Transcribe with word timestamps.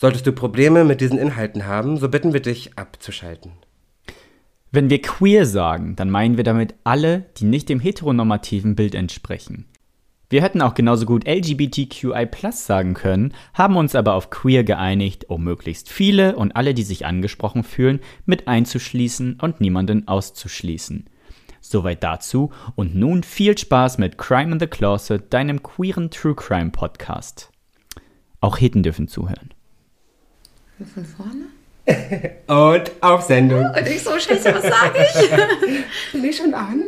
Solltest 0.00 0.26
du 0.26 0.32
Probleme 0.32 0.84
mit 0.84 1.02
diesen 1.02 1.18
Inhalten 1.18 1.66
haben, 1.66 1.98
so 1.98 2.08
bitten 2.08 2.32
wir 2.32 2.40
dich 2.40 2.78
abzuschalten. 2.78 3.52
Wenn 4.72 4.88
wir 4.88 5.02
queer 5.02 5.44
sagen, 5.44 5.94
dann 5.94 6.08
meinen 6.08 6.38
wir 6.38 6.44
damit 6.44 6.74
alle, 6.84 7.26
die 7.36 7.44
nicht 7.44 7.68
dem 7.68 7.80
heteronormativen 7.80 8.76
Bild 8.76 8.94
entsprechen. 8.94 9.66
Wir 10.30 10.40
hätten 10.40 10.62
auch 10.62 10.72
genauso 10.72 11.04
gut 11.04 11.28
LGBTQI 11.28 12.28
sagen 12.50 12.94
können, 12.94 13.34
haben 13.52 13.76
uns 13.76 13.94
aber 13.94 14.14
auf 14.14 14.30
queer 14.30 14.64
geeinigt, 14.64 15.28
um 15.28 15.44
möglichst 15.44 15.90
viele 15.90 16.34
und 16.34 16.56
alle, 16.56 16.72
die 16.72 16.84
sich 16.84 17.04
angesprochen 17.04 17.62
fühlen, 17.62 18.00
mit 18.24 18.48
einzuschließen 18.48 19.38
und 19.42 19.60
niemanden 19.60 20.08
auszuschließen. 20.08 21.10
Soweit 21.60 22.02
dazu 22.02 22.52
und 22.74 22.94
nun 22.94 23.22
viel 23.22 23.58
Spaß 23.58 23.98
mit 23.98 24.16
Crime 24.16 24.52
in 24.52 24.60
the 24.60 24.66
Closet, 24.66 25.24
deinem 25.28 25.62
queeren 25.62 26.10
True 26.10 26.34
Crime 26.34 26.70
Podcast. 26.70 27.50
Auch 28.40 28.58
Heten 28.58 28.82
dürfen 28.82 29.06
zuhören. 29.06 29.50
Von 30.86 31.04
vorne? 31.04 31.44
Und 32.46 32.92
auf 33.02 33.20
Sendung. 33.22 33.66
Und 33.66 33.86
ich 33.86 34.02
so, 34.02 34.18
scheiße, 34.18 34.54
was 34.54 34.62
sage 34.62 35.06
ich? 35.12 35.30
Bin 36.12 36.24
ich 36.24 36.38
schon 36.38 36.54
an? 36.54 36.84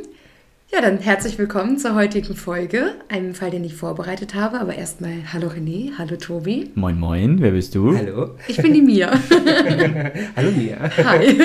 Ja, 0.72 0.80
dann 0.80 0.96
herzlich 0.96 1.36
willkommen 1.36 1.76
zur 1.76 1.94
heutigen 1.94 2.34
Folge. 2.34 2.94
Einem 3.10 3.34
Fall, 3.34 3.50
den 3.50 3.64
ich 3.64 3.74
vorbereitet 3.74 4.34
habe. 4.34 4.60
Aber 4.60 4.74
erstmal 4.74 5.12
Hallo 5.34 5.48
René, 5.48 5.90
hallo 5.98 6.16
Tobi. 6.16 6.70
Moin 6.74 6.98
Moin, 6.98 7.42
wer 7.42 7.50
bist 7.50 7.74
du? 7.74 7.94
Hallo. 7.94 8.30
Ich 8.48 8.56
bin 8.56 8.72
die 8.72 8.80
Mia. 8.80 9.12
Hallo 10.36 10.50
Mia. 10.52 10.90
Hi. 11.04 11.36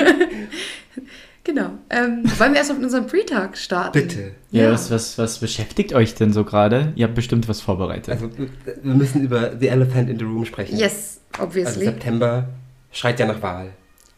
Genau. 1.48 1.70
Ähm, 1.90 2.22
wollen 2.38 2.52
wir 2.52 2.58
erst 2.58 2.72
mit 2.74 2.82
unserem 2.84 3.06
Pre-Talk 3.06 3.56
starten? 3.56 3.92
Bitte. 3.98 4.32
Ja, 4.50 4.64
Ja. 4.64 4.72
Was, 4.72 4.90
was, 4.90 5.16
was 5.18 5.38
beschäftigt 5.38 5.94
euch 5.94 6.14
denn 6.14 6.32
so 6.32 6.44
gerade? 6.44 6.92
Ihr 6.94 7.06
habt 7.06 7.14
bestimmt 7.14 7.48
was 7.48 7.60
vorbereitet. 7.62 8.10
Also, 8.10 8.30
wir 8.36 8.94
müssen 8.94 9.22
über 9.22 9.52
The 9.58 9.68
Elephant 9.68 10.10
in 10.10 10.18
the 10.18 10.24
Room 10.24 10.44
sprechen. 10.44 10.76
Yes, 10.76 11.20
Also 11.32 11.44
obviously. 11.46 11.84
September 11.86 12.48
schreit 12.92 13.18
ja 13.18 13.26
nach 13.26 13.40
Wahl. 13.42 13.70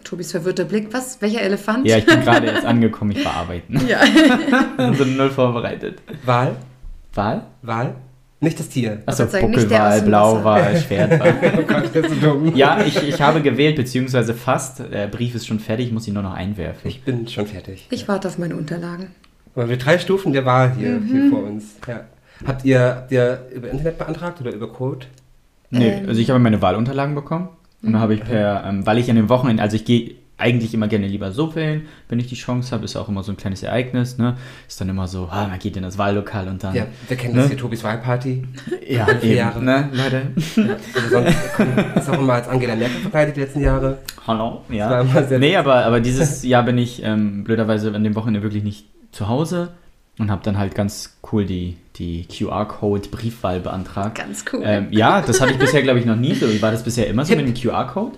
Tobis 0.03 0.33
verwirrter 0.33 0.65
Blick. 0.65 0.93
Was? 0.93 1.21
Welcher 1.21 1.43
Elefant? 1.43 1.87
ja, 1.87 1.99
ich 1.99 2.07
bin 2.07 2.21
gerade 2.23 2.47
jetzt 2.53 2.65
angekommen, 2.65 3.13
ich 3.13 3.25
war 3.25 3.35
arbeiten. 3.35 3.81
Ja. 3.87 4.01
Also 4.79 5.05
null 5.05 5.31
vorbereitet. 5.31 6.03
Wahl? 6.25 6.57
Wahl? 7.15 7.47
Wahl? 7.63 7.95
Nicht 8.43 8.59
das 8.59 8.71
Tier. 8.71 9.03
Achso, 9.05 9.25
dem 9.27 9.53
Blauwahl, 10.07 10.77
Schwertwahl. 10.77 11.35
Oh 11.59 11.63
Gott, 11.63 11.91
das 11.93 12.07
ist 12.11 12.21
so 12.23 12.33
dumm. 12.33 12.57
Ja, 12.57 12.81
ich, 12.85 13.03
ich 13.07 13.21
habe 13.21 13.43
gewählt, 13.43 13.77
beziehungsweise 13.77 14.33
fast. 14.33 14.79
Der 14.91 15.09
Brief 15.09 15.35
ist 15.35 15.47
schon 15.47 15.61
fertig, 15.61 15.89
ich 15.89 15.93
muss 15.93 16.09
ihn 16.09 16.15
nur 16.15 16.23
noch 16.23 16.33
einwerfen. 16.35 16.89
Ich 16.89 17.03
bin 17.03 17.29
schon 17.29 17.47
fertig. 17.47 17.87
Ich 17.91 18.09
warte 18.09 18.29
auf 18.29 18.39
meine 18.39 18.57
Unterlagen. 18.57 19.09
Aber 19.55 19.69
wir 19.69 19.77
drei 19.77 19.99
Stufen 19.99 20.33
der 20.33 20.47
Wahl 20.47 20.73
hier, 20.79 20.89
Mhm. 20.93 21.07
hier 21.07 21.31
vor 21.31 21.43
uns. 21.43 21.77
Ja. 21.87 22.01
Habt 22.47 22.65
ihr, 22.65 22.81
habt 22.81 23.13
ihr 23.13 23.47
über 23.55 23.69
Internet 23.71 23.99
beantragt 23.99 24.41
oder 24.41 24.53
über 24.55 24.69
Code? 24.73 25.05
Nee, 25.71 25.91
Ähm. 25.99 26.09
also 26.09 26.19
ich 26.21 26.31
habe 26.31 26.39
meine 26.41 26.63
Wahlunterlagen 26.63 27.15
bekommen. 27.15 27.49
Und 27.83 27.93
dann 27.93 28.01
habe 28.01 28.15
ich 28.15 28.21
per, 28.25 28.65
ähm, 28.67 28.87
weil 28.87 28.97
ich 28.99 29.11
an 29.11 29.17
den 29.17 29.29
Wochenenden, 29.29 29.61
also 29.63 29.77
ich 29.77 29.85
gehe 29.85 30.15
eigentlich 30.41 30.75
immer 30.75 30.89
gerne 30.89 31.07
lieber 31.07 31.33
so 31.33 31.55
wählen, 31.55 31.87
wenn 32.09 32.19
ich 32.19 32.27
die 32.27 32.35
Chance 32.35 32.73
habe, 32.73 32.85
ist 32.85 32.97
auch 32.97 33.09
immer 33.09 33.23
so 33.23 33.31
ein 33.33 33.37
kleines 33.37 33.63
Ereignis, 33.63 34.19
ne? 34.19 34.37
Ist 34.67 34.81
dann 34.81 34.89
immer 34.89 35.07
so, 35.09 35.29
ah, 35.31 35.47
man 35.49 35.59
geht 35.59 35.77
in 35.77 35.83
das 35.83 35.99
Wahllokal 35.99 36.49
und 36.49 36.65
dann. 36.65 36.75
Ja, 36.75 36.87
wir 37.09 37.17
kennen 37.17 37.35
Ne? 37.35 37.41
das 37.43 37.49
hier, 37.51 37.59
Tobis 37.59 37.85
Wahlparty. 37.85 38.43
ja 38.89 39.07
eben, 39.23 39.37
Jahre. 39.37 39.63
ne, 39.63 39.89
Leute? 39.93 40.23
Also 40.95 41.09
sonst 41.11 41.35
ist 41.97 42.11
auch 42.11 42.19
immer 42.19 42.35
als 42.35 42.49
Angela 42.49 42.75
Merkel 42.75 43.01
verkleidet 43.01 43.37
die 43.37 43.41
letzten 43.41 43.61
Jahre. 43.61 43.99
Hallo? 44.27 44.63
Ja. 44.71 45.05
Nee, 45.39 45.57
aber, 45.57 45.85
aber 45.85 46.01
dieses 46.01 46.43
Jahr 46.43 46.63
bin 46.65 46.79
ich 46.79 47.03
ähm, 47.03 47.45
blöderweise 47.45 47.95
an 47.95 48.03
dem 48.05 48.15
Wochenende 48.15 48.43
wirklich 48.43 48.65
nicht 48.65 48.87
zu 49.13 49.29
Hause 49.29 49.71
und 50.19 50.31
habe 50.31 50.43
dann 50.45 50.59
halt 50.59 50.75
ganz 50.75 51.19
cool 51.33 51.45
die, 51.47 51.77
die 51.97 52.27
QR-Code-Briefwahl 52.27 53.61
beantragt. 53.61 54.19
Ganz 54.19 54.45
cool. 54.53 54.63
Ähm, 54.65 54.89
ja, 54.91 55.21
das 55.23 55.41
habe 55.41 55.53
ich 55.53 55.59
bisher, 55.59 55.83
glaube 55.83 55.99
ich, 55.99 56.05
noch 56.07 56.17
nie 56.17 56.35
so. 56.35 56.47
War 56.63 56.71
das 56.71 56.83
bisher 56.83 57.07
immer 57.07 57.25
so 57.25 57.35
mit 57.37 57.47
dem 57.47 57.55
QR-Code? 57.55 58.17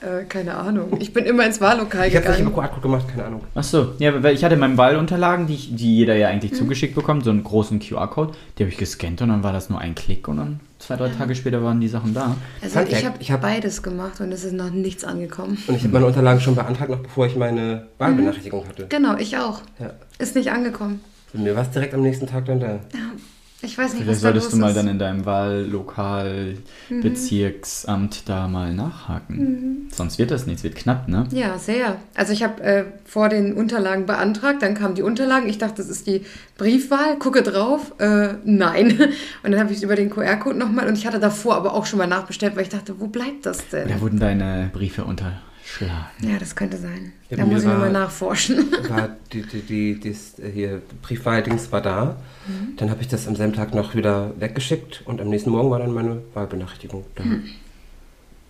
Äh, 0.00 0.24
keine 0.28 0.54
Ahnung. 0.54 0.96
Ich 1.00 1.12
bin 1.12 1.24
immer 1.24 1.44
ins 1.44 1.60
Wahllokal 1.60 2.06
Ich 2.06 2.14
habe 2.14 2.26
nicht 2.28 2.36
gegangen. 2.38 2.52
über 2.52 2.62
QR-Code 2.62 2.80
gemacht, 2.82 3.08
keine 3.08 3.24
Ahnung. 3.24 3.40
Ach 3.56 3.64
so, 3.64 3.94
ja, 3.98 4.22
weil 4.22 4.34
ich 4.34 4.44
hatte 4.44 4.54
in 4.54 4.60
meinen 4.60 4.76
Wahlunterlagen, 4.78 5.48
die, 5.48 5.54
ich, 5.54 5.74
die 5.74 5.96
jeder 5.96 6.14
ja 6.14 6.28
Mhm. 6.28 6.34
eigentlich 6.34 6.54
zugeschickt 6.54 6.94
bekommt, 6.94 7.24
so 7.24 7.30
einen 7.30 7.42
großen 7.42 7.80
QR-Code, 7.80 8.32
die 8.58 8.62
habe 8.62 8.70
ich 8.70 8.78
gescannt 8.78 9.20
und 9.22 9.28
dann 9.30 9.42
war 9.42 9.52
das 9.52 9.70
nur 9.70 9.80
ein 9.80 9.96
Klick 9.96 10.28
und 10.28 10.36
dann 10.36 10.60
zwei, 10.78 10.94
drei 10.94 11.08
Tage 11.08 11.34
später 11.34 11.64
waren 11.64 11.80
die 11.80 11.88
Sachen 11.88 12.14
da. 12.14 12.36
Also 12.62 12.78
ich 12.80 13.04
habe 13.04 13.16
ich 13.18 13.32
hab- 13.32 13.40
beides 13.40 13.82
gemacht 13.82 14.20
und 14.20 14.30
es 14.30 14.44
ist 14.44 14.52
noch 14.52 14.70
nichts 14.70 15.02
angekommen. 15.02 15.58
Und 15.66 15.74
ich 15.74 15.82
habe 15.82 15.92
meine 15.94 16.06
Unterlagen 16.06 16.40
schon 16.40 16.54
beantragt, 16.54 16.90
noch 16.90 17.00
bevor 17.00 17.26
ich 17.26 17.34
meine 17.34 17.88
Wahlbenachrichtigung 17.98 18.68
hatte. 18.68 18.86
Genau, 18.88 19.16
ich 19.16 19.36
auch. 19.36 19.62
Ja. 19.80 19.94
Ist 20.20 20.36
nicht 20.36 20.52
angekommen. 20.52 21.00
Bei 21.32 21.40
mir 21.40 21.56
war 21.56 21.62
es 21.62 21.70
direkt 21.70 21.92
am 21.94 22.02
nächsten 22.02 22.28
Tag 22.28 22.44
dann 22.46 22.60
da. 22.60 22.66
Ja, 22.66 22.78
ich 23.60 23.76
weiß 23.76 23.92
nicht, 23.94 24.02
Vielleicht 24.04 24.08
was 24.08 24.20
da 24.22 24.28
solltest 24.28 24.52
du 24.52 24.56
mal 24.56 24.68
ist. 24.70 24.76
dann 24.76 24.88
in 24.88 24.98
deinem 24.98 25.24
Wahllokal, 25.26 26.54
Mhm. 26.88 27.00
Bezirksamt 27.02 28.28
da 28.28 28.48
mal 28.48 28.72
nachhaken. 28.74 29.88
Sonst 29.92 30.18
wird 30.18 30.30
das 30.30 30.46
nichts, 30.46 30.62
wird 30.62 30.76
knapp, 30.76 31.08
ne? 31.08 31.26
ja, 31.32 31.58
sehr. 31.58 31.96
Also 32.14 32.32
ich 32.32 32.42
habe 32.42 32.62
äh, 32.62 32.84
vor 33.04 33.28
den 33.28 33.54
Unterlagen 33.54 34.06
beantragt, 34.06 34.62
dann 34.62 34.74
kamen 34.74 34.94
die 34.94 35.02
Unterlagen. 35.02 35.48
Ich 35.48 35.58
dachte, 35.58 35.76
das 35.76 35.88
ist 35.88 36.06
die 36.06 36.22
Briefwahl. 36.56 37.16
Gucke 37.18 37.42
drauf. 37.42 37.92
Äh, 37.98 38.34
nein. 38.44 38.98
Und 39.42 39.50
dann 39.52 39.60
habe 39.60 39.70
ich 39.72 39.78
es 39.78 39.82
über 39.82 39.96
den 39.96 40.10
QR-Code 40.10 40.58
nochmal. 40.58 40.86
Und 40.88 40.96
ich 40.96 41.06
hatte 41.06 41.18
davor 41.20 41.56
aber 41.56 41.74
auch 41.74 41.86
schon 41.86 41.98
mal 41.98 42.06
nachbestellt, 42.06 42.54
weil 42.56 42.62
ich 42.62 42.68
dachte, 42.68 42.98
wo 43.00 43.06
bleibt 43.08 43.44
das 43.46 43.68
denn? 43.68 43.86
Oder 43.88 44.00
wurden 44.00 44.18
deine 44.20 44.70
Briefe 44.72 45.04
unterschlagen? 45.68 46.30
Ja, 46.30 46.38
das 46.38 46.56
könnte 46.56 46.76
sein. 46.78 47.12
Ja, 47.30 47.36
da 47.38 47.46
muss 47.46 47.62
ich 47.62 47.68
nochmal 47.68 47.92
nachforschen. 47.92 48.70
War 48.88 49.16
die, 49.32 49.42
die, 49.42 49.60
die, 49.62 50.00
das, 50.10 50.38
äh, 50.38 50.50
hier, 50.50 50.82
Briefwahldings 51.02 51.70
war 51.72 51.80
da. 51.82 52.16
Mhm. 52.46 52.76
Dann 52.76 52.90
habe 52.90 53.02
ich 53.02 53.08
das 53.08 53.26
am 53.28 53.36
selben 53.36 53.52
Tag 53.52 53.74
noch 53.74 53.94
wieder 53.94 54.32
weggeschickt 54.38 55.02
und 55.04 55.20
am 55.20 55.28
nächsten 55.28 55.50
Morgen 55.50 55.70
war 55.70 55.78
dann 55.78 55.92
meine 55.92 56.22
Wahlbenachrichtigung 56.34 57.04
da. 57.14 57.24
Hm. 57.24 57.44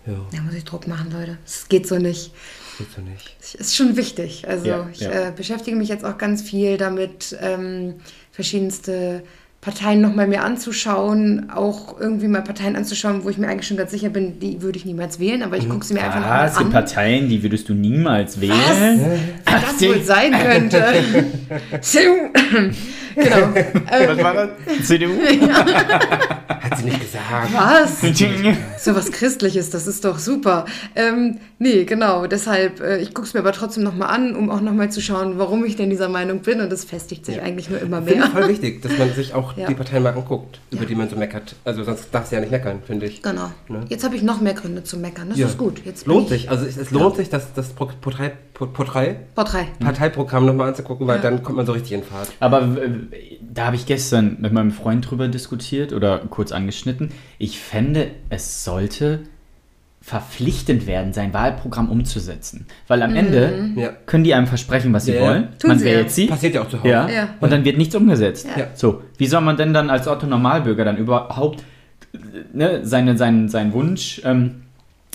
Ja, 0.06 0.14
Da 0.32 0.40
muss 0.42 0.54
ich 0.54 0.64
Druck 0.64 0.86
machen, 0.86 1.10
Leute. 1.12 1.38
Es 1.44 1.68
geht 1.68 1.86
so 1.86 1.98
nicht. 1.98 2.32
geht 2.78 2.90
so 2.94 3.02
nicht. 3.02 3.36
Es 3.40 3.54
ist 3.54 3.76
schon 3.76 3.96
wichtig. 3.96 4.46
Also 4.48 4.66
Ja, 4.66 4.88
ich 4.92 5.00
ja. 5.00 5.28
Äh, 5.28 5.32
beschäftige 5.34 5.76
mich 5.76 5.88
jetzt 5.88 6.04
auch 6.04 6.16
ganz 6.16 6.42
viel 6.42 6.76
damit, 6.76 7.36
ähm, 7.40 7.94
verschiedenste 8.30 9.22
Parteien 9.60 10.00
nochmal 10.00 10.28
mir 10.28 10.44
anzuschauen, 10.44 11.50
auch 11.50 11.98
irgendwie 12.00 12.28
mal 12.28 12.42
Parteien 12.42 12.76
anzuschauen, 12.76 13.24
wo 13.24 13.28
ich 13.28 13.38
mir 13.38 13.48
eigentlich 13.48 13.66
schon 13.66 13.76
ganz 13.76 13.90
sicher 13.90 14.08
bin, 14.08 14.38
die 14.38 14.62
würde 14.62 14.78
ich 14.78 14.84
niemals 14.84 15.18
wählen, 15.18 15.42
aber 15.42 15.56
ich 15.56 15.68
gucke 15.68 15.84
sie 15.84 15.94
mir 15.94 16.04
einfach 16.04 16.18
Ah, 16.18 16.20
nochmal 16.20 16.46
es 16.46 16.52
gibt 16.58 16.66
an. 16.66 16.72
Parteien, 16.72 17.28
die 17.28 17.42
würdest 17.42 17.68
du 17.68 17.74
niemals 17.74 18.40
wählen. 18.40 19.00
Wie 19.44 19.50
das 19.50 19.80
wohl 19.88 20.02
sein 20.02 20.32
könnte. 20.32 20.84
genau. 23.18 23.48
Was 24.08 24.18
war 24.24 24.34
das? 24.34 24.86
CDU? 24.86 25.10
Hat 26.48 26.78
sie 26.78 26.84
nicht 26.84 27.00
gesagt. 27.00 27.52
Was? 27.54 28.02
So 28.80 28.94
was 28.94 29.10
Christliches, 29.10 29.70
das 29.70 29.86
ist 29.86 30.04
doch 30.04 30.18
super. 30.18 30.64
Ähm, 30.94 31.38
nee, 31.58 31.84
genau. 31.84 32.26
Deshalb, 32.26 32.80
äh, 32.80 32.98
ich 32.98 33.12
gucke 33.12 33.26
es 33.26 33.34
mir 33.34 33.40
aber 33.40 33.52
trotzdem 33.52 33.82
nochmal 33.82 34.08
an, 34.14 34.36
um 34.36 34.50
auch 34.50 34.60
nochmal 34.60 34.90
zu 34.90 35.00
schauen, 35.02 35.34
warum 35.38 35.64
ich 35.64 35.74
denn 35.76 35.90
dieser 35.90 36.08
Meinung 36.08 36.40
bin. 36.40 36.60
Und 36.60 36.70
das 36.70 36.84
festigt 36.84 37.26
sich 37.26 37.42
eigentlich 37.42 37.68
nur 37.68 37.80
immer 37.80 38.00
Finde 38.02 38.20
mehr. 38.20 38.26
ich 38.26 38.32
voll 38.32 38.48
wichtig, 38.48 38.82
dass 38.82 38.96
man 38.96 39.12
sich 39.12 39.34
auch 39.34 39.56
Ja. 39.56 39.66
die 39.66 39.74
Parteien 39.74 40.04
mal 40.04 40.14
anguckt, 40.14 40.60
über 40.70 40.82
Ja. 40.82 40.88
die 40.88 40.94
man 40.94 41.10
so 41.10 41.16
meckert. 41.16 41.56
Also 41.64 41.82
sonst 41.84 42.08
darfst 42.12 42.30
du 42.30 42.36
ja 42.36 42.40
nicht 42.40 42.52
meckern, 42.52 42.78
finde 42.86 43.06
ich. 43.06 43.20
Genau. 43.22 43.50
Ne? 43.68 43.80
Jetzt 43.88 44.04
habe 44.04 44.14
ich 44.16 44.22
noch 44.22 44.40
mehr 44.40 44.54
Gründe 44.54 44.84
zu 44.84 44.96
meckern. 44.96 45.28
Das 45.30 45.38
Ja. 45.38 45.48
ist 45.48 45.58
gut. 45.58 45.82
Jetzt 45.84 46.06
Lohnt 46.06 46.30
ich 46.30 46.42
sich. 46.42 46.50
Also 46.50 46.64
es, 46.64 46.76
es 46.76 46.90
lohnt 46.92 47.16
sich, 47.16 47.28
das, 47.28 47.52
das 47.54 47.70
Pro- 47.70 47.90
Porträt, 48.58 48.66
Po- 48.66 48.66
Porträt, 48.66 49.16
Porträt. 49.34 49.66
Parteiprogramm 49.78 50.44
nochmal 50.46 50.68
anzugucken, 50.68 51.06
weil 51.06 51.16
Ja. 51.16 51.22
dann 51.22 51.42
kommt 51.42 51.56
man 51.56 51.66
so 51.66 51.72
richtig 51.72 51.92
in 51.92 52.02
Fahrt. 52.02 52.28
Aber 52.40 52.62
äh, 52.62 52.90
da 53.40 53.66
habe 53.66 53.76
ich 53.76 53.86
gestern 53.86 54.36
mit 54.40 54.52
meinem 54.52 54.72
Freund 54.72 55.08
drüber 55.08 55.28
diskutiert 55.28 55.92
oder 55.92 56.18
kurz 56.18 56.50
angeschnitten. 56.52 57.10
Ich 57.38 57.58
fände, 57.60 58.08
es 58.30 58.64
sollte 58.64 59.20
verpflichtend 60.00 60.86
werden, 60.86 61.12
sein 61.12 61.34
Wahlprogramm 61.34 61.90
umzusetzen. 61.90 62.66
Weil 62.86 63.02
am 63.02 63.14
Ende 63.14 63.70
Ja. 63.76 63.88
können 64.06 64.24
die 64.24 64.32
einem 64.32 64.46
versprechen, 64.46 64.92
was 64.92 65.04
sie 65.04 65.14
Ja, 65.14 65.20
wollen. 65.22 65.48
Tun 65.58 65.68
man 65.68 65.78
sie 65.78 65.84
wählt 65.84 66.04
ja. 66.06 66.08
sie. 66.08 66.26
Passiert 66.26 66.54
ja 66.54 66.62
auch 66.62 66.68
zu 66.68 66.78
Hause. 66.78 66.88
Ja, 66.88 67.08
Ja. 67.08 67.28
und 67.40 67.52
dann 67.52 67.64
wird 67.64 67.76
nichts 67.78 67.94
umgesetzt. 67.94 68.46
Ja. 68.56 68.68
So, 68.74 69.02
wie 69.18 69.26
soll 69.26 69.40
man 69.42 69.56
denn 69.56 69.74
dann 69.74 69.90
als 69.90 70.08
Otto 70.08 70.26
Normalbürger 70.26 70.84
dann 70.84 70.96
überhaupt 70.96 71.62
ne, 72.52 72.80
seine, 72.84 73.16
seinen, 73.18 73.48
seinen 73.48 73.72
Wunsch 73.72 74.22
ähm, 74.24 74.62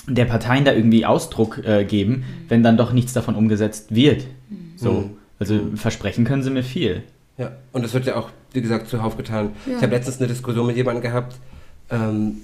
der 0.08 0.26
Parteien 0.26 0.66
da 0.66 0.74
irgendwie 0.74 1.06
Ausdruck 1.06 1.60
äh, 1.66 1.86
geben, 1.86 2.24
wenn 2.50 2.62
dann 2.64 2.78
doch 2.78 2.92
nichts 2.94 3.14
davon 3.14 3.36
umgesetzt 3.36 3.94
wird? 3.96 4.26
So, 4.76 4.92
Mhm. 4.92 5.10
also 5.40 5.60
versprechen 5.76 6.26
können 6.26 6.44
sie 6.44 6.50
mir 6.50 6.64
viel. 6.64 7.04
Ja, 7.38 7.52
und 7.72 7.84
das 7.84 7.94
wird 7.94 8.06
ja 8.06 8.16
auch, 8.16 8.30
wie 8.52 8.62
gesagt, 8.62 8.88
zuhauf 8.90 9.18
getan. 9.18 9.50
Ja. 9.66 9.78
Ich 9.78 9.84
habe 9.84 9.96
letztens 9.96 10.18
eine 10.20 10.28
Diskussion 10.28 10.68
mit 10.68 10.76
jemandem 10.76 11.02
gehabt, 11.02 11.36
ähm, 11.90 12.36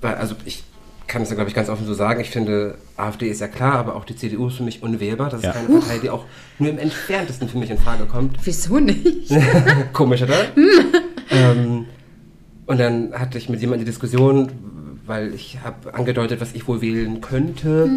weil, 0.00 0.14
also 0.16 0.34
ich 0.44 0.62
kann 1.06 1.22
es 1.22 1.28
ja, 1.30 1.36
glaube 1.36 1.48
ich, 1.48 1.54
ganz 1.54 1.68
offen 1.68 1.86
so 1.86 1.94
sagen. 1.94 2.20
Ich 2.20 2.30
finde, 2.30 2.76
AfD 2.96 3.28
ist 3.28 3.40
ja 3.40 3.46
klar, 3.46 3.74
aber 3.74 3.94
auch 3.94 4.04
die 4.04 4.16
CDU 4.16 4.48
ist 4.48 4.56
für 4.56 4.64
mich 4.64 4.82
unwählbar. 4.82 5.30
Das 5.30 5.42
Ja. 5.42 5.50
ist 5.50 5.56
keine 5.56 5.78
Partei, 5.78 5.98
die 5.98 6.10
auch 6.10 6.24
nur 6.58 6.68
im 6.70 6.78
entferntesten 6.78 7.48
für 7.48 7.58
mich 7.58 7.70
in 7.70 7.78
Frage 7.78 8.04
kommt. 8.06 8.36
Wieso 8.44 8.78
nicht? 8.80 9.32
Komisch, 9.92 10.22
oder? 10.22 10.34
ähm, 11.30 11.86
und 12.66 12.80
dann 12.80 13.12
hatte 13.14 13.38
ich 13.38 13.48
mit 13.48 13.60
jemandem 13.60 13.84
die 13.84 13.90
Diskussion, 13.90 14.50
weil 15.06 15.34
ich 15.34 15.58
habe 15.64 15.94
angedeutet, 15.94 16.40
was 16.40 16.52
ich 16.54 16.66
wohl 16.68 16.80
wählen 16.80 17.20
könnte. 17.20 17.90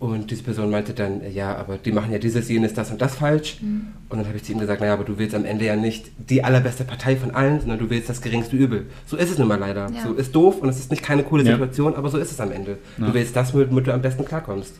Und 0.00 0.30
diese 0.30 0.42
Person 0.42 0.70
meinte 0.70 0.92
dann, 0.92 1.22
ja, 1.32 1.56
aber 1.56 1.78
die 1.78 1.90
machen 1.92 2.12
ja 2.12 2.18
dieses, 2.18 2.48
jenes, 2.48 2.74
das 2.74 2.90
und 2.90 3.00
das 3.00 3.14
falsch. 3.14 3.58
Und 3.62 4.18
dann 4.18 4.26
habe 4.26 4.36
ich 4.36 4.44
zu 4.44 4.52
ihm 4.52 4.58
gesagt, 4.58 4.80
naja, 4.80 4.92
aber 4.92 5.04
du 5.04 5.16
willst 5.18 5.34
am 5.34 5.44
Ende 5.46 5.64
ja 5.64 5.76
nicht 5.76 6.10
die 6.28 6.44
allerbeste 6.44 6.84
Partei 6.84 7.16
von 7.16 7.30
allen, 7.30 7.60
sondern 7.60 7.78
du 7.78 7.88
willst 7.88 8.08
das 8.10 8.20
geringste 8.20 8.54
Übel. 8.56 8.86
So 9.06 9.16
ist 9.16 9.30
es 9.30 9.38
nun 9.38 9.48
mal 9.48 9.58
leider. 9.58 9.90
Ja. 9.90 10.02
So 10.02 10.12
ist 10.12 10.34
doof 10.34 10.58
und 10.60 10.68
es 10.68 10.78
ist 10.78 10.90
nicht 10.90 11.02
keine 11.02 11.22
coole 11.22 11.42
Ja. 11.44 11.52
Situation, 11.52 11.94
aber 11.94 12.10
so 12.10 12.18
ist 12.18 12.32
es 12.32 12.40
am 12.40 12.52
Ende. 12.52 12.78
Ja. 12.98 13.06
Du 13.06 13.14
willst 13.14 13.34
das, 13.34 13.54
womit 13.54 13.86
du 13.86 13.94
am 13.94 14.02
besten 14.02 14.24
klarkommst. 14.24 14.74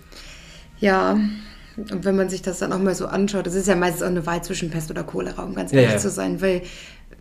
Ja, 0.81 1.17
und 1.77 2.05
wenn 2.05 2.17
man 2.17 2.29
sich 2.29 2.43
das 2.43 2.59
dann 2.59 2.73
auch 2.73 2.79
mal 2.79 2.95
so 2.95 3.07
anschaut, 3.07 3.47
das 3.47 3.55
ist 3.55 3.67
ja 3.67 3.77
meistens 3.77 4.03
auch 4.03 4.09
eine 4.09 4.27
Wahl 4.27 4.45
zwischen 4.45 4.71
Pest 4.71 4.91
oder 4.91 5.05
Cholera, 5.05 5.43
um 5.43 5.55
ganz 5.55 5.73
Ja, 5.73 5.79
ehrlich 5.81 5.95
ja. 5.95 5.99
zu 5.99 6.11
sein, 6.11 6.41
weil 6.41 6.63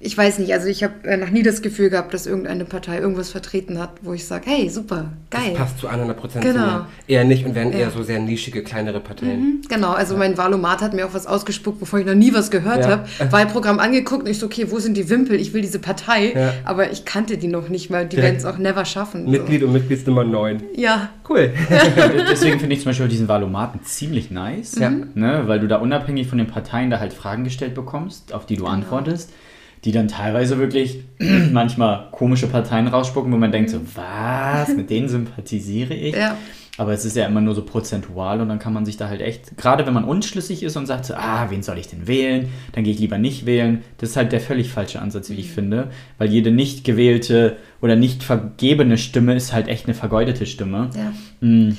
ich 0.05 0.17
weiß 0.17 0.39
nicht, 0.39 0.51
also 0.51 0.67
ich 0.67 0.83
habe 0.83 0.93
äh, 1.05 1.15
noch 1.15 1.29
nie 1.29 1.43
das 1.43 1.61
Gefühl 1.61 1.89
gehabt, 1.89 2.13
dass 2.13 2.25
irgendeine 2.25 2.65
Partei 2.65 2.97
irgendwas 2.99 3.29
vertreten 3.29 3.79
hat, 3.79 3.91
wo 4.01 4.11
ich 4.11 4.25
sage, 4.27 4.43
hey, 4.47 4.67
super, 4.69 5.13
geil. 5.29 5.53
Passt 5.55 5.79
zu 5.79 5.87
100 5.87 6.17
Prozent 6.17 6.43
Genau. 6.43 6.59
zu 6.59 6.71
mir. 6.73 6.87
Eher 7.07 7.23
nicht 7.23 7.45
und 7.45 7.55
werden 7.55 7.71
Ja. 7.71 7.79
eher 7.79 7.89
so 7.91 8.03
sehr 8.03 8.19
nischige, 8.19 8.63
kleinere 8.63 8.99
Parteien. 8.99 9.61
Genau, 9.69 9.91
also 9.93 10.17
mein 10.17 10.37
Valomat 10.37 10.81
hat 10.81 10.93
mir 10.93 11.05
auch 11.05 11.13
was 11.13 11.25
ausgespuckt, 11.25 11.79
wovon 11.79 12.01
ich 12.01 12.05
noch 12.05 12.15
nie 12.15 12.33
was 12.33 12.51
gehört 12.51 12.79
Ja. 12.83 12.89
habe. 12.89 13.31
Wahlprogramm 13.31 13.79
angeguckt 13.79 14.23
und 14.23 14.29
ich 14.29 14.39
so, 14.39 14.47
okay, 14.47 14.65
wo 14.69 14.79
sind 14.79 14.97
die 14.97 15.09
Wimpel? 15.09 15.39
Ich 15.39 15.53
will 15.53 15.61
diese 15.61 15.79
Partei, 15.79 16.33
Ja. 16.35 16.53
aber 16.65 16.91
ich 16.91 17.05
kannte 17.05 17.37
die 17.37 17.47
noch 17.47 17.69
nicht 17.69 17.89
mal. 17.89 18.05
Die 18.05 18.17
werden 18.17 18.35
es 18.35 18.43
auch 18.43 18.57
never 18.57 18.83
schaffen. 18.83 19.29
Mitglied 19.31 19.63
und 19.63 19.71
Mitgliedsnummer 19.71 20.25
9. 20.25 20.59
So. 20.59 20.81
Ja, 20.81 21.11
Cool. 21.29 21.53
Deswegen 22.29 22.59
finde 22.59 22.75
ich 22.75 22.81
zum 22.81 22.89
Beispiel 22.89 23.07
diesen 23.07 23.29
Valomaten 23.29 23.81
ziemlich 23.85 24.31
nice, 24.31 24.75
Ja. 24.77 24.89
ne? 24.89 25.43
weil 25.45 25.61
du 25.61 25.67
da 25.69 25.77
unabhängig 25.77 26.27
von 26.27 26.37
den 26.39 26.47
Parteien 26.47 26.89
da 26.89 26.99
halt 26.99 27.13
Fragen 27.13 27.45
gestellt 27.45 27.73
bekommst, 27.73 28.33
auf 28.33 28.45
die 28.45 28.57
du 28.57 28.65
antwortest, 28.65 29.31
die 29.85 29.91
dann 29.91 30.07
teilweise 30.07 30.57
wirklich 30.57 31.03
manchmal 31.51 32.07
komische 32.11 32.47
Parteien 32.47 32.87
rausspucken, 32.87 33.31
wo 33.31 33.37
man 33.37 33.51
denkt 33.51 33.69
so, 33.69 33.79
was, 33.95 34.69
mit 34.75 34.89
denen 34.89 35.09
sympathisiere 35.09 35.93
ich? 35.93 36.15
Ja. 36.15 36.37
Aber 36.77 36.91
es 36.91 37.05
ist 37.05 37.15
ja 37.15 37.27
immer 37.27 37.41
nur 37.41 37.53
so 37.53 37.63
prozentual 37.63 38.41
und 38.41 38.49
dann 38.49 38.57
kann 38.57 38.73
man 38.73 38.83
sich 38.83 38.97
da 38.97 39.07
halt 39.07 39.21
echt, 39.21 39.57
gerade 39.57 39.85
wenn 39.85 39.93
man 39.93 40.05
unschlüssig 40.05 40.63
ist 40.63 40.75
und 40.75 40.87
sagt 40.87 41.05
so, 41.05 41.13
ah, 41.13 41.45
wen 41.49 41.61
soll 41.61 41.77
ich 41.77 41.87
denn 41.87 42.07
wählen? 42.07 42.49
Dann 42.71 42.83
gehe 42.83 42.93
ich 42.93 42.99
lieber 42.99 43.19
nicht 43.19 43.45
wählen. 43.45 43.83
Das 43.99 44.09
ist 44.09 44.15
halt 44.15 44.31
der 44.31 44.41
völlig 44.41 44.69
falsche 44.69 44.99
Ansatz, 44.99 45.29
wie 45.29 45.35
ich 45.35 45.51
finde, 45.51 45.89
weil 46.17 46.29
jede 46.29 46.49
nicht 46.49 46.83
gewählte 46.83 47.57
oder 47.83 47.97
nicht 47.97 48.23
vergebene 48.23 48.97
Stimme 48.97 49.35
ist 49.35 49.51
halt 49.51 49.67
echt 49.67 49.85
eine 49.87 49.93
vergeudete 49.93 50.45
Stimme. 50.45 50.89
ja. 50.95 51.11
Äh, 51.41 51.73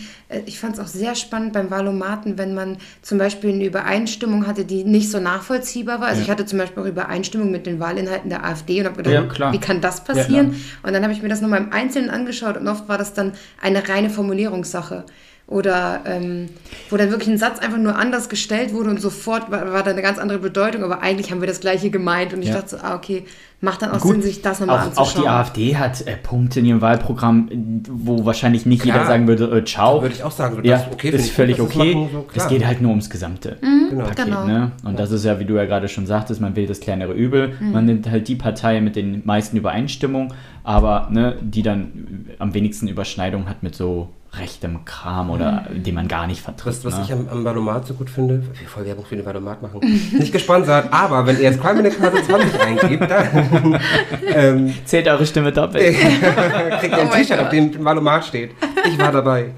Ich 0.44 0.58
fand 0.58 0.74
es 0.74 0.80
auch 0.80 0.86
sehr 0.86 1.14
spannend 1.14 1.54
beim 1.54 1.70
Valomaten, 1.70 2.36
wenn 2.36 2.52
man 2.54 2.76
zum 3.00 3.16
Beispiel 3.16 3.54
eine 3.54 3.64
Übereinstimmung 3.64 4.46
hatte, 4.46 4.66
die 4.66 4.84
nicht 4.84 5.10
so 5.10 5.18
nachvollziehbar 5.18 6.00
war. 6.00 6.08
Also 6.08 6.20
Ja. 6.20 6.24
ich 6.26 6.30
hatte 6.30 6.44
zum 6.44 6.58
Beispiel 6.58 6.82
auch 6.82 6.86
Übereinstimmung 6.86 7.50
mit 7.50 7.64
den 7.66 7.80
Wahlinhalten 7.80 8.28
der 8.28 8.44
AfD 8.44 8.80
und 8.80 8.86
habe 8.86 8.96
gedacht, 8.98 9.14
Ja, 9.14 9.22
klar. 9.22 9.52
wie 9.54 9.58
kann 9.58 9.80
das 9.80 10.04
passieren? 10.04 10.56
und 10.82 10.92
dann 10.92 11.02
habe 11.02 11.14
ich 11.14 11.22
mir 11.22 11.28
das 11.30 11.40
nochmal 11.40 11.60
im 11.62 11.72
Einzelnen 11.72 12.10
angeschaut 12.10 12.58
und 12.58 12.68
oft 12.68 12.86
war 12.88 12.98
das 12.98 13.14
dann 13.14 13.32
eine 13.62 13.88
reine 13.88 14.10
Formulierungssache. 14.10 15.04
Oder 15.46 16.00
ähm, 16.06 16.48
wo 16.88 16.96
dann 16.96 17.10
wirklich 17.10 17.28
ein 17.28 17.36
Satz 17.36 17.58
einfach 17.58 17.76
nur 17.76 17.96
anders 17.96 18.30
gestellt 18.30 18.72
wurde 18.72 18.88
und 18.88 18.98
sofort 19.00 19.50
war, 19.50 19.72
war 19.74 19.82
da 19.82 19.90
eine 19.90 20.00
ganz 20.00 20.18
andere 20.18 20.38
Bedeutung, 20.38 20.82
aber 20.82 21.02
eigentlich 21.02 21.30
haben 21.30 21.40
wir 21.42 21.46
das 21.46 21.60
gleiche 21.60 21.90
gemeint. 21.90 22.32
Und 22.32 22.40
ich 22.40 22.48
Ja. 22.48 22.54
dachte 22.54 22.70
so, 22.70 22.76
ah, 22.78 22.94
okay, 22.94 23.24
macht 23.60 23.82
dann 23.82 23.90
auch 23.90 24.00
Gut, 24.00 24.12
Sinn, 24.12 24.22
sich 24.22 24.40
das 24.40 24.60
nochmal 24.60 24.78
auch, 24.78 24.82
anzuschauen. 24.86 25.06
auch 25.16 25.22
die 25.22 25.28
AfD 25.28 25.76
hat 25.76 26.06
äh, 26.06 26.16
Punkte 26.16 26.60
in 26.60 26.66
ihrem 26.66 26.80
Wahlprogramm, 26.80 27.82
wo 27.90 28.24
wahrscheinlich 28.24 28.64
nicht 28.64 28.82
Klar. 28.82 28.96
jeder 28.96 29.06
sagen 29.06 29.28
würde, 29.28 29.44
äh, 29.58 29.64
ciao. 29.66 30.00
Würde 30.00 30.14
ich 30.14 30.22
auch 30.22 30.30
sagen, 30.30 30.56
so, 30.56 30.62
ja, 30.62 30.76
das 30.78 30.86
ist 30.86 30.92
okay, 30.94 31.08
ist 31.10 31.14
finde 31.14 31.24
ich 31.26 31.32
völlig 31.32 31.56
dass 31.58 31.66
okay. 31.66 31.92
das 31.92 31.94
machen, 31.94 32.08
so, 32.12 32.40
es 32.40 32.48
geht 32.48 32.66
halt 32.66 32.80
nur 32.80 32.90
ums 32.90 33.10
gesamte 33.10 33.58
Genau. 33.90 34.04
Paket. 34.04 34.24
Genau. 34.24 34.46
Ne? 34.46 34.72
Und 34.82 34.98
das 34.98 35.10
ist 35.10 35.26
ja, 35.26 35.38
wie 35.40 35.44
du 35.44 35.54
ja 35.56 35.66
gerade 35.66 35.88
schon 35.88 36.06
sagtest, 36.06 36.40
man 36.40 36.56
wählt 36.56 36.70
das 36.70 36.80
kleinere 36.80 37.12
Übel. 37.12 37.52
Man 37.60 37.84
nimmt 37.84 38.10
halt 38.10 38.28
die 38.28 38.36
Partei 38.36 38.80
mit 38.80 38.96
den 38.96 39.20
meisten 39.26 39.58
Übereinstimmungen, 39.58 40.32
aber 40.62 41.08
ne, 41.10 41.36
die 41.42 41.62
dann 41.62 42.26
am 42.38 42.54
wenigsten 42.54 42.88
Überschneidung 42.88 43.46
hat 43.46 43.62
mit 43.62 43.74
so 43.74 44.08
rechtem 44.38 44.84
Kram 44.84 45.30
oder 45.30 45.66
den 45.70 45.94
man 45.94 46.08
gar 46.08 46.26
nicht 46.26 46.40
vertritt. 46.40 46.74
Was, 46.74 46.84
was 46.84 46.98
ne? 46.98 47.04
ich 47.04 47.12
am, 47.12 47.28
am 47.28 47.44
Valomat 47.44 47.86
so 47.86 47.94
gut 47.94 48.10
finde, 48.10 48.42
wir 48.58 48.68
voll 48.68 48.84
Werbung 48.86 49.04
für 49.04 49.16
den 49.16 49.24
Valomat 49.24 49.62
machen, 49.62 49.80
nicht 50.12 50.32
gesponsert, 50.32 50.88
aber 50.90 51.26
wenn 51.26 51.36
ihr 51.36 51.44
jetzt 51.44 51.60
Crime 51.60 51.80
in 51.80 51.90
the 51.90 51.96
Closet 51.96 52.24
20 52.24 52.60
eingibt, 52.60 53.10
dann 53.10 53.80
ähm, 54.34 54.74
Zählt 54.84 55.08
eure 55.08 55.26
Stimme 55.26 55.52
doppelt. 55.52 55.96
kriegt 56.80 56.96
ihr 56.96 56.98
ein 56.98 57.08
Oh 57.10 57.14
T-Shirt, 57.14 57.38
auf 57.38 57.48
dem 57.50 57.84
Valomat 57.84 58.24
steht. 58.24 58.52
Ich 58.86 58.98
war 58.98 59.12
dabei. 59.12 59.52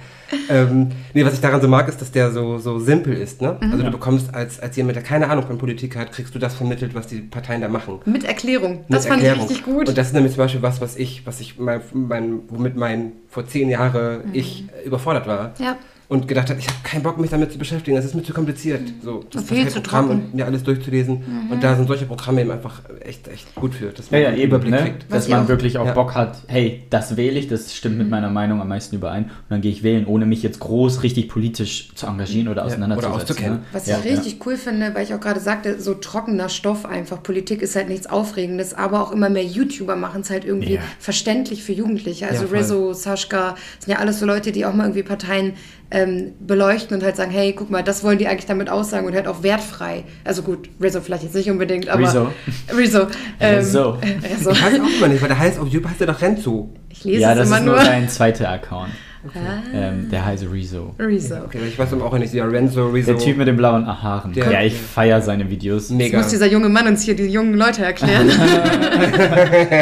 Ähm, 0.48 0.88
nee, 1.14 1.24
was 1.24 1.34
ich 1.34 1.40
daran 1.40 1.60
so 1.60 1.68
mag, 1.68 1.88
ist, 1.88 2.00
dass 2.00 2.10
der 2.12 2.30
so, 2.32 2.58
so 2.58 2.78
simpel 2.78 3.14
ist. 3.14 3.40
Ne? 3.42 3.56
Also 3.60 3.82
du 3.84 3.90
bekommst 3.90 4.34
als, 4.34 4.60
als 4.60 4.76
jemand, 4.76 4.96
der 4.96 5.02
keine 5.02 5.28
Ahnung 5.30 5.46
von 5.46 5.58
Politik 5.58 5.96
hat, 5.96 6.12
kriegst 6.12 6.34
du 6.34 6.38
das 6.38 6.54
vermittelt, 6.54 6.94
was 6.94 7.06
die 7.06 7.20
Parteien 7.20 7.60
da 7.60 7.68
machen. 7.68 8.00
Mit 8.04 8.24
Erklärung. 8.24 8.78
Mit 8.80 8.84
Das 8.88 9.06
fand 9.06 9.22
Erklärung. 9.22 9.44
ich 9.44 9.50
richtig 9.50 9.64
gut. 9.64 9.88
Und 9.88 9.98
das 9.98 10.08
ist 10.08 10.12
nämlich 10.14 10.32
zum 10.32 10.38
Beispiel 10.44 10.62
was, 10.62 10.80
was 10.80 10.96
ich, 10.96 11.26
was 11.26 11.40
ich 11.40 11.58
mein, 11.58 11.80
mein, 11.92 12.40
womit 12.48 12.76
mein 12.76 13.12
vor 13.28 13.46
zehn 13.46 13.68
Jahre 13.68 14.22
Mhm. 14.24 14.30
ich 14.34 14.64
überfordert 14.84 15.26
war. 15.26 15.52
Ja. 15.58 15.76
Und 16.08 16.28
gedacht 16.28 16.48
habe, 16.50 16.60
ich 16.60 16.68
habe 16.68 16.78
keinen 16.84 17.02
Bock, 17.02 17.18
mich 17.18 17.30
damit 17.30 17.50
zu 17.50 17.58
beschäftigen. 17.58 17.96
Das 17.96 18.04
ist 18.04 18.14
mir 18.14 18.22
zu 18.22 18.32
kompliziert. 18.32 18.80
So, 19.02 19.24
das 19.32 19.44
trocken. 19.46 20.04
Mhm. 20.06 20.10
und 20.10 20.34
mir 20.34 20.46
alles 20.46 20.62
durchzulesen. 20.62 21.48
Und 21.50 21.64
da 21.64 21.74
sind 21.74 21.88
solche 21.88 22.06
Programme 22.06 22.42
eben 22.42 22.52
einfach 22.52 22.80
echt, 23.00 23.26
echt 23.26 23.52
gut 23.56 23.74
für, 23.74 23.86
dass 23.86 24.06
Ja, 24.10 24.12
man 24.12 24.20
ja, 24.22 24.28
einen 24.28 24.36
eben, 24.38 24.46
Überblick 24.50 24.70
ne? 24.70 24.78
kriegt. 24.82 25.12
Dass 25.12 25.28
man 25.28 25.44
auch- 25.44 25.48
wirklich 25.48 25.78
auch 25.78 25.86
Ja. 25.86 25.92
Bock 25.94 26.14
hat, 26.14 26.38
hey, 26.46 26.84
das 26.90 27.16
wähle 27.16 27.38
ich, 27.40 27.48
das 27.48 27.74
stimmt 27.74 27.96
Mhm. 27.96 28.02
mit 28.02 28.10
meiner 28.10 28.30
Meinung 28.30 28.60
am 28.60 28.68
meisten 28.68 28.94
überein. 28.94 29.24
Und 29.24 29.30
dann 29.48 29.60
gehe 29.62 29.72
ich 29.72 29.82
wählen, 29.82 30.06
ohne 30.06 30.26
mich 30.26 30.44
jetzt 30.44 30.60
groß 30.60 31.02
richtig 31.02 31.28
politisch 31.28 31.92
zu 31.96 32.06
engagieren 32.06 32.46
oder 32.48 32.60
Ja, 32.62 32.66
auseinanderzusetzen. 32.66 33.12
oder 33.14 33.22
auszukennen. 33.22 33.58
Ne? 33.58 33.64
Was 33.72 33.86
ja, 33.86 33.98
ich 33.98 34.12
richtig 34.12 34.46
cool 34.46 34.56
finde, 34.56 34.94
weil 34.94 35.02
ich 35.02 35.12
auch 35.12 35.20
gerade 35.20 35.40
sagte, 35.40 35.80
so 35.80 35.94
trockener 35.94 36.48
Stoff 36.48 36.86
einfach. 36.86 37.20
Politik 37.22 37.62
ist 37.62 37.74
halt 37.74 37.88
nichts 37.88 38.06
Aufregendes, 38.06 38.74
aber 38.74 39.00
auch 39.02 39.10
immer 39.10 39.28
mehr 39.28 39.44
YouTuber 39.44 39.96
machen 39.96 40.20
es 40.20 40.30
halt 40.30 40.44
irgendwie 40.44 40.74
Ja. 40.74 40.80
verständlich 41.00 41.64
für 41.64 41.72
Jugendliche. 41.72 42.28
Also 42.28 42.44
Ja. 42.44 42.50
Rezo, 42.52 42.92
Sascha, 42.92 43.56
sind 43.80 43.92
ja 43.92 43.98
alles 43.98 44.20
so 44.20 44.26
Leute, 44.26 44.52
die 44.52 44.64
auch 44.66 44.72
mal 44.74 44.84
irgendwie 44.84 45.02
Parteien 45.02 45.54
ähm, 45.90 46.32
beleuchten 46.40 46.96
und 46.96 47.02
halt 47.04 47.16
sagen, 47.16 47.30
hey, 47.30 47.52
guck 47.52 47.70
mal, 47.70 47.82
das 47.82 48.02
wollen 48.02 48.18
die 48.18 48.26
eigentlich 48.26 48.46
damit 48.46 48.68
aussagen 48.68 49.06
und 49.06 49.14
halt 49.14 49.28
auch 49.28 49.42
wertfrei. 49.42 50.04
Also 50.24 50.42
gut, 50.42 50.68
Rezo 50.80 51.00
vielleicht 51.00 51.22
jetzt 51.22 51.34
nicht 51.34 51.50
unbedingt, 51.50 51.88
aber 51.88 52.02
Rezo. 52.02 52.32
Rezo. 52.76 53.06
Ähm, 53.40 53.58
Rezo. 53.58 53.90
Rezo. 54.30 54.50
Ich 54.50 54.62
weiß 54.64 54.80
auch 54.80 54.96
immer 54.98 55.08
nicht, 55.08 55.20
weil 55.22 55.28
der 55.28 55.38
heißt 55.38 55.58
auf 55.58 55.68
YouTube 55.68 55.88
heißt 55.90 56.00
der 56.00 56.08
doch 56.08 56.20
Renzo. 56.20 56.70
Ich 56.88 57.04
lese 57.04 57.20
Ja, 57.20 57.32
es 57.32 57.38
das 57.38 57.48
immer 57.48 57.58
ist 57.58 57.64
nur 57.64 57.74
nur. 57.76 57.84
sein 57.84 58.08
zweiter 58.08 58.48
Account. 58.48 58.90
Ah, 59.34 59.62
Ähm, 59.74 60.08
der 60.10 60.24
heißt 60.24 60.44
Rezo. 60.52 60.94
Rezo. 60.98 61.36
Okay, 61.44 61.58
ich 61.68 61.78
weiß 61.78 61.92
aber 61.92 62.04
auch 62.06 62.18
nicht, 62.18 62.34
Renzo, 62.34 62.88
Rezo. 62.88 63.12
Der 63.12 63.18
Typ 63.20 63.36
mit 63.36 63.48
den 63.48 63.56
blauen 63.56 63.86
Haaren. 63.86 64.32
Der- 64.32 64.50
ja, 64.50 64.62
ich 64.62 64.74
feiere 64.74 65.20
seine 65.22 65.48
Videos. 65.50 65.88
Jetzt 65.90 65.98
Mega. 65.98 66.18
muss 66.18 66.28
dieser 66.28 66.46
junge 66.46 66.68
Mann 66.68 66.86
uns 66.86 67.02
hier 67.02 67.14
die 67.16 67.26
jungen 67.26 67.54
Leute 67.54 67.84
erklären. 67.84 68.28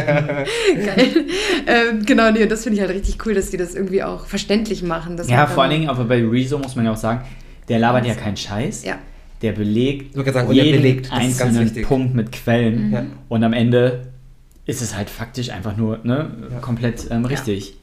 Geil. 0.06 1.08
Ähm, 1.66 2.04
genau, 2.04 2.30
nee, 2.30 2.46
das 2.46 2.62
finde 2.64 2.76
ich 2.76 2.80
halt 2.82 2.90
richtig 2.94 3.18
cool, 3.26 3.34
dass 3.34 3.50
die 3.50 3.56
das 3.56 3.74
irgendwie 3.74 4.02
auch 4.02 4.26
verständlich 4.26 4.82
machen. 4.82 5.16
dass 5.16 5.28
Ja, 5.28 5.46
vor 5.46 5.62
allen 5.62 5.72
Dingen, 5.72 5.88
aber 5.88 6.04
bei 6.04 6.22
Rezo 6.24 6.58
muss 6.58 6.76
man 6.76 6.84
ja 6.84 6.92
auch 6.92 6.96
sagen, 6.96 7.22
der 7.68 7.78
labert 7.78 8.06
ja 8.06 8.14
keinen 8.14 8.36
Scheiß. 8.36 8.84
Ja. 8.84 8.98
Der 9.42 9.52
belegt 9.52 10.14
sagen, 10.14 10.48
und 10.48 10.56
der 10.56 10.64
jeden 10.64 10.82
belegt, 10.82 11.06
das 11.06 11.12
einzelnen. 11.18 11.82
Punkt 11.82 12.14
mit 12.14 12.32
Quellen. 12.32 12.92
Ja. 12.92 13.04
Und 13.28 13.44
am 13.44 13.52
Ende 13.52 14.06
ist 14.66 14.80
es 14.80 14.96
halt 14.96 15.10
faktisch 15.10 15.50
einfach 15.50 15.76
nur 15.76 15.98
ne, 16.04 16.30
Ja. 16.52 16.58
komplett 16.60 17.06
ähm, 17.10 17.24
richtig. 17.26 17.76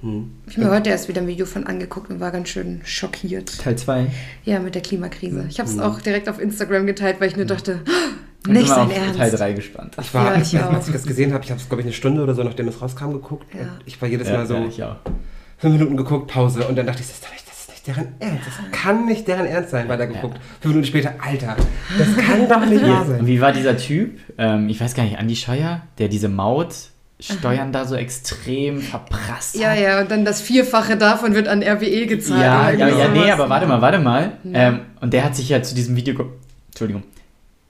Hm. 0.00 0.30
Ich 0.46 0.56
habe 0.56 0.66
mir 0.66 0.72
heute 0.72 0.90
erst 0.90 1.08
wieder 1.08 1.20
ein 1.20 1.26
Video 1.26 1.46
von 1.46 1.66
angeguckt 1.66 2.10
und 2.10 2.20
war 2.20 2.30
ganz 2.30 2.48
schön 2.48 2.80
schockiert. 2.84 3.58
Teil 3.60 3.76
2. 3.76 4.06
Ja, 4.44 4.58
mit 4.60 4.74
der 4.74 4.82
Klimakrise. 4.82 5.46
Ich 5.48 5.58
habe 5.58 5.68
es 5.68 5.76
Mhm. 5.76 5.82
auch 5.82 6.00
direkt 6.00 6.28
auf 6.28 6.38
Instagram 6.40 6.86
geteilt, 6.86 7.16
weil 7.20 7.28
ich 7.28 7.36
mir 7.36 7.46
dachte, 7.46 7.80
Ich 8.42 8.44
bin 8.44 8.54
nicht 8.54 8.68
sein 8.68 8.86
auf 8.86 8.96
Ernst. 8.96 9.18
Teil 9.18 9.30
3 9.30 9.52
gespannt. 9.52 9.96
Ich 10.00 10.14
war, 10.14 10.34
Ja, 10.36 10.40
ich 10.40 10.58
auch. 10.62 10.72
als 10.72 10.86
ich 10.86 10.92
das 10.94 11.04
gesehen 11.04 11.32
habe, 11.32 11.44
ich 11.44 11.50
habe 11.50 11.60
es, 11.60 11.68
glaube 11.68 11.82
ich, 11.82 11.86
eine 11.86 11.92
Stunde 11.94 12.22
oder 12.22 12.34
so, 12.34 12.42
nachdem 12.42 12.68
es 12.68 12.80
rauskam, 12.80 13.12
geguckt. 13.12 13.46
Ja. 13.54 13.60
Und 13.62 13.70
ich 13.86 14.00
war 14.00 14.08
jedes 14.08 14.28
Ja, 14.28 14.38
Mal 14.38 14.46
so 14.46 14.56
ja, 14.76 14.98
fünf 15.58 15.74
Minuten 15.74 15.96
geguckt, 15.96 16.30
Pause. 16.30 16.66
Und 16.66 16.76
dann 16.76 16.86
dachte 16.86 17.00
ich, 17.02 17.06
das 17.08 17.16
ist, 17.16 17.24
doch 17.24 17.32
nicht, 17.32 17.46
das 17.48 17.60
ist 17.60 17.68
nicht 17.70 17.86
deren 17.86 18.08
Ernst. 18.18 18.46
Das 18.46 18.80
kann 18.80 19.04
nicht 19.06 19.28
deren 19.28 19.46
Ernst 19.46 19.70
sein. 19.70 19.88
Weiter 19.88 20.06
geguckt. 20.06 20.38
Fünf 20.60 20.74
Minuten 20.74 20.86
später, 20.86 21.14
Alter, 21.22 21.56
das 21.98 22.16
kann 22.16 22.48
doch 22.48 22.64
nicht 22.66 22.82
wahr 22.82 23.02
Und 23.02 23.08
sein. 23.08 23.26
wie 23.26 23.40
war 23.42 23.52
dieser 23.52 23.76
Typ? 23.76 24.18
Ähm, 24.38 24.68
ich 24.70 24.80
weiß 24.80 24.94
gar 24.94 25.04
nicht, 25.04 25.18
Andi 25.18 25.36
Scheuer, 25.36 25.82
der 25.98 26.08
diese 26.08 26.28
Mautsteuern 27.28 27.72
da 27.72 27.84
so 27.84 27.94
extrem 27.96 28.80
verprasst 28.80 29.56
Ja, 29.56 29.74
ja, 29.74 30.00
und 30.00 30.10
dann 30.10 30.24
das 30.24 30.40
Vierfache 30.40 30.96
davon 30.96 31.34
wird 31.34 31.48
an 31.48 31.62
RWE 31.62 32.06
gezahlt. 32.06 32.78
Ja, 32.78 32.88
ja, 32.88 32.88
ja, 32.88 33.08
nee, 33.08 33.30
aber 33.30 33.48
warte 33.48 33.66
mal, 33.66 33.80
warte 33.82 33.98
mal. 33.98 34.32
Ähm, 34.52 34.80
und 35.00 35.12
der 35.12 35.24
hat 35.24 35.36
sich 35.36 35.48
ja 35.48 35.62
zu 35.62 35.74
diesem 35.74 35.96
Video. 35.96 36.14
Entschuldigung. 36.68 37.02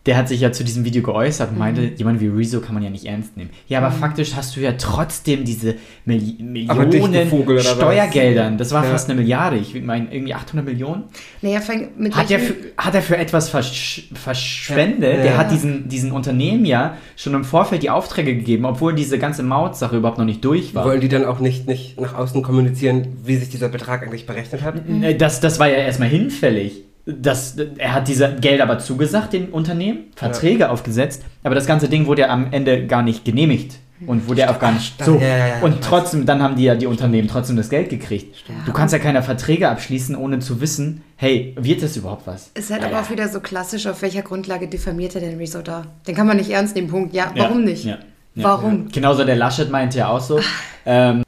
Der 0.07 0.17
hat 0.17 0.29
sich 0.29 0.41
ja 0.41 0.51
zu 0.51 0.65
diesem 0.65 0.87
Video 0.87 1.03
geäußert 1.03 1.51
und 1.51 1.59
meinte, 1.59 1.83
Mhm. 1.83 1.93
jemand 1.97 2.21
wie 2.23 2.29
Rezo 2.29 2.61
kann 2.61 2.73
man 2.75 2.83
ja 2.83 2.89
nicht 2.89 3.05
ernst 3.05 3.37
nehmen. 3.37 3.51
Ja, 3.69 3.79
aber 3.81 3.91
faktisch 3.91 4.35
hast 4.35 4.57
du 4.57 4.61
ja 4.61 4.73
trotzdem 4.73 5.45
diese 5.45 5.75
dichte 6.07 6.43
Millionen 6.43 7.29
Vogel? 7.29 7.61
Steuergeldern. 7.61 8.57
Das 8.57 8.73
war 8.73 8.83
Ja. 8.85 8.91
fast 8.91 9.11
eine 9.11 9.21
Milliarde. 9.21 9.57
Ich 9.59 9.75
meine, 9.83 10.13
irgendwie 10.13 10.33
800 10.35 10.65
Millionen. 10.67 11.05
Naja, 11.43 11.61
mit 11.99 12.17
Hat 12.17 12.31
er, 12.31 12.41
für, 12.41 12.55
hat 12.79 12.95
er 12.95 13.03
für 13.03 13.19
etwas 13.19 13.51
versch 13.51 14.09
verschwendet? 14.15 15.17
Ja. 15.19 15.23
Der 15.23 15.33
Ja. 15.33 15.37
hat 15.37 15.53
diesen, 15.53 15.89
diesen 15.89 16.13
Unternehmen 16.13 16.65
ja 16.65 16.97
schon 17.17 17.35
im 17.35 17.45
Vorfeld 17.45 17.83
die 17.83 17.91
Aufträge 17.91 18.35
gegeben, 18.35 18.65
obwohl 18.65 18.95
diese 18.95 19.19
ganze 19.19 19.43
Mautsache 19.43 19.97
überhaupt 19.99 20.19
noch 20.19 20.25
nicht 20.25 20.45
durch 20.45 20.75
war. 20.75 20.85
Wollen 20.87 21.01
die 21.03 21.09
dann 21.09 21.25
auch 21.25 21.41
nicht, 21.41 21.67
nicht 21.67 22.01
nach 22.01 22.15
außen 22.15 22.43
kommunizieren, 22.43 23.19
wie 23.25 23.37
sich 23.37 23.51
dieser 23.51 23.69
Betrag 23.69 24.03
eigentlich 24.03 24.27
berechnet 24.27 24.63
hat? 24.63 24.77
Äh, 25.03 25.15
Das, 25.17 25.41
das 25.41 25.59
war 25.61 25.69
ja 25.69 25.77
erstmal 25.77 26.09
hinfällig. 26.09 26.85
Das, 27.07 27.57
er 27.79 27.95
hat 27.95 28.09
diese 28.09 28.37
Geld 28.41 28.61
aber 28.61 28.79
zugesagt, 28.79 29.33
den 29.33 29.49
Unternehmen, 29.49 30.05
Verträge 30.17 30.71
aufgesetzt, 30.71 31.23
aber 31.43 31.55
das 31.55 31.67
ganze 31.67 31.89
Ding 31.89 32.07
wurde 32.07 32.23
ja 32.23 32.29
am 32.29 32.53
Ende 32.53 32.87
gar 32.87 33.03
nicht 33.03 33.25
genehmigt 33.25 33.77
und 34.07 34.29
wurde 34.29 34.41
ja 34.43 34.51
auch 34.51 34.59
gar 34.59 34.73
nicht 34.73 35.03
so. 35.03 35.17
Ja, 35.17 35.27
ja, 35.27 35.47
ja, 35.49 35.55
und 35.63 35.73
weiß. 35.79 35.81
trotzdem, 35.83 36.25
dann 36.27 36.43
haben 36.43 36.57
die 36.57 36.65
ja 36.65 36.75
die 36.75 36.87
Unternehmen 36.87 37.27
trotzdem 37.29 37.57
das 37.57 37.69
Geld 37.71 37.89
gekriegt. 37.91 38.45
Du 38.67 38.73
kannst 38.73 38.93
ja 38.93 38.99
keine 38.99 39.23
Verträge 39.23 39.69
abschließen, 39.69 40.15
ohne 40.15 40.39
zu 40.41 40.61
wissen, 40.61 41.03
hey, 41.17 41.55
wird 41.59 41.83
das 41.83 41.97
überhaupt 41.97 42.27
was? 42.27 42.51
Ist 42.55 42.71
halt 42.71 42.83
Ja, 42.83 42.89
aber 42.89 42.97
ja. 42.99 43.03
auch 43.03 43.11
wieder 43.11 43.29
so 43.29 43.41
klassisch, 43.41 43.87
auf 43.87 44.03
welcher 44.03 44.23
Grundlage 44.23 44.69
diffamiert 44.69 45.15
er 45.15 45.21
den 45.23 45.39
Rezo 45.39 45.63
da? 45.63 45.87
Den 46.07 46.15
kann 46.15 46.27
man 46.27 46.37
nicht 46.37 46.51
ernst 46.51 46.77
nehmen, 46.77 46.89
Punkt. 46.89 47.15
Ja, 47.15 47.33
warum 47.37 47.61
Ja, 47.61 47.65
nicht? 47.65 47.85
ja, 47.85 47.99
ja. 48.35 48.45
Warum? 48.45 48.89
Genauso 48.91 49.25
der 49.25 49.37
Laschet 49.37 49.71
meinte 49.71 49.99
ja 49.99 50.09
auch 50.09 50.21
so. 50.21 50.39
Ähm, 50.87 51.23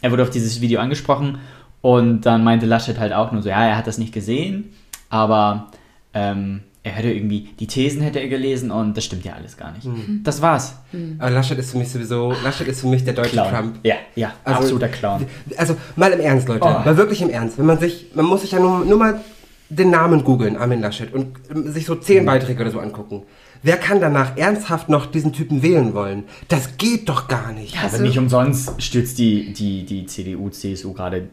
er 0.00 0.10
wurde 0.10 0.22
auf 0.22 0.30
dieses 0.30 0.60
Video 0.60 0.80
angesprochen 0.80 1.38
und 1.82 2.22
dann 2.22 2.42
meinte 2.44 2.66
Laschet 2.66 2.98
halt 2.98 3.12
auch 3.12 3.32
nur 3.32 3.42
so, 3.42 3.48
ja, 3.48 3.64
er 3.66 3.76
hat 3.76 3.86
das 3.86 3.98
nicht 3.98 4.12
gesehen, 4.12 4.72
aber 5.10 5.68
ähm, 6.14 6.60
er 6.82 6.92
hätte 6.92 7.12
irgendwie, 7.12 7.48
die 7.58 7.66
Thesen 7.66 8.00
hätte 8.00 8.18
er 8.20 8.28
gelesen 8.28 8.70
und 8.70 8.96
das 8.96 9.04
stimmt 9.04 9.24
ja 9.24 9.34
alles 9.34 9.56
gar 9.56 9.72
nicht. 9.72 9.84
Mhm. 9.84 10.20
Das 10.24 10.40
war's. 10.40 10.76
Aber 11.18 11.30
Laschet 11.30 11.58
ist 11.58 11.72
für 11.72 11.78
mich 11.78 11.90
sowieso, 11.90 12.32
Laschet 12.42 12.66
ist 12.66 12.80
für 12.80 12.86
mich 12.86 13.04
der 13.04 13.14
deutsche 13.14 13.30
Clown. 13.32 13.50
Trump. 13.50 13.78
Ja, 13.82 13.96
ja, 14.16 14.32
Also- 14.44 14.58
absoluter 14.60 14.88
Clown. 14.88 15.26
Also 15.56 15.76
mal 15.96 16.12
im 16.12 16.20
Ernst, 16.20 16.48
Leute. 16.48 16.62
Oh. 16.64 16.68
Mal 16.84 16.96
wirklich 16.96 17.20
im 17.20 17.28
Ernst. 17.30 17.58
Wenn 17.58 17.66
man 17.66 17.78
sich, 17.78 18.06
man 18.14 18.24
muss 18.24 18.40
sich 18.42 18.52
ja 18.52 18.60
nur, 18.60 18.84
nur 18.84 18.96
mal 18.98 19.20
den 19.68 19.90
Namen 19.90 20.24
googeln, 20.24 20.56
Armin 20.56 20.80
Laschet, 20.80 21.12
und 21.12 21.36
ähm, 21.54 21.70
sich 21.72 21.84
so 21.84 21.94
Mhm. 21.96 22.02
zehn 22.02 22.24
Beiträge 22.24 22.62
oder 22.62 22.70
so 22.70 22.80
angucken. 22.80 23.24
Wer 23.62 23.76
kann 23.76 24.00
danach 24.00 24.36
ernsthaft 24.38 24.88
noch 24.88 25.06
diesen 25.06 25.32
Typen 25.34 25.62
wählen 25.62 25.92
wollen? 25.92 26.24
Das 26.46 26.78
geht 26.78 27.08
doch 27.08 27.28
gar 27.28 27.52
nicht. 27.52 27.74
Ja, 27.74 27.82
Also- 27.82 27.96
aber 27.96 28.04
nicht 28.06 28.18
umsonst 28.18 28.80
stürzt 28.80 29.18
die, 29.18 29.52
die, 29.52 29.84
die 29.84 30.06
CDU, 30.06 30.48
CSU 30.48 30.92
gerade 30.94 31.28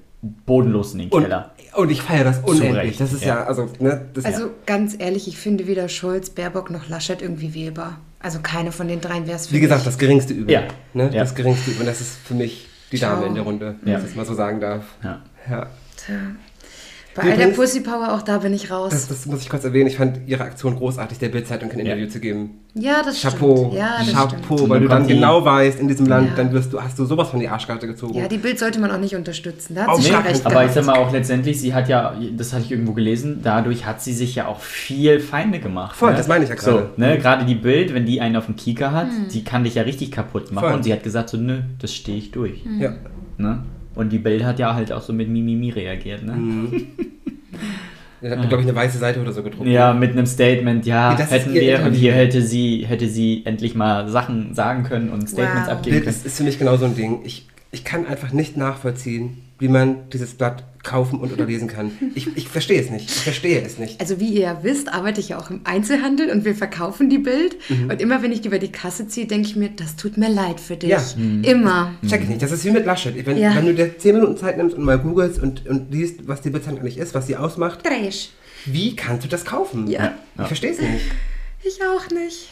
bodenlos 0.46 0.94
in 0.94 1.00
den 1.00 1.10
Und, 1.10 1.24
Keller. 1.24 1.52
und 1.76 1.90
ich 1.92 2.02
feiere 2.02 2.24
das 2.26 2.40
unendlich. 2.40 2.98
Das 2.98 3.14
ist 3.14 3.24
ja, 3.24 3.36
ja. 3.40 3.44
also, 3.46 3.70
ne, 3.80 4.06
das 4.14 4.26
Also 4.26 4.52
ganz 4.66 4.96
ehrlich, 4.98 5.28
ich 5.28 5.38
finde 5.38 5.68
weder 5.68 5.88
Scholz, 5.90 6.30
Baerbock 6.30 6.70
noch 6.72 6.88
Laschet 6.90 7.22
irgendwie 7.22 7.54
wählbar. 7.54 8.00
Also 8.20 8.40
keine 8.42 8.72
von 8.72 8.88
den 8.88 9.02
dreien 9.02 9.28
wäre 9.28 9.36
es 9.38 9.48
für 9.48 9.54
wie 9.56 9.60
gesagt, 9.60 9.82
mich. 9.82 9.86
das 9.86 9.98
geringste 9.98 10.34
Übel. 10.34 10.52
Ja. 10.52 10.62
Ne? 10.94 11.06
Ja. 11.14 11.22
Das 11.22 11.36
geringste 11.36 11.72
Übel. 11.72 11.82
Und 11.82 11.88
das 11.88 12.02
ist 12.02 12.18
für 12.18 12.34
mich 12.34 12.68
die 12.92 12.98
Dame 12.98 13.18
Ciao. 13.18 13.28
in 13.28 13.36
der 13.36 13.44
Runde, 13.44 13.76
wenn 13.82 13.94
Ja. 13.94 14.00
ich 14.00 14.06
das 14.06 14.16
mal 14.16 14.26
so 14.26 14.34
sagen 14.34 14.60
darf. 14.60 14.84
Ja. 15.04 15.22
Ja. 15.50 15.68
Tja. 15.96 16.16
Bei 17.16 17.32
all 17.32 17.38
der 17.38 17.48
Pussy 17.48 17.80
Power, 17.80 18.14
auch 18.14 18.22
da 18.22 18.40
bin 18.40 18.54
ich 18.54 18.70
raus. 18.70 18.92
Das, 18.92 19.08
das 19.08 19.26
muss 19.26 19.42
ich 19.42 19.50
kurz 19.50 19.64
erwähnen. 19.64 19.88
Ich 19.88 19.96
fand 19.96 20.20
ihre 20.28 20.44
Aktion 20.44 20.76
großartig, 20.76 21.18
der 21.18 21.30
Bildzeitung 21.30 21.70
kein 21.70 21.80
Interview 21.80 22.08
zu 22.08 22.20
geben. 22.20 22.60
ja, 22.74 23.02
das 23.06 23.22
Chapeau, 23.22 23.56
stimmt. 23.56 23.74
Ja, 23.76 24.00
das 24.00 24.12
Chapeau, 24.12 24.58
stimmt. 24.58 24.70
weil 24.70 24.82
du 24.82 24.88
dann 24.90 25.08
genau 25.08 25.46
weißt, 25.46 25.80
in 25.80 25.88
diesem 25.88 26.08
Land, 26.08 26.32
Ja. 26.32 26.36
dann 26.36 26.52
wirst 26.52 26.74
du, 26.74 26.82
hast 26.82 27.00
du 27.00 27.06
sowas 27.06 27.30
von 27.30 27.40
die 27.40 27.48
Arschkarte 27.48 27.88
gezogen. 27.88 28.16
Ja, 28.16 28.28
die 28.28 28.38
Bild 28.38 28.60
sollte 28.60 28.82
man 28.82 28.92
auch 28.92 29.00
nicht 29.00 29.16
unterstützen. 29.16 29.76
Da 29.76 29.84
hat 29.84 29.90
Auf 29.90 30.02
sie 30.02 30.12
schon 30.12 30.22
recht. 30.24 30.46
Aber 30.46 30.66
ich 30.66 30.72
sag 30.72 30.86
mal 30.86 30.98
auch 30.98 31.14
letztendlich, 31.14 31.60
sie 31.60 31.74
hat 31.74 31.88
ja, 31.88 32.14
das 32.36 32.52
hatte 32.52 32.66
ich 32.66 32.72
irgendwo 32.72 32.92
gelesen, 32.92 33.40
dadurch 33.42 33.86
hat 33.86 34.02
sie 34.02 34.12
sich 34.12 34.36
ja 34.36 34.48
auch 34.48 34.60
viel 34.60 35.22
Feinde 35.22 35.60
gemacht. 35.60 35.96
Voll, 35.96 36.12
ne? 36.12 36.18
das 36.18 36.28
meine 36.28 36.44
ich 36.44 36.50
ja 36.50 36.56
gerade. 36.56 36.90
So, 36.98 37.02
ne, 37.02 37.18
gerade 37.18 37.46
die 37.46 37.56
Bild, 37.56 37.94
wenn 37.94 38.06
die 38.06 38.20
einen 38.20 38.36
auf 38.36 38.48
dem 38.48 38.58
Kieker 38.58 38.92
hat, 38.92 39.08
die 39.34 39.44
kann 39.46 39.64
dich 39.64 39.76
ja 39.76 39.84
richtig 39.84 40.12
kaputt 40.12 40.52
machen. 40.52 40.66
Voll. 40.66 40.74
Und 40.76 40.84
sie 40.84 40.92
hat 40.92 41.04
gesagt 41.04 41.30
so, 41.30 41.38
nö, 41.38 41.60
das 41.80 41.94
stehe 41.94 42.18
ich 42.18 42.32
durch. 42.32 42.62
Ja. 42.78 42.94
Ne? 43.38 43.64
Und 43.96 44.12
die 44.12 44.18
Bild 44.20 44.44
hat 44.44 44.60
ja 44.60 44.74
halt 44.76 44.92
auch 44.92 45.02
so 45.02 45.14
mit 45.14 45.30
Mimimi 45.30 45.70
reagiert, 45.70 46.24
ne? 46.24 46.34
Mhm. 46.34 46.72
Er 48.22 48.40
hat, 48.40 48.50
glaube 48.50 48.64
ich, 48.64 48.68
eine 48.70 48.76
weiße 48.76 48.98
Seite 48.98 49.22
oder 49.22 49.32
so 49.34 49.44
gedruckt. 49.44 49.68
Ja, 49.70 49.94
mit 49.94 50.12
einem 50.14 50.26
Statement, 50.26 50.86
ja, 50.88 51.12
Nee, 51.12 51.18
das 51.20 51.30
hätten 51.32 51.54
wir, 51.54 51.84
und 51.86 51.94
hier 51.94 52.14
hätte 52.14 52.42
sie, 52.42 52.84
hätte 52.88 53.08
sie 53.08 53.44
endlich 53.46 53.76
mal 53.76 54.08
Sachen 54.10 54.56
sagen 54.56 54.84
können 54.84 55.10
und 55.10 55.30
Statements 55.30 55.68
Wow. 55.68 55.74
abgeben 55.76 55.98
können. 55.98 56.10
ist, 56.10 56.26
ist 56.26 56.38
für 56.38 56.44
mich 56.44 56.58
genau 56.58 56.76
so 56.78 56.86
ein 56.86 56.96
Ding. 56.96 57.20
Ich, 57.24 57.46
ich 57.76 57.84
kann 57.84 58.06
einfach 58.08 58.32
nicht 58.32 58.56
nachvollziehen, 58.56 59.42
wie 59.60 59.68
man 59.68 60.10
dieses 60.10 60.34
Blatt 60.36 60.64
kaufen 60.82 61.20
und 61.20 61.34
oder 61.34 61.46
lesen 61.46 61.68
kann. 61.68 61.92
Ich, 62.16 62.28
ich 62.38 62.48
verstehe 62.48 62.80
es 62.80 62.90
nicht. 62.90 63.10
Ich 63.10 63.16
verstehe 63.24 63.62
es 63.62 63.78
nicht. 63.78 64.00
Also 64.00 64.18
wie 64.22 64.30
ihr 64.30 64.42
ja 64.42 64.64
wisst, 64.64 64.94
arbeite 64.94 65.20
ich 65.20 65.30
ja 65.30 65.38
auch 65.40 65.50
im 65.50 65.60
Einzelhandel 65.66 66.30
und 66.30 66.46
wir 66.46 66.56
verkaufen 66.56 67.10
die 67.10 67.18
Bild. 67.18 67.58
Mhm. 67.70 67.90
Und 67.90 68.02
immer 68.02 68.22
wenn 68.24 68.32
ich 68.32 68.40
die 68.40 68.48
über 68.48 68.60
die 68.60 68.72
Kasse 68.72 69.10
ziehe, 69.10 69.28
denke 69.28 69.48
ich 69.50 69.56
mir, 69.58 69.70
das 69.70 69.98
tut 69.98 70.18
mir 70.18 70.30
leid 70.30 70.62
für 70.62 70.78
dich. 70.78 70.90
Ja. 70.90 71.04
Immer. 71.42 71.94
Check 72.08 72.22
ich 72.24 72.30
nicht. 72.30 72.42
Das 72.42 72.52
ist 72.54 72.64
wie 72.64 72.72
mit 72.72 72.86
Laschet. 72.86 73.26
Wenn, 73.26 73.38
Ja. 73.38 73.54
wenn 73.56 73.66
du 73.66 73.74
dir 73.74 73.98
10 73.98 74.16
Minuten 74.16 74.38
Zeit 74.38 74.56
nimmst 74.58 74.78
und 74.78 74.84
mal 74.86 75.00
googelst 75.00 75.40
und, 75.40 75.68
und 75.68 75.92
liest, 75.92 76.28
was 76.30 76.40
die 76.42 76.50
Bildzeitung 76.52 76.80
eigentlich 76.80 76.98
ist, 76.98 77.14
was 77.14 77.28
sie 77.28 77.36
ausmacht, 77.36 77.86
Dresch. 77.86 78.30
wie 78.66 78.96
kannst 78.96 79.26
du 79.26 79.28
das 79.28 79.44
kaufen? 79.44 79.88
Ja. 79.88 80.14
Ich 80.40 80.48
verstehe 80.48 80.72
es 80.72 80.80
nicht. 80.80 81.06
Ich 81.64 81.80
auch 81.84 82.10
nicht. 82.10 82.50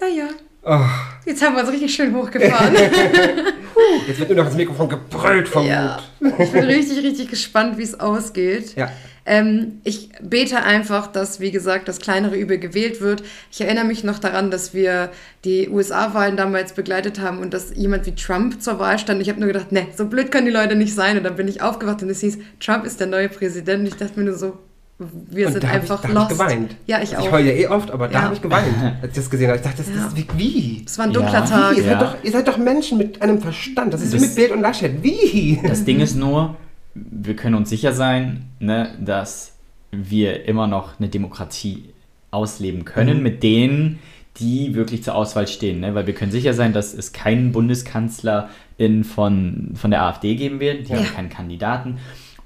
Naja, 0.00 0.28
Oh, 0.62 0.80
jetzt 1.24 1.42
haben 1.42 1.54
wir 1.54 1.62
uns 1.62 1.72
richtig 1.72 1.94
schön 1.94 2.14
hochgefahren. 2.14 2.74
jetzt 4.06 4.18
wird 4.18 4.28
nur 4.28 4.38
noch 4.38 4.46
das 4.46 4.56
Mikrofon 4.56 4.88
gebrüllt 4.88 5.48
vom 5.48 5.66
ja. 5.66 5.98
Mut. 6.20 6.34
Ich 6.38 6.52
bin 6.52 6.64
richtig, 6.64 7.02
richtig 7.02 7.28
gespannt, 7.28 7.78
wie 7.78 7.82
es 7.82 7.98
ausgeht. 7.98 8.74
Ja. 8.76 8.90
Ähm, 9.24 9.80
ich 9.84 10.08
bete 10.22 10.62
einfach, 10.62 11.06
dass, 11.06 11.38
wie 11.38 11.50
gesagt, 11.50 11.86
das 11.86 11.98
kleinere 11.98 12.36
Übel 12.36 12.58
gewählt 12.58 13.02
wird. 13.02 13.22
Ich 13.52 13.60
erinnere 13.60 13.84
mich 13.84 14.02
noch 14.02 14.18
daran, 14.18 14.50
dass 14.50 14.72
wir 14.72 15.10
die 15.44 15.68
USA-Wahlen 15.68 16.36
damals 16.36 16.72
begleitet 16.72 17.20
haben 17.20 17.38
und 17.38 17.52
dass 17.52 17.74
jemand 17.76 18.06
wie 18.06 18.14
Trump 18.14 18.62
zur 18.62 18.78
Wahl 18.78 18.98
stand. 18.98 19.20
Ich 19.20 19.28
habe 19.28 19.38
nur 19.38 19.48
gedacht, 19.48 19.70
ne, 19.70 19.86
so 19.94 20.06
blöd 20.06 20.32
können 20.32 20.46
die 20.46 20.52
Leute 20.52 20.76
nicht 20.76 20.94
sein. 20.94 21.18
Und 21.18 21.24
dann 21.24 21.36
bin 21.36 21.46
ich 21.46 21.60
aufgewacht 21.60 22.02
und 22.02 22.08
es 22.08 22.20
hieß, 22.20 22.38
Trump 22.58 22.86
ist 22.86 23.00
der 23.00 23.06
neue 23.06 23.28
Präsident. 23.28 23.80
Und 23.80 23.88
ich 23.88 23.96
dachte 23.96 24.18
mir 24.18 24.24
nur 24.24 24.38
so, 24.38 24.58
wir 24.98 25.46
Und 25.46 25.52
sind 25.52 25.62
da 25.64 25.68
einfach 25.68 26.02
ich, 26.02 26.10
da 26.10 26.14
lost. 26.14 26.32
ich 26.32 26.38
geweint. 26.38 26.76
Ja, 26.86 27.00
ich 27.00 27.16
auch. 27.16 27.24
Ich 27.24 27.30
heule 27.30 27.54
ja 27.54 27.56
eh 27.56 27.66
oft, 27.68 27.90
aber 27.90 28.08
da 28.08 28.14
Ja. 28.14 28.22
habe 28.22 28.34
ich 28.34 28.42
geweint, 28.42 28.66
als 29.02 29.10
ich 29.12 29.16
das 29.16 29.30
gesehen 29.30 29.48
habe. 29.48 29.58
Ich 29.58 29.64
dachte, 29.64 29.78
das, 29.78 29.88
Ja. 29.88 30.04
das 30.04 30.16
wie, 30.16 30.26
wie? 30.36 30.82
Es 30.84 30.98
war 30.98 31.04
ein 31.06 31.12
dunkler 31.12 31.32
Ja. 31.34 31.40
Tag. 31.46 31.76
Ihr, 31.76 31.84
Ja. 31.84 31.90
seid 31.92 32.02
doch, 32.02 32.16
ihr 32.24 32.30
seid 32.32 32.48
doch 32.48 32.58
Menschen 32.58 32.98
mit 32.98 33.22
einem 33.22 33.40
Verstand. 33.40 33.94
Das 33.94 34.02
ist 34.02 34.12
wie 34.12 34.18
Das- 34.18 34.26
mit 34.26 34.34
Bild 34.34 34.50
und 34.50 34.60
Laschet. 34.60 35.02
Wie? 35.02 35.60
Das 35.66 35.84
Ding 35.84 36.00
ist 36.00 36.16
nur, 36.16 36.56
wir 36.94 37.36
können 37.36 37.54
uns 37.54 37.70
sicher 37.70 37.92
sein, 37.92 38.46
ne, 38.58 38.90
dass 39.00 39.52
wir 39.92 40.46
immer 40.46 40.66
noch 40.66 40.98
eine 40.98 41.08
Demokratie 41.08 41.84
ausleben 42.32 42.84
können 42.84 43.18
Mhm. 43.18 43.22
mit 43.22 43.42
denen, 43.44 43.98
die 44.38 44.74
wirklich 44.74 45.02
zur 45.02 45.14
Auswahl 45.14 45.46
stehen. 45.48 45.80
Ne? 45.80 45.94
Weil 45.94 46.06
wir 46.06 46.14
können 46.14 46.30
sicher 46.32 46.54
sein, 46.54 46.72
dass 46.72 46.92
es 46.92 47.12
keinen 47.12 47.52
Bundeskanzlerin 47.52 49.04
von, 49.04 49.70
von 49.74 49.90
der 49.90 50.02
AfD 50.02 50.34
geben 50.34 50.60
wird, 50.60 50.88
die 50.88 50.92
Ja. 50.92 50.98
haben 50.98 51.14
keinen 51.14 51.28
Kandidaten. 51.30 51.98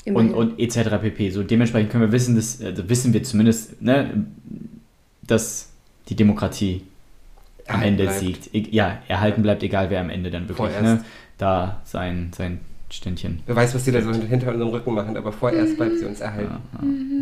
Immerhin. 0.04 0.34
Und, 0.34 0.52
und 0.52 0.58
etc. 0.60 0.96
pp. 1.00 1.30
So 1.30 1.42
dementsprechend 1.42 1.90
können 1.90 2.04
wir 2.04 2.12
wissen, 2.12 2.34
dass, 2.36 2.60
also 2.62 2.88
wissen 2.88 3.12
wir 3.12 3.22
zumindest, 3.22 3.80
ne, 3.82 4.24
dass 5.26 5.70
die 6.08 6.16
Demokratie 6.16 6.82
am 7.68 7.76
Erhalten 7.76 7.88
Ende 7.88 8.04
bleibt. 8.04 8.18
siegt. 8.20 8.54
E 8.54 8.66
ja, 8.70 8.98
erhalten 9.08 9.42
bleibt, 9.42 9.62
egal 9.62 9.90
wer 9.90 10.00
am 10.00 10.10
Ende 10.10 10.30
dann 10.30 10.48
wirklich 10.48 10.80
ne, 10.80 11.04
da 11.38 11.80
sein, 11.84 12.32
sein 12.36 12.58
Ständchen. 12.90 13.40
Wer 13.46 13.56
weiß, 13.56 13.74
was 13.74 13.84
die 13.84 13.92
da 13.92 14.02
so 14.02 14.12
hinter 14.12 14.52
unserem 14.52 14.68
Rücken 14.70 14.92
machen, 14.92 15.16
aber 15.16 15.32
vorerst 15.32 15.76
bleibt 15.78 15.98
sie 15.98 16.04
uns 16.04 16.20
erhalten. 16.20 16.56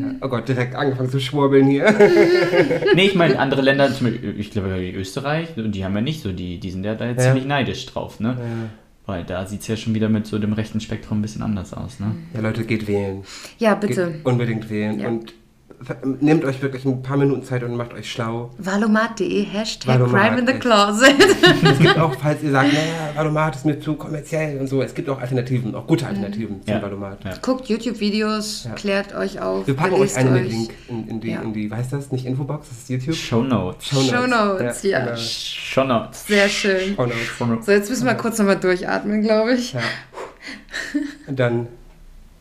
Ja. 0.00 0.14
Oh 0.22 0.28
Gott, 0.28 0.48
direkt 0.48 0.74
angefangen 0.74 1.10
zu 1.10 1.20
schwurbeln 1.20 1.66
hier. 1.68 1.84
Nee, 2.96 3.06
ich 3.06 3.14
meine, 3.14 3.38
andere 3.38 3.60
Länder, 3.62 3.92
zum 3.92 4.08
Beispiel, 4.08 4.34
ich 4.38 4.50
glaube, 4.50 4.68
Österreich, 4.92 5.48
die 5.56 5.84
haben 5.84 5.94
ja 5.94 6.00
nicht 6.00 6.22
so, 6.22 6.32
die, 6.32 6.58
die 6.58 6.70
sind 6.72 6.84
ja 6.84 6.94
da 6.96 7.06
jetzt 7.06 7.18
Ja. 7.18 7.26
ziemlich 7.26 7.44
neidisch 7.46 7.86
drauf, 7.86 8.18
ne? 8.18 8.36
Weil 9.10 9.24
da 9.24 9.44
sieht 9.44 9.62
es 9.62 9.66
ja 9.66 9.76
schon 9.76 9.92
wieder 9.92 10.08
mit 10.08 10.28
so 10.28 10.38
dem 10.38 10.52
rechten 10.52 10.80
Spektrum 10.80 11.18
ein 11.18 11.22
bisschen 11.22 11.42
anders 11.42 11.74
aus, 11.74 11.98
ne? 11.98 12.14
Ja, 12.32 12.42
Leute, 12.42 12.64
geht 12.64 12.86
wählen. 12.86 13.24
Ja, 13.58 13.74
bitte. 13.74 14.12
Geht 14.12 14.24
unbedingt 14.24 14.70
wählen. 14.70 15.00
Ja. 15.00 15.08
Und 15.08 15.34
nehmt 16.20 16.44
euch 16.44 16.60
wirklich 16.60 16.84
ein 16.84 17.02
paar 17.02 17.16
Minuten 17.16 17.42
Zeit 17.42 17.62
und 17.62 17.74
macht 17.74 17.94
euch 17.94 18.10
schlau. 18.10 18.50
Valomat.de, 18.58 19.44
Hashtag 19.44 19.98
Valomat, 20.00 20.22
Crime 20.22 20.38
in 20.40 20.46
the. 20.46 20.52
Closet. 20.54 21.14
es 21.62 21.78
gibt 21.78 21.98
auch, 21.98 22.14
falls 22.20 22.42
ihr 22.42 22.50
sagt, 22.50 22.72
naja, 22.72 23.12
Valomat 23.14 23.56
ist 23.56 23.64
mir 23.64 23.80
zu 23.80 23.94
kommerziell 23.94 24.58
und 24.60 24.66
so, 24.66 24.82
es 24.82 24.94
gibt 24.94 25.08
auch 25.08 25.18
Alternativen, 25.20 25.74
auch 25.74 25.86
gute 25.86 26.06
Alternativen 26.06 26.62
zum 26.62 26.74
Ja. 26.74 26.82
Valomat. 26.82 27.24
Ja. 27.24 27.32
Guckt 27.40 27.68
YouTube-Videos, 27.68 28.64
Ja. 28.64 28.72
klärt 28.74 29.14
euch 29.14 29.40
auf. 29.40 29.66
Wir 29.66 29.74
packen 29.74 29.94
euch 29.94 30.14
einen 30.16 30.34
euch. 30.34 30.48
Link 30.50 30.70
in, 30.88 31.08
in, 31.08 31.20
die, 31.20 31.30
Ja. 31.30 31.40
in 31.40 31.52
die, 31.54 31.70
weiß 31.70 31.88
das, 31.90 32.12
nicht 32.12 32.26
Infobox, 32.26 32.68
das 32.68 32.78
ist 32.78 32.88
YouTube. 32.90 33.14
Show 33.14 33.42
Notes. 33.42 33.86
Show 33.88 34.26
Notes, 34.26 34.82
ja. 34.82 35.00
genau. 35.04 35.16
Show 35.16 35.84
Notes. 35.84 36.26
Sehr 36.26 36.48
schön. 36.48 36.94
Show 36.94 37.06
Notes. 37.06 37.16
Show 37.38 37.46
Notes. 37.46 37.66
So, 37.66 37.72
jetzt 37.72 37.88
müssen 37.88 38.06
wir 38.06 38.14
kurz 38.14 38.38
nochmal 38.38 38.56
durchatmen, 38.60 39.22
glaube 39.22 39.54
ich. 39.54 39.72
Ja. 39.72 39.80
Und 41.26 41.38
dann 41.38 41.68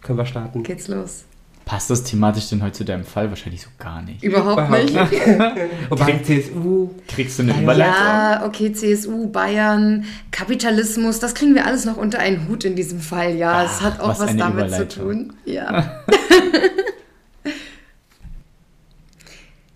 können 0.01 0.17
wir 0.17 0.25
starten. 0.25 0.63
Geht's 0.63 0.87
los. 0.89 1.23
Passt 1.69 1.91
das 1.91 2.03
thematisch 2.03 2.49
denn 2.49 2.63
heute 2.63 2.79
zu 2.79 2.83
deinem 2.83 3.05
Fall? 3.05 3.29
Wahrscheinlich 3.29 3.61
so 3.61 3.69
gar 3.77 4.01
nicht. 4.01 4.23
Überhaupt 4.23 4.71
nicht. 4.71 4.95
Wobei 5.91 6.17
CSU, 6.17 6.89
Kriegst 7.07 7.37
du 7.37 7.43
eine 7.43 7.61
Überleitung? 7.61 7.93
Ja, 7.93 8.43
okay, 8.43 8.73
CSU, 8.73 9.29
Bayern, 9.29 10.05
Kapitalismus, 10.31 11.19
das 11.19 11.35
kriegen 11.35 11.53
wir 11.53 11.67
alles 11.67 11.85
noch 11.85 11.97
unter 11.97 12.17
einen 12.17 12.47
Hut 12.47 12.65
in 12.65 12.75
diesem 12.75 12.99
Fall. 12.99 13.35
Ja, 13.35 13.63
es 13.63 13.81
hat 13.81 13.99
auch 13.99 14.09
was 14.09 14.19
was, 14.19 14.35
damit 14.35 14.73
zu 14.73 14.87
tun. 14.87 15.33
Ja. 15.45 16.03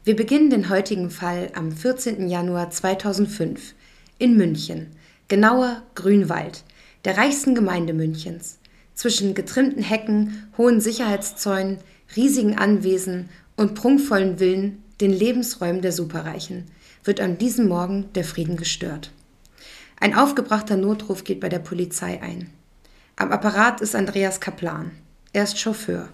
Wir 0.03 0.15
beginnen 0.15 0.49
den 0.49 0.69
heutigen 0.69 1.11
Fall 1.11 1.51
am 1.53 1.71
14. 1.71 2.27
Januar 2.27 2.71
2005 2.71 3.75
in 4.17 4.35
München, 4.35 4.87
genauer 5.27 5.83
Grünwald, 5.93 6.63
der 7.05 7.17
reichsten 7.17 7.53
Gemeinde 7.53 7.93
Münchens. 7.93 8.57
Zwischen 8.95 9.33
getrimmten 9.33 9.83
Hecken, 9.83 10.47
hohen 10.57 10.79
Sicherheitszäunen, 10.81 11.79
riesigen 12.15 12.57
Anwesen 12.57 13.29
und 13.55 13.75
prunkvollen 13.75 14.37
Villen, 14.37 14.83
den 15.01 15.11
Lebensräumen 15.11 15.81
der 15.81 15.91
Superreichen, 15.91 16.65
wird 17.03 17.19
an 17.19 17.37
diesem 17.37 17.67
Morgen 17.67 18.09
der 18.13 18.23
Frieden 18.23 18.55
gestört. 18.55 19.11
Ein 19.99 20.15
aufgebrachter 20.15 20.77
Notruf 20.77 21.23
geht 21.23 21.39
bei 21.39 21.49
der 21.49 21.59
Polizei 21.59 22.21
ein. 22.21 22.49
Am 23.15 23.31
Apparat 23.31 23.81
ist 23.81 23.95
Andreas 23.95 24.39
Kaplan. 24.39 24.91
Er 25.33 25.43
ist 25.43 25.59
Chauffeur. 25.59 26.09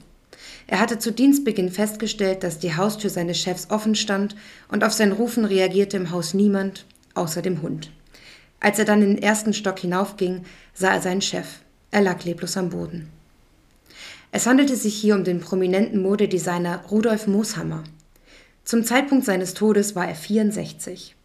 Er 0.67 0.79
hatte 0.79 0.99
zu 0.99 1.11
Dienstbeginn 1.11 1.71
festgestellt, 1.71 2.43
dass 2.43 2.59
die 2.59 2.75
Haustür 2.75 3.09
seines 3.09 3.39
Chefs 3.39 3.69
offen 3.69 3.95
stand 3.95 4.35
und 4.69 4.83
auf 4.83 4.93
sein 4.93 5.11
Rufen 5.11 5.45
reagierte 5.45 5.97
im 5.97 6.11
Haus 6.11 6.33
niemand, 6.33 6.85
außer 7.15 7.41
dem 7.41 7.61
Hund. 7.61 7.91
Als 8.59 8.79
er 8.79 8.85
dann 8.85 9.01
in 9.01 9.15
den 9.15 9.23
ersten 9.23 9.53
Stock 9.53 9.79
hinaufging, 9.79 10.43
sah 10.73 10.93
er 10.93 11.01
seinen 11.01 11.21
Chef. 11.21 11.47
Er 11.91 12.01
lag 12.01 12.23
leblos 12.23 12.55
am 12.57 12.69
Boden. 12.69 13.09
Es 14.31 14.45
handelte 14.45 14.75
sich 14.75 14.95
hier 14.95 15.15
um 15.15 15.23
den 15.23 15.39
prominenten 15.39 16.01
Modedesigner 16.01 16.83
Rudolf 16.91 17.25
Mooshammer. 17.25 17.83
Zum 18.63 18.83
Zeitpunkt 18.83 19.25
seines 19.25 19.55
Todes 19.55 19.95
war 19.95 20.07
er 20.07 20.15
64. 20.15 21.15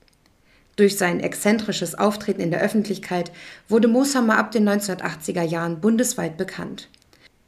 Durch 0.76 0.96
sein 0.96 1.20
exzentrisches 1.20 1.94
Auftreten 1.94 2.40
in 2.40 2.50
der 2.50 2.62
Öffentlichkeit 2.62 3.30
wurde 3.68 3.88
Mooshammer 3.88 4.38
ab 4.38 4.52
den 4.52 4.68
1980er 4.68 5.42
Jahren 5.42 5.80
bundesweit 5.80 6.38
bekannt. 6.38 6.88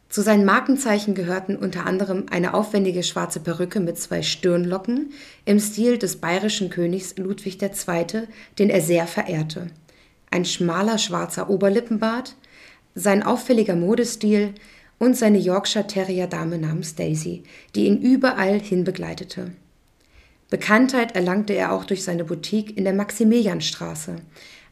Zu 0.08 0.23
seinen 0.23 0.44
Markenzeichen 0.44 1.14
gehörten 1.14 1.56
unter 1.56 1.87
anderem 1.87 2.26
eine 2.30 2.54
aufwendige 2.54 3.02
schwarze 3.02 3.40
Perücke 3.40 3.80
mit 3.80 3.99
zwei 3.99 4.23
Stirnlocken 4.23 5.12
im 5.44 5.58
Stil 5.58 5.99
des 5.99 6.16
bayerischen 6.16 6.70
Königs 6.70 7.16
Ludwig 7.16 7.61
II., 7.61 8.28
den 8.58 8.70
er 8.70 8.80
sehr 8.80 9.06
verehrte, 9.06 9.66
ein 10.30 10.44
schmaler 10.44 10.99
schwarzer 10.99 11.50
Oberlippenbart, 11.50 12.37
sein 12.97 13.23
auffälliger 13.23 13.76
Modestil 13.76 14.55
und 14.99 15.17
seine 15.17 15.38
Yorkshire 15.38 15.87
Terrier 15.87 16.26
Dame 16.26 16.59
namens 16.59 16.97
Daisy, 16.97 17.45
die 17.76 17.87
ihn 17.87 18.00
überall 18.00 18.59
hin 18.59 18.83
begleitete. 18.83 19.53
Bekanntheit 20.50 21.15
erlangte 21.15 21.53
er 21.53 21.71
auch 21.71 21.85
durch 21.85 22.03
seine 22.03 22.25
Boutique 22.25 22.76
in 22.76 22.83
der 22.83 22.95
Maximilianstraße, 22.95 24.17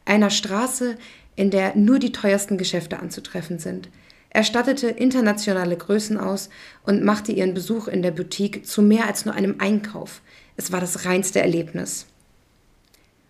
einer 0.03 0.29
Straße, 0.29 0.97
in 1.37 1.49
der 1.51 1.77
nur 1.77 1.99
die 1.99 2.11
teuersten 2.11 2.57
Geschäfte 2.57 2.99
anzutreffen 2.99 3.59
sind– 3.59 3.87
er 4.35 4.43
stattete 4.43 4.89
internationale 4.89 5.77
Größen 5.77 6.17
aus 6.17 6.49
und 6.83 7.05
machte 7.05 7.31
ihren 7.31 7.53
Besuch 7.53 7.87
in 7.87 8.01
der 8.01 8.11
Boutique 8.11 8.65
zu 8.65 8.81
mehr 8.81 9.07
als 9.07 9.23
nur 9.23 9.33
einem 9.33 9.55
Einkauf. 9.59 10.19
Es 10.57 10.73
war 10.73 10.81
das 10.81 11.05
reinste 11.05 11.39
Erlebnis. 11.39 12.05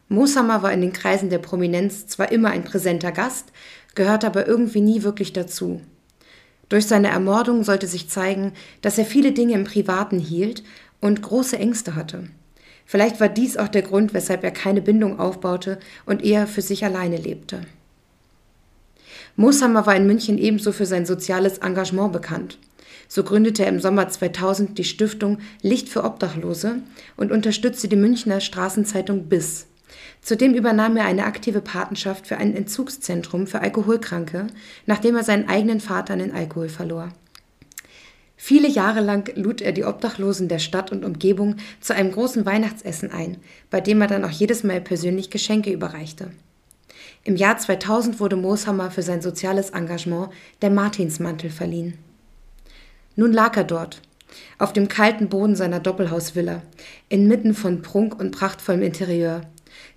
Mosamer 0.10 0.64
war 0.64 0.74
in 0.74 0.82
den 0.82 0.94
Kreisen 0.94 1.30
der 1.30 1.38
Prominenz 1.38 2.08
zwar 2.08 2.32
immer 2.32 2.50
ein 2.50 2.64
präsenter 2.64 3.12
Gast, 3.12 3.52
gehörte 3.96 4.28
aber 4.28 4.48
irgendwie 4.48 4.82
nie 4.82 5.04
wirklich 5.04 5.34
dazu. 5.34 5.82
Durch 6.70 6.88
seine 6.88 7.10
Ermordung 7.10 7.64
sollte 7.64 7.88
sich 7.88 8.10
zeigen, 8.10 8.54
dass 8.82 8.98
er 8.98 9.06
viele 9.06 9.32
Dinge 9.32 9.54
im 9.54 9.64
Privaten 9.64 10.20
hielt 10.20 10.64
und 11.00 11.22
große 11.22 11.58
Ängste 11.58 11.96
hatte. 11.96 12.30
Vielleicht 12.86 13.20
war 13.20 13.30
dies 13.30 13.58
auch 13.58 13.68
der 13.68 13.82
Grund, 13.82 14.14
weshalb 14.14 14.44
er 14.44 14.52
keine 14.52 14.82
Bindung 14.82 15.20
aufbaute 15.20 15.80
und 16.06 16.24
eher 16.24 16.48
für 16.48 16.62
sich 16.62 16.86
alleine 16.86 17.18
lebte. 17.18 17.62
Mooshammer 19.36 19.86
war 19.86 19.96
in 19.96 20.08
München 20.08 20.38
ebenso 20.38 20.72
für 20.72 20.86
sein 20.86 21.06
soziales 21.06 21.58
Engagement 21.58 22.14
bekannt. 22.14 22.58
So 23.08 23.24
gründete 23.24 23.64
er 23.64 23.70
im 23.70 23.80
Sommer 23.80 24.08
2000 24.08 24.78
die 24.78 24.84
Stiftung 24.84 25.40
Licht 25.62 25.90
für 25.90 26.04
Obdachlose 26.04 26.78
und 27.18 27.32
unterstützte 27.32 27.88
die 27.88 27.96
Münchner 27.96 28.40
Straßenzeitung 28.40 29.26
BIS. 29.26 29.68
Zudem 30.22 30.54
übernahm 30.54 30.98
er 30.98 31.06
eine 31.06 31.26
aktive 31.26 31.62
Patenschaft 31.62 32.28
für 32.28 32.38
ein 32.38 32.56
Entzugszentrum 32.56 33.48
für 33.48 33.62
Alkoholkranke, 33.62 34.48
nachdem 34.86 35.16
er 35.16 35.24
seinen 35.24 35.48
eigenen 35.48 35.80
Vater 35.80 36.14
an 36.14 36.20
den 36.20 36.34
Alkohol 36.34 36.70
verlor. 36.70 37.10
Viele 38.38 38.68
Jahre 38.68 39.00
lang 39.00 39.32
lud 39.36 39.62
er 39.62 39.72
die 39.72 39.86
Obdachlosen 39.86 40.48
der 40.48 40.60
Stadt 40.60 40.92
und 40.92 41.06
Umgebung 41.06 41.56
zu 41.80 41.96
einem 41.96 42.12
großen 42.12 42.46
Weihnachtsessen 42.46 43.12
ein, 43.12 43.38
bei 43.70 43.82
dem 43.82 44.02
er 44.02 44.08
dann 44.08 44.26
auch 44.26 44.30
jedes 44.30 44.64
Mal 44.64 44.82
persönlich 44.82 45.30
Geschenke 45.30 45.72
überreichte. 45.72 46.32
Im 47.24 47.36
Jahr 47.36 47.58
2000 47.58 48.20
wurde 48.20 48.36
Mooshammer 48.36 48.92
für 48.92 49.02
sein 49.02 49.22
soziales 49.22 49.72
Engagement 49.72 50.30
der 50.62 50.70
Martinsmantel 50.70 51.50
verliehen. 51.50 51.98
Nun 53.16 53.32
lag 53.34 53.56
er 53.58 53.64
dort, 53.64 54.02
auf 54.60 54.74
dem 54.74 54.90
kalten 54.90 55.30
Boden 55.30 55.56
seiner 55.56 55.80
Doppelhausvilla, 55.80 56.62
inmitten 57.10 57.54
von 57.54 57.82
Prunk 57.82 58.20
und 58.20 58.32
prachtvollem 58.32 58.84
Interieur. 58.84 59.42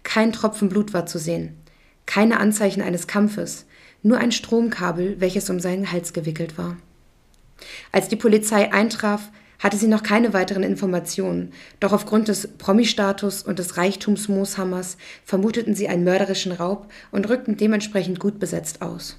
Kein 0.02 0.32
Tropfen 0.32 0.68
Blut 0.68 0.94
war 0.94 1.06
zu 1.06 1.18
sehen, 1.18 1.56
keine 2.06 2.40
Anzeichen 2.40 2.82
eines 2.82 3.06
Kampfes, 3.06 3.66
nur 4.02 4.18
ein 4.18 4.32
Stromkabel, 4.32 5.20
welches 5.20 5.50
um 5.50 5.60
seinen 5.60 5.92
Hals 5.92 6.12
gewickelt 6.12 6.56
war. 6.56 6.76
Als 7.92 8.08
die 8.08 8.16
Polizei 8.16 8.72
eintraf, 8.72 9.30
hatte 9.58 9.76
sie 9.76 9.88
noch 9.88 10.02
keine 10.02 10.32
weiteren 10.32 10.62
Informationen, 10.62 11.52
doch 11.80 11.92
aufgrund 11.92 12.28
des 12.28 12.46
Promi-Status 12.58 13.42
und 13.42 13.58
des 13.58 13.76
Reichtums 13.76 14.28
Mooshammers 14.28 14.96
vermuteten 15.24 15.74
sie 15.74 15.88
einen 15.88 16.04
mörderischen 16.04 16.52
Raub 16.52 16.90
und 17.10 17.28
rückten 17.28 17.56
dementsprechend 17.56 18.20
gut 18.20 18.38
besetzt 18.38 18.82
aus. 18.82 19.16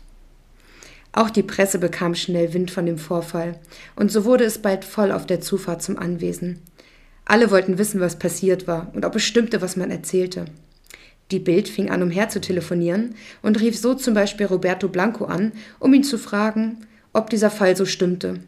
Auch 1.11 1.29
die 1.29 1.43
Presse 1.43 1.79
bekam 1.79 2.15
schnell 2.15 2.53
Wind 2.53 2.71
von 2.71 2.85
dem 2.85 2.97
Vorfall, 2.97 3.59
und 3.95 4.11
so 4.11 4.25
wurde 4.25 4.45
es 4.45 4.59
bald 4.59 4.85
voll 4.85 5.11
auf 5.11 5.25
der 5.25 5.41
Zufahrt 5.41 5.81
zum 5.81 5.97
Anwesen. 5.97 6.61
Alle 7.25 7.51
wollten 7.51 7.77
wissen, 7.77 7.99
was 7.99 8.17
passiert 8.17 8.67
war 8.67 8.91
und 8.93 9.05
ob 9.05 9.15
es 9.15 9.23
stimmte, 9.23 9.61
was 9.61 9.75
man 9.75 9.91
erzählte. 9.91 10.45
Die 11.31 11.39
Bild 11.39 11.69
fing 11.69 11.89
an, 11.89 12.01
umher 12.01 12.29
zu 12.29 12.41
telefonieren 12.41 13.15
und 13.41 13.59
rief 13.59 13.77
so 13.77 13.93
zum 13.93 14.13
Beispiel 14.13 14.47
Roberto 14.47 14.87
Blanco 14.87 15.25
an, 15.25 15.51
um 15.79 15.93
ihn 15.93 16.03
zu 16.03 16.17
fragen, 16.17 16.87
ob 17.13 17.29
dieser 17.29 17.51
Fall 17.51 17.75
so 17.75 17.85
stimmte. 17.85 18.39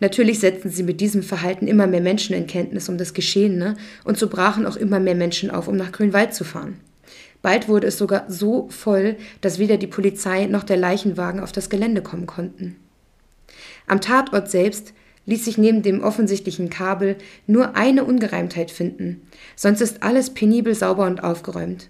Natürlich 0.00 0.40
setzten 0.40 0.70
sie 0.70 0.82
mit 0.82 1.00
diesem 1.00 1.22
Verhalten 1.22 1.66
immer 1.66 1.86
mehr 1.86 2.00
Menschen 2.00 2.34
in 2.34 2.46
Kenntnis 2.46 2.88
um 2.88 2.98
das 2.98 3.14
Geschehene 3.14 3.76
und 4.04 4.18
so 4.18 4.28
brachen 4.28 4.66
auch 4.66 4.76
immer 4.76 5.00
mehr 5.00 5.14
Menschen 5.14 5.50
auf, 5.50 5.68
um 5.68 5.76
nach 5.76 5.92
Grünwald 5.92 6.34
zu 6.34 6.44
fahren. 6.44 6.80
Bald 7.42 7.68
wurde 7.68 7.86
es 7.86 7.98
sogar 7.98 8.24
so 8.28 8.68
voll, 8.70 9.16
dass 9.40 9.58
weder 9.58 9.76
die 9.76 9.86
Polizei 9.86 10.46
noch 10.46 10.64
der 10.64 10.76
Leichenwagen 10.76 11.40
auf 11.40 11.52
das 11.52 11.70
Gelände 11.70 12.02
kommen 12.02 12.26
konnten. 12.26 12.76
Am 13.86 14.00
Tatort 14.00 14.50
selbst 14.50 14.92
ließ 15.26 15.44
sich 15.44 15.58
neben 15.58 15.82
dem 15.82 16.02
offensichtlichen 16.02 16.70
Kabel 16.70 17.16
nur 17.46 17.76
eine 17.76 18.04
Ungereimtheit 18.04 18.70
finden, 18.70 19.22
sonst 19.56 19.80
ist 19.80 20.02
alles 20.02 20.30
penibel 20.30 20.74
sauber 20.74 21.06
und 21.06 21.22
aufgeräumt. 21.22 21.88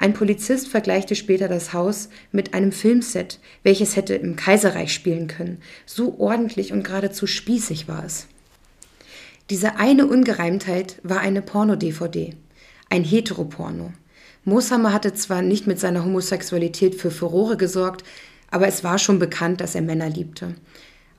Ein 0.00 0.14
Polizist 0.14 0.68
vergleichte 0.68 1.16
später 1.16 1.48
das 1.48 1.72
Haus 1.72 2.08
mit 2.30 2.54
einem 2.54 2.70
Filmset, 2.70 3.40
welches 3.64 3.96
hätte 3.96 4.14
im 4.14 4.36
Kaiserreich 4.36 4.94
spielen 4.94 5.26
können. 5.26 5.60
So 5.86 6.18
ordentlich 6.18 6.72
und 6.72 6.84
geradezu 6.84 7.26
spießig 7.26 7.88
war 7.88 8.04
es. 8.04 8.28
Diese 9.50 9.76
eine 9.76 10.06
Ungereimtheit 10.06 11.00
war 11.02 11.18
eine 11.18 11.42
Porno-DVD, 11.42 12.34
ein 12.90 13.02
Heteroporno. 13.02 13.92
Mooshammer 14.44 14.92
hatte 14.92 15.14
zwar 15.14 15.42
nicht 15.42 15.66
mit 15.66 15.80
seiner 15.80 16.04
Homosexualität 16.04 16.94
für 16.94 17.10
Furore 17.10 17.56
gesorgt, 17.56 18.04
aber 18.50 18.68
es 18.68 18.84
war 18.84 18.98
schon 18.98 19.18
bekannt, 19.18 19.60
dass 19.60 19.74
er 19.74 19.82
Männer 19.82 20.08
liebte. 20.08 20.54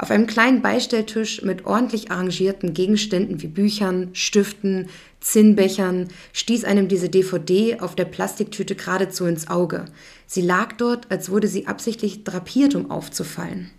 Auf 0.02 0.12
einem 0.12 0.28
kleinen 0.28 0.62
Beistelltisch 0.62 1.42
mit 1.42 1.66
ordentlich 1.66 2.10
arrangierten 2.10 2.74
Gegenständen 2.74 3.42
wie 3.42 3.48
Büchern, 3.48 4.10
Stiften, 4.14 4.88
Zinnbechern 5.20 6.08
stieß 6.32 6.64
einem 6.64 6.88
diese 6.88 7.10
DVD 7.10 7.82
auf 7.82 7.96
der 7.96 8.06
Plastiktüte 8.06 8.76
geradezu 8.76 9.26
ins 9.26 9.50
Auge. 9.50 9.84
Sie 10.26 10.42
lag 10.42 10.72
dort, 10.78 11.12
als 11.12 11.30
wurde 11.30 11.50
sie 11.50 11.68
absichtlich 11.68 12.24
drapiert, 12.24 12.76
um 12.76 12.90
aufzufallen. 12.90 13.72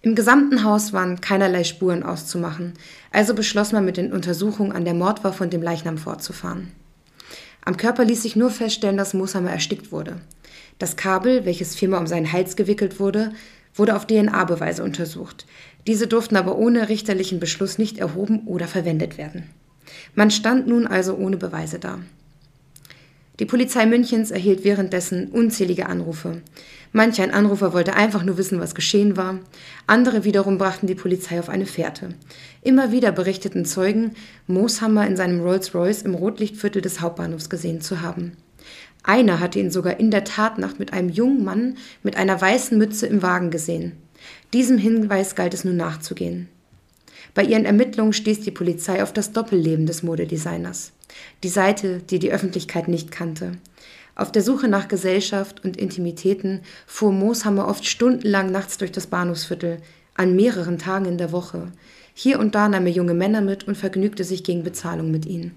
Im 0.00 0.14
gesamten 0.14 0.62
Haus 0.62 0.92
waren 0.92 1.20
keinerlei 1.20 1.64
Spuren 1.64 2.04
auszumachen, 2.04 2.74
also 3.10 3.34
beschloss 3.34 3.72
man 3.72 3.84
mit 3.84 3.96
den 3.96 4.12
Untersuchungen 4.12 4.70
an 4.70 4.84
der 4.84 4.94
Mordwaffe 4.94 5.42
und 5.42 5.52
dem 5.52 5.60
Leichnam 5.60 5.98
fortzufahren. 5.98 6.70
Am 7.64 7.76
Körper 7.76 8.04
ließ 8.04 8.22
sich 8.22 8.36
nur 8.36 8.50
feststellen, 8.50 8.96
dass 8.96 9.12
Mosamer 9.12 9.50
erstickt 9.50 9.90
wurde. 9.90 10.20
Das 10.78 10.96
Kabel, 10.96 11.44
welches 11.44 11.74
viermal 11.74 11.98
um 11.98 12.06
seinen 12.06 12.32
Hals 12.32 12.54
gewickelt 12.54 13.00
wurde, 13.00 13.32
wurde 13.78 13.96
auf 13.96 14.06
DNA-Beweise 14.06 14.82
untersucht. 14.82 15.46
Diese 15.86 16.06
durften 16.06 16.36
aber 16.36 16.58
ohne 16.58 16.88
richterlichen 16.88 17.40
Beschluss 17.40 17.78
nicht 17.78 17.98
erhoben 17.98 18.46
oder 18.46 18.66
verwendet 18.66 19.18
werden. 19.18 19.44
Man 20.14 20.30
stand 20.30 20.66
nun 20.66 20.86
also 20.86 21.14
ohne 21.14 21.36
Beweise 21.36 21.78
da. 21.78 21.98
Die 23.38 23.46
Polizei 23.46 23.86
Münchens 23.86 24.32
erhielt 24.32 24.64
währenddessen 24.64 25.28
unzählige 25.28 25.86
Anrufe. 25.86 26.42
Manch 26.92 27.20
ein 27.20 27.30
Anrufer 27.30 27.72
wollte 27.72 27.94
einfach 27.94 28.24
nur 28.24 28.36
wissen, 28.36 28.58
was 28.58 28.74
geschehen 28.74 29.16
war. 29.16 29.38
Andere 29.86 30.24
wiederum 30.24 30.58
brachten 30.58 30.88
die 30.88 30.96
Polizei 30.96 31.38
auf 31.38 31.48
eine 31.48 31.66
Fährte. 31.66 32.14
Immer 32.62 32.90
wieder 32.90 33.12
berichteten 33.12 33.64
Zeugen, 33.64 34.12
Mooshammer 34.48 35.06
in 35.06 35.16
seinem 35.16 35.40
Rolls-Royce 35.40 36.02
im 36.02 36.14
Rotlichtviertel 36.14 36.82
des 36.82 37.00
Hauptbahnhofs 37.00 37.48
gesehen 37.48 37.80
zu 37.80 38.00
haben. 38.00 38.32
Einer 39.02 39.40
hatte 39.40 39.58
ihn 39.58 39.70
sogar 39.70 39.98
in 39.98 40.10
der 40.10 40.24
Tatnacht 40.24 40.78
mit 40.78 40.92
einem 40.92 41.08
jungen 41.08 41.44
Mann 41.44 41.76
mit 42.02 42.16
einer 42.16 42.40
weißen 42.40 42.76
Mütze 42.76 43.06
im 43.06 43.22
Wagen 43.22 43.50
gesehen. 43.50 43.92
Diesem 44.52 44.78
Hinweis 44.78 45.34
galt 45.34 45.54
es 45.54 45.64
nun 45.64 45.76
nachzugehen. 45.76 46.48
Bei 47.34 47.42
ihren 47.42 47.64
Ermittlungen 47.64 48.12
stieß 48.12 48.40
die 48.40 48.50
Polizei 48.50 49.02
auf 49.02 49.12
das 49.12 49.32
Doppelleben 49.32 49.86
des 49.86 50.02
Modedesigners. 50.02 50.92
Die 51.42 51.48
Seite, 51.48 51.98
die 51.98 52.18
die 52.18 52.32
Öffentlichkeit 52.32 52.88
nicht 52.88 53.10
kannte. 53.10 53.52
Auf 54.14 54.32
der 54.32 54.42
Suche 54.42 54.66
nach 54.66 54.88
Gesellschaft 54.88 55.64
und 55.64 55.76
Intimitäten 55.76 56.62
fuhr 56.86 57.12
Mooshammer 57.12 57.68
oft 57.68 57.86
stundenlang 57.86 58.50
nachts 58.50 58.78
durch 58.78 58.90
das 58.90 59.06
Bahnhofsviertel, 59.06 59.78
an 60.14 60.34
mehreren 60.34 60.78
Tagen 60.78 61.04
in 61.04 61.18
der 61.18 61.30
Woche. 61.30 61.70
Hier 62.14 62.40
und 62.40 62.56
da 62.56 62.68
nahm 62.68 62.86
er 62.86 62.92
junge 62.92 63.14
Männer 63.14 63.40
mit 63.40 63.68
und 63.68 63.76
vergnügte 63.76 64.24
sich 64.24 64.42
gegen 64.42 64.64
Bezahlung 64.64 65.12
mit 65.12 65.24
ihnen. 65.24 65.54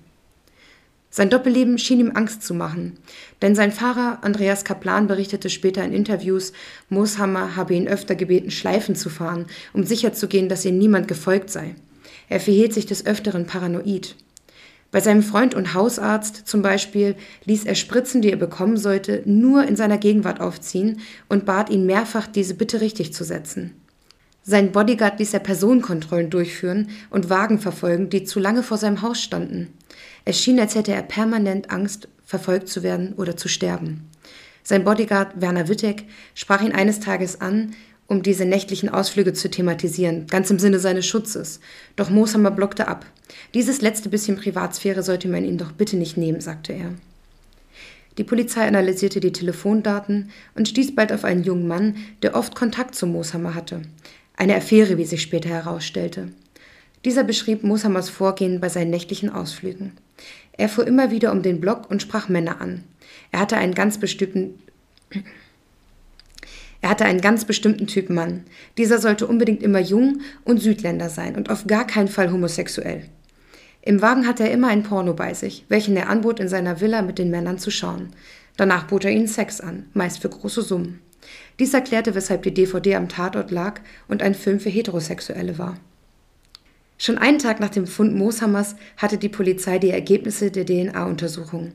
Sein 1.13 1.29
Doppelleben 1.29 1.77
schien 1.77 1.99
ihm 1.99 2.13
Angst 2.15 2.41
zu 2.41 2.53
machen, 2.53 2.97
denn 3.41 3.53
sein 3.53 3.73
Fahrer 3.73 4.19
Andreas 4.21 4.63
Kaplan 4.63 5.07
berichtete 5.07 5.49
später 5.49 5.83
in 5.83 5.91
Interviews, 5.91 6.53
Mooshammer 6.87 7.57
habe 7.57 7.73
ihn 7.73 7.89
öfter 7.89 8.15
gebeten, 8.15 8.49
Schleifen 8.49 8.95
zu 8.95 9.09
fahren, 9.09 9.45
um 9.73 9.83
sicherzugehen, 9.83 10.47
dass 10.47 10.63
ihm 10.63 10.77
niemand 10.77 11.09
gefolgt 11.09 11.49
sei. 11.49 11.75
Er 12.29 12.39
verhielt 12.39 12.73
sich 12.73 12.85
des 12.85 13.05
Öfteren 13.05 13.45
paranoid. 13.45 14.15
Bei 14.89 15.01
seinem 15.01 15.21
Freund 15.21 15.53
und 15.53 15.73
Hausarzt 15.73 16.47
zum 16.47 16.61
Beispiel 16.61 17.15
ließ 17.43 17.65
er 17.65 17.75
Spritzen, 17.75 18.21
die 18.21 18.31
er 18.31 18.37
bekommen 18.37 18.77
sollte, 18.77 19.21
nur 19.25 19.65
in 19.65 19.75
seiner 19.75 19.97
Gegenwart 19.97 20.39
aufziehen 20.39 21.01
und 21.27 21.45
bat 21.45 21.69
ihn 21.69 21.85
mehrfach, 21.85 22.27
diese 22.27 22.53
bitte 22.53 22.79
richtig 22.79 23.13
zu 23.13 23.25
setzen. 23.25 23.73
Sein 24.43 24.71
Bodyguard 24.71 25.19
ließ 25.19 25.33
er 25.33 25.39
Personenkontrollen 25.39 26.29
durchführen 26.29 26.89
und 27.09 27.29
Wagen 27.29 27.59
verfolgen, 27.59 28.09
die 28.09 28.23
zu 28.23 28.39
lange 28.39 28.63
vor 28.63 28.77
seinem 28.77 29.01
Haus 29.01 29.21
standen. 29.21 29.73
Es 30.25 30.39
schien, 30.39 30.59
als 30.59 30.75
hätte 30.75 30.93
er 30.93 31.01
permanent 31.01 31.71
Angst, 31.71 32.07
verfolgt 32.25 32.69
zu 32.69 32.83
werden 32.83 33.13
oder 33.13 33.35
zu 33.35 33.47
sterben. 33.47 34.09
Sein 34.63 34.83
Bodyguard 34.83 35.41
Werner 35.41 35.67
Wittek 35.67 36.05
sprach 36.35 36.61
ihn 36.61 36.71
eines 36.71 36.99
Tages 36.99 37.41
an, 37.41 37.73
um 38.07 38.23
diese 38.23 38.45
nächtlichen 38.45 38.89
Ausflüge 38.89 39.33
zu 39.33 39.49
thematisieren, 39.49 40.27
ganz 40.27 40.49
im 40.49 40.59
Sinne 40.59 40.79
seines 40.79 41.05
Schutzes. 41.07 41.61
Doch 41.95 42.09
Mooshammer 42.09 42.51
blockte 42.51 42.87
ab. 42.87 43.05
Dieses 43.53 43.81
letzte 43.81 44.09
bisschen 44.09 44.35
Privatsphäre 44.35 45.01
sollte 45.01 45.29
man 45.29 45.45
ihm 45.45 45.57
doch 45.57 45.71
bitte 45.71 45.95
nicht 45.95 46.17
nehmen, 46.17 46.41
sagte 46.41 46.73
er. 46.73 46.93
Die 48.17 48.25
Polizei 48.25 48.67
analysierte 48.67 49.21
die 49.21 49.31
Telefondaten 49.31 50.29
und 50.55 50.67
stieß 50.67 50.93
bald 50.93 51.13
auf 51.13 51.23
einen 51.23 51.43
jungen 51.43 51.67
Mann, 51.67 51.95
der 52.21 52.35
oft 52.35 52.53
Kontakt 52.53 52.95
zu 52.95 53.07
Mooshammer 53.07 53.55
hatte. 53.55 53.81
Eine 54.35 54.55
Affäre, 54.55 54.97
wie 54.97 55.05
sich 55.05 55.21
später 55.21 55.49
herausstellte. 55.49 56.29
Dieser 57.05 57.23
beschrieb 57.23 57.63
Mooshammers 57.63 58.09
Vorgehen 58.09 58.59
bei 58.59 58.69
seinen 58.69 58.91
nächtlichen 58.91 59.29
Ausflügen. 59.29 59.93
Er 60.53 60.69
fuhr 60.69 60.85
immer 60.85 61.11
wieder 61.11 61.31
um 61.31 61.41
den 61.41 61.61
Block 61.61 61.89
und 61.89 62.01
sprach 62.01 62.29
Männer 62.29 62.61
an. 62.61 62.83
Er 63.31 63.39
hatte 63.39 63.57
einen 63.57 63.73
ganz 63.73 63.97
bestimmten 63.97 64.59
er 66.81 66.89
hatte 66.89 67.05
einen 67.05 67.21
ganz 67.21 67.45
bestimmten 67.45 67.85
Typ 67.85 68.09
Mann. 68.09 68.43
Dieser 68.77 68.97
sollte 68.97 69.27
unbedingt 69.27 69.61
immer 69.61 69.79
jung 69.79 70.21
und 70.45 70.59
Südländer 70.59 71.09
sein 71.09 71.35
und 71.35 71.51
auf 71.51 71.67
gar 71.67 71.85
keinen 71.85 72.07
Fall 72.07 72.31
homosexuell. 72.31 73.03
Im 73.83 74.01
Wagen 74.01 74.27
hatte 74.27 74.43
er 74.43 74.51
immer 74.51 74.67
ein 74.69 74.83
Porno 74.83 75.13
bei 75.13 75.33
sich, 75.33 75.65
welchen 75.69 75.95
er 75.95 76.09
anbot, 76.09 76.39
in 76.39 76.47
seiner 76.47 76.81
Villa 76.81 77.01
mit 77.01 77.19
den 77.19 77.29
Männern 77.29 77.59
zu 77.59 77.71
schauen. 77.71 78.09
Danach 78.57 78.85
bot 78.85 79.05
er 79.05 79.11
ihnen 79.11 79.27
Sex 79.27 79.61
an, 79.61 79.87
meist 79.93 80.21
für 80.21 80.29
große 80.29 80.61
Summen. 80.61 80.99
Dies 81.59 81.73
erklärte, 81.73 82.15
weshalb 82.15 82.43
die 82.43 82.53
DVD 82.53 82.95
am 82.95 83.09
Tatort 83.09 83.51
lag 83.51 83.81
und 84.07 84.21
ein 84.21 84.35
Film 84.35 84.59
für 84.59 84.69
Heterosexuelle 84.69 85.57
war. 85.57 85.77
Schon 87.03 87.17
einen 87.17 87.39
Tag 87.39 87.59
nach 87.59 87.71
dem 87.71 87.87
Fund 87.87 88.13
Mooshammers 88.13 88.75
hatte 88.95 89.17
die 89.17 89.27
Polizei 89.27 89.79
die 89.79 89.89
Ergebnisse 89.89 90.51
der 90.51 90.67
DNA-Untersuchung. 90.67 91.71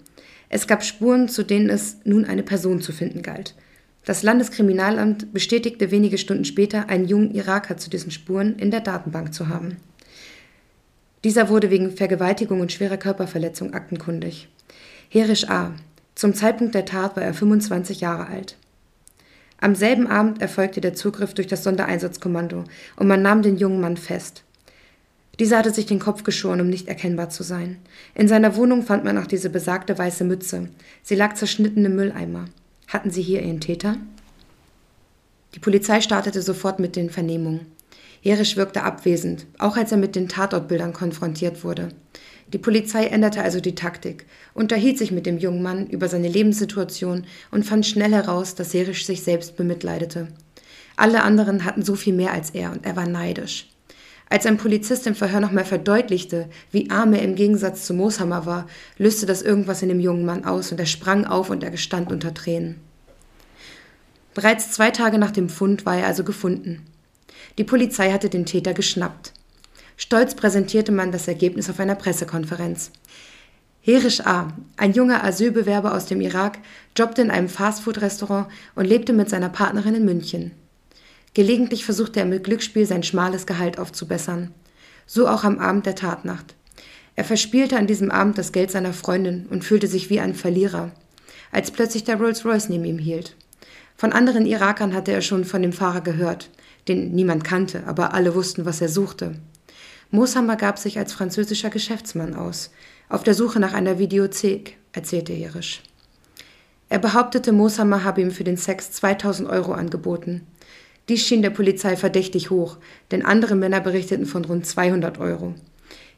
Es 0.48 0.68
gab 0.68 0.84
Spuren, 0.84 1.28
zu 1.28 1.42
denen 1.42 1.68
es 1.68 1.96
nun 2.04 2.24
eine 2.24 2.44
Person 2.44 2.80
zu 2.80 2.92
finden 2.92 3.22
galt. 3.22 3.56
Das 4.04 4.22
Landeskriminalamt 4.22 5.32
bestätigte 5.32 5.90
wenige 5.90 6.16
Stunden 6.16 6.44
später, 6.44 6.88
einen 6.88 7.08
jungen 7.08 7.34
Iraker 7.34 7.76
zu 7.76 7.90
diesen 7.90 8.12
Spuren 8.12 8.54
in 8.54 8.70
der 8.70 8.82
Datenbank 8.82 9.34
zu 9.34 9.48
haben. 9.48 9.78
Dieser 11.24 11.48
wurde 11.48 11.70
wegen 11.70 11.90
Vergewaltigung 11.90 12.60
und 12.60 12.70
schwerer 12.70 12.96
Körperverletzung 12.96 13.74
aktenkundig. 13.74 14.46
Herisch 15.08 15.50
A. 15.50 15.72
Zum 16.14 16.34
Zeitpunkt 16.34 16.76
der 16.76 16.84
Tat 16.84 17.16
war 17.16 17.24
er 17.24 17.34
25 17.34 18.00
Jahre 18.00 18.28
alt. 18.28 18.56
Am 19.60 19.74
selben 19.74 20.06
Abend 20.06 20.40
erfolgte 20.40 20.80
der 20.80 20.94
Zugriff 20.94 21.34
durch 21.34 21.48
das 21.48 21.64
Sondereinsatzkommando 21.64 22.62
und 22.94 23.08
man 23.08 23.22
nahm 23.22 23.42
den 23.42 23.56
jungen 23.56 23.80
Mann 23.80 23.96
fest. 23.96 24.44
Dieser 25.38 25.58
hatte 25.58 25.70
sich 25.70 25.86
den 25.86 25.98
Kopf 25.98 26.24
geschoren, 26.24 26.60
um 26.60 26.68
nicht 26.68 26.88
erkennbar 26.88 27.28
zu 27.28 27.42
sein. 27.42 27.76
In 28.14 28.28
seiner 28.28 28.56
Wohnung 28.56 28.82
fand 28.82 29.04
man 29.04 29.18
auch 29.18 29.26
diese 29.26 29.50
besagte 29.50 29.98
weiße 29.98 30.24
Mütze. 30.24 30.68
Sie 31.02 31.14
lag 31.14 31.34
zerschnitten 31.34 31.84
im 31.84 31.94
Mülleimer. 31.94 32.46
Hatten 32.88 33.10
Sie 33.10 33.22
hier 33.22 33.42
Ihren 33.42 33.60
Täter? 33.60 33.96
Die 35.54 35.60
Polizei 35.60 36.00
startete 36.00 36.40
sofort 36.40 36.78
mit 36.78 36.96
den 36.96 37.10
Vernehmungen. 37.10 37.66
Erisch 38.22 38.56
wirkte 38.56 38.82
abwesend, 38.82 39.46
auch 39.58 39.76
als 39.76 39.92
er 39.92 39.98
mit 39.98 40.16
den 40.16 40.28
Tatortbildern 40.28 40.92
konfrontiert 40.92 41.64
wurde. 41.64 41.90
Die 42.52 42.58
Polizei 42.58 43.06
änderte 43.06 43.42
also 43.42 43.60
die 43.60 43.74
Taktik, 43.74 44.26
unterhielt 44.54 44.98
sich 44.98 45.10
mit 45.10 45.26
dem 45.26 45.38
jungen 45.38 45.62
Mann 45.62 45.86
über 45.88 46.08
seine 46.08 46.28
Lebenssituation 46.28 47.24
und 47.50 47.64
fand 47.64 47.86
schnell 47.86 48.12
heraus, 48.12 48.54
dass 48.54 48.70
Serisch 48.70 49.04
sich 49.04 49.22
selbst 49.22 49.56
bemitleidete. 49.56 50.28
Alle 50.96 51.22
anderen 51.22 51.64
hatten 51.64 51.82
so 51.82 51.94
viel 51.94 52.14
mehr 52.14 52.32
als 52.32 52.50
er 52.50 52.72
und 52.72 52.86
er 52.86 52.96
war 52.96 53.06
neidisch. 53.06 53.68
Als 54.28 54.44
ein 54.44 54.56
Polizist 54.56 55.06
im 55.06 55.14
Verhör 55.14 55.40
nochmal 55.40 55.64
verdeutlichte, 55.64 56.48
wie 56.72 56.90
arm 56.90 57.12
er 57.12 57.22
im 57.22 57.36
Gegensatz 57.36 57.86
zu 57.86 57.94
Mooshammer 57.94 58.44
war, 58.44 58.66
löste 58.98 59.24
das 59.24 59.42
irgendwas 59.42 59.82
in 59.82 59.88
dem 59.88 60.00
jungen 60.00 60.24
Mann 60.24 60.44
aus 60.44 60.72
und 60.72 60.80
er 60.80 60.86
sprang 60.86 61.24
auf 61.24 61.48
und 61.48 61.62
er 61.62 61.70
gestand 61.70 62.10
unter 62.10 62.34
Tränen. 62.34 62.80
Bereits 64.34 64.72
zwei 64.72 64.90
Tage 64.90 65.18
nach 65.18 65.30
dem 65.30 65.48
Fund 65.48 65.86
war 65.86 65.96
er 65.96 66.06
also 66.06 66.24
gefunden. 66.24 66.84
Die 67.56 67.64
Polizei 67.64 68.10
hatte 68.10 68.28
den 68.28 68.46
Täter 68.46 68.74
geschnappt. 68.74 69.32
Stolz 69.96 70.34
präsentierte 70.34 70.92
man 70.92 71.12
das 71.12 71.28
Ergebnis 71.28 71.70
auf 71.70 71.80
einer 71.80 71.94
Pressekonferenz. 71.94 72.90
Herisch 73.80 74.20
A., 74.26 74.52
ein 74.76 74.92
junger 74.92 75.22
Asylbewerber 75.22 75.94
aus 75.94 76.06
dem 76.06 76.20
Irak, 76.20 76.58
jobbte 76.96 77.22
in 77.22 77.30
einem 77.30 77.48
Fastfood-Restaurant 77.48 78.48
und 78.74 78.84
lebte 78.84 79.12
mit 79.12 79.30
seiner 79.30 79.48
Partnerin 79.48 79.94
in 79.94 80.04
München. 80.04 80.50
Gelegentlich 81.36 81.84
versuchte 81.84 82.18
er 82.18 82.24
mit 82.24 82.44
Glücksspiel 82.44 82.86
sein 82.86 83.02
schmales 83.02 83.44
Gehalt 83.44 83.78
aufzubessern. 83.78 84.54
So 85.04 85.28
auch 85.28 85.44
am 85.44 85.58
Abend 85.58 85.84
der 85.84 85.94
Tatnacht. 85.94 86.54
Er 87.14 87.24
verspielte 87.24 87.76
an 87.76 87.86
diesem 87.86 88.10
Abend 88.10 88.38
das 88.38 88.52
Geld 88.52 88.70
seiner 88.70 88.94
Freundin 88.94 89.44
und 89.50 89.62
fühlte 89.62 89.86
sich 89.86 90.08
wie 90.08 90.18
ein 90.18 90.34
Verlierer, 90.34 90.92
als 91.52 91.70
plötzlich 91.70 92.04
der 92.04 92.16
Rolls-Royce 92.16 92.70
neben 92.70 92.86
ihm 92.86 92.96
hielt. 92.96 93.36
Von 93.98 94.14
anderen 94.14 94.46
Irakern 94.46 94.94
hatte 94.94 95.12
er 95.12 95.20
schon 95.20 95.44
von 95.44 95.60
dem 95.60 95.74
Fahrer 95.74 96.00
gehört, 96.00 96.48
den 96.88 97.12
niemand 97.12 97.44
kannte, 97.44 97.82
aber 97.86 98.14
alle 98.14 98.34
wussten, 98.34 98.64
was 98.64 98.80
er 98.80 98.88
suchte. 98.88 99.34
Mooshammer 100.10 100.56
gab 100.56 100.78
sich 100.78 100.96
als 100.96 101.12
französischer 101.12 101.68
Geschäftsmann 101.68 102.34
aus, 102.34 102.70
auf 103.10 103.24
der 103.24 103.34
Suche 103.34 103.60
nach 103.60 103.74
einer 103.74 103.98
Videothek, 103.98 104.78
erzählte 104.94 105.34
Jerisch. 105.34 105.82
Er 106.88 106.98
behauptete, 106.98 107.52
Mooshammer 107.52 108.04
habe 108.04 108.22
ihm 108.22 108.30
für 108.30 108.44
den 108.44 108.56
Sex 108.56 108.92
2000 108.92 109.50
Euro 109.50 109.74
angeboten. 109.74 110.46
Dies 111.08 111.22
schien 111.22 111.42
der 111.42 111.50
Polizei 111.50 111.96
verdächtig 111.96 112.50
hoch, 112.50 112.78
denn 113.10 113.24
andere 113.24 113.54
Männer 113.54 113.80
berichteten 113.80 114.26
von 114.26 114.44
rund 114.44 114.66
200 114.66 115.18
Euro. 115.18 115.54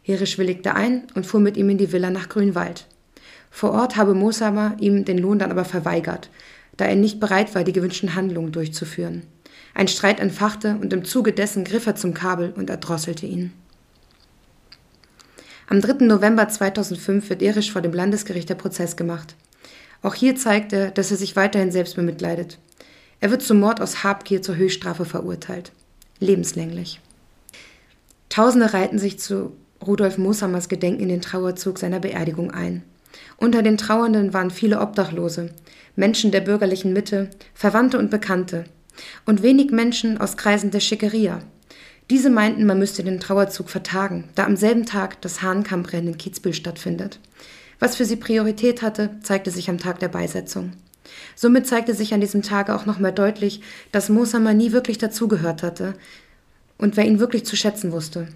Herisch 0.02 0.38
willigte 0.38 0.74
ein 0.74 1.06
und 1.14 1.26
fuhr 1.26 1.40
mit 1.40 1.58
ihm 1.58 1.68
in 1.68 1.78
die 1.78 1.92
Villa 1.92 2.10
nach 2.10 2.30
Grünwald. 2.30 2.86
Vor 3.50 3.72
Ort 3.72 3.96
habe 3.96 4.14
Mosamer 4.14 4.76
ihm 4.80 5.04
den 5.04 5.18
Lohn 5.18 5.38
dann 5.38 5.50
aber 5.50 5.66
verweigert, 5.66 6.30
da 6.78 6.86
er 6.86 6.96
nicht 6.96 7.20
bereit 7.20 7.54
war, 7.54 7.64
die 7.64 7.72
gewünschten 7.72 8.14
Handlungen 8.14 8.52
durchzuführen. 8.52 9.24
Ein 9.74 9.88
Streit 9.88 10.20
entfachte 10.20 10.78
und 10.80 10.92
im 10.92 11.04
Zuge 11.04 11.32
dessen 11.32 11.64
griff 11.64 11.86
er 11.86 11.94
zum 11.94 12.14
Kabel 12.14 12.52
und 12.56 12.70
erdrosselte 12.70 13.26
ihn. 13.26 13.52
Am 15.68 15.82
3. 15.82 16.06
November 16.06 16.48
2005 16.48 17.28
wird 17.28 17.42
Erisch 17.42 17.70
vor 17.70 17.82
dem 17.82 17.92
Landesgericht 17.92 18.48
der 18.48 18.54
Prozess 18.54 18.96
gemacht. 18.96 19.34
Auch 20.00 20.14
hier 20.14 20.34
zeigt 20.34 20.72
er, 20.72 20.90
dass 20.90 21.10
er 21.10 21.18
sich 21.18 21.36
weiterhin 21.36 21.70
selbst 21.70 21.96
bemitleidet. 21.96 22.58
Er 23.20 23.30
wird 23.30 23.42
zum 23.42 23.60
Mord 23.60 23.80
aus 23.80 24.04
Habgier 24.04 24.42
zur 24.42 24.56
Höchststrafe 24.56 25.04
verurteilt. 25.04 25.72
Lebenslänglich. 26.20 27.00
Tausende 28.28 28.72
reihten 28.72 28.98
sich 28.98 29.18
zu 29.18 29.52
Rudolf 29.84 30.18
Mooshammers 30.18 30.68
Gedenken 30.68 31.02
in 31.02 31.08
den 31.08 31.20
Trauerzug 31.20 31.78
seiner 31.78 32.00
Beerdigung 32.00 32.50
ein. 32.50 32.82
Unter 33.36 33.62
den 33.62 33.78
Trauernden 33.78 34.34
waren 34.34 34.50
viele 34.50 34.80
Obdachlose, 34.80 35.50
Menschen 35.96 36.30
der 36.30 36.40
bürgerlichen 36.40 36.92
Mitte, 36.92 37.30
Verwandte 37.54 37.98
und 37.98 38.10
Bekannte 38.10 38.64
und 39.26 39.42
wenig 39.42 39.70
Menschen 39.70 40.18
aus 40.18 40.36
Kreisen 40.36 40.70
der 40.70 40.80
Schickeria. 40.80 41.40
Diese 42.10 42.30
meinten, 42.30 42.64
man 42.64 42.78
müsste 42.78 43.04
den 43.04 43.20
Trauerzug 43.20 43.68
vertagen, 43.68 44.28
da 44.34 44.44
am 44.44 44.56
selben 44.56 44.86
Tag 44.86 45.20
das 45.20 45.42
Hahnkampfrennen 45.42 46.12
in 46.12 46.18
Kitzbühel 46.18 46.54
stattfindet. 46.54 47.20
Was 47.80 47.96
für 47.96 48.04
sie 48.04 48.16
Priorität 48.16 48.82
hatte, 48.82 49.10
zeigte 49.22 49.50
sich 49.50 49.68
am 49.68 49.78
Tag 49.78 49.98
der 50.00 50.08
Beisetzung. 50.08 50.72
Somit 51.36 51.66
zeigte 51.66 51.94
sich 51.94 52.14
an 52.14 52.20
diesem 52.20 52.42
Tage 52.42 52.74
auch 52.74 52.86
noch 52.86 52.98
mehr 52.98 53.12
deutlich, 53.12 53.60
dass 53.92 54.08
Mosamer 54.08 54.54
nie 54.54 54.72
wirklich 54.72 54.98
dazugehört 54.98 55.62
hatte 55.62 55.94
und 56.78 56.96
wer 56.96 57.04
ihn 57.04 57.18
wirklich 57.18 57.44
zu 57.44 57.56
schätzen 57.56 57.92
wusste. 57.92 58.28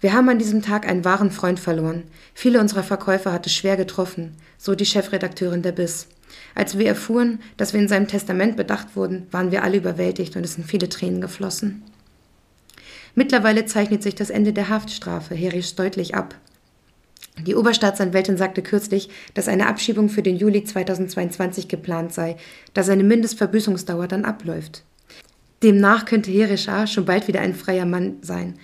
Wir 0.00 0.12
haben 0.12 0.28
an 0.28 0.38
diesem 0.38 0.60
Tag 0.60 0.86
einen 0.86 1.04
wahren 1.04 1.30
Freund 1.30 1.58
verloren. 1.58 2.02
Viele 2.34 2.60
unserer 2.60 2.82
Verkäufer 2.82 3.32
hat 3.32 3.46
es 3.46 3.54
schwer 3.54 3.76
getroffen, 3.76 4.36
so 4.58 4.74
die 4.74 4.86
Chefredakteurin 4.86 5.62
der 5.62 5.72
BIS. 5.72 6.08
Als 6.54 6.78
wir 6.78 6.86
erfuhren, 6.86 7.40
dass 7.56 7.72
wir 7.72 7.80
in 7.80 7.88
seinem 7.88 8.08
Testament 8.08 8.56
bedacht 8.56 8.96
wurden, 8.96 9.26
waren 9.30 9.50
wir 9.50 9.62
alle 9.62 9.78
überwältigt 9.78 10.36
und 10.36 10.44
es 10.44 10.54
sind 10.54 10.66
viele 10.66 10.88
Tränen 10.88 11.20
geflossen. 11.20 11.82
Mittlerweile 13.14 13.64
zeichnet 13.66 14.02
sich 14.02 14.14
das 14.14 14.30
Ende 14.30 14.52
der 14.52 14.68
Haftstrafe 14.68 15.34
Herisch 15.34 15.74
deutlich 15.76 16.14
ab. 16.14 16.34
Die 17.42 17.54
Oberstaatsanwältin 17.54 18.36
sagte 18.36 18.62
kürzlich, 18.62 19.10
dass 19.34 19.48
eine 19.48 19.66
Abschiebung 19.66 20.08
für 20.08 20.22
den 20.22 20.36
Juli 20.36 20.64
2022 20.64 21.68
geplant 21.68 22.12
sei, 22.14 22.36
da 22.74 22.82
seine 22.82 23.02
Mindestverbüßungsdauer 23.02 24.06
dann 24.06 24.24
abläuft. 24.24 24.84
Demnach 25.62 26.04
könnte 26.04 26.30
Herischar 26.30 26.86
schon 26.86 27.04
bald 27.04 27.26
wieder 27.26 27.40
ein 27.40 27.54
freier 27.54 27.86
Mann 27.86 28.16
sein. 28.20 28.54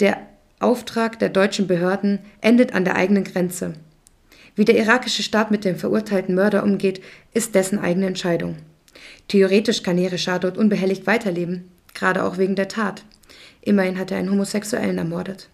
Der 0.00 0.18
Auftrag 0.58 1.18
der 1.18 1.28
deutschen 1.28 1.66
Behörden 1.66 2.18
endet 2.40 2.74
an 2.74 2.84
der 2.84 2.96
eigenen 2.96 3.24
Grenze. 3.24 3.74
Wie 4.56 4.64
der 4.64 4.76
irakische 4.76 5.22
Staat 5.22 5.50
mit 5.50 5.64
dem 5.64 5.76
verurteilten 5.76 6.34
Mörder 6.34 6.62
umgeht, 6.62 7.02
ist 7.32 7.54
dessen 7.54 7.78
eigene 7.78 8.06
Entscheidung. 8.06 8.56
Theoretisch 9.28 9.82
kann 9.82 9.98
Herischar 9.98 10.38
dort 10.38 10.56
unbehelligt 10.56 11.06
weiterleben, 11.06 11.70
gerade 11.92 12.24
auch 12.24 12.38
wegen 12.38 12.54
der 12.54 12.68
Tat. 12.68 13.04
Immerhin 13.60 13.98
hat 13.98 14.10
er 14.10 14.18
einen 14.18 14.30
Homosexuellen 14.30 14.98
ermordet. 14.98 15.48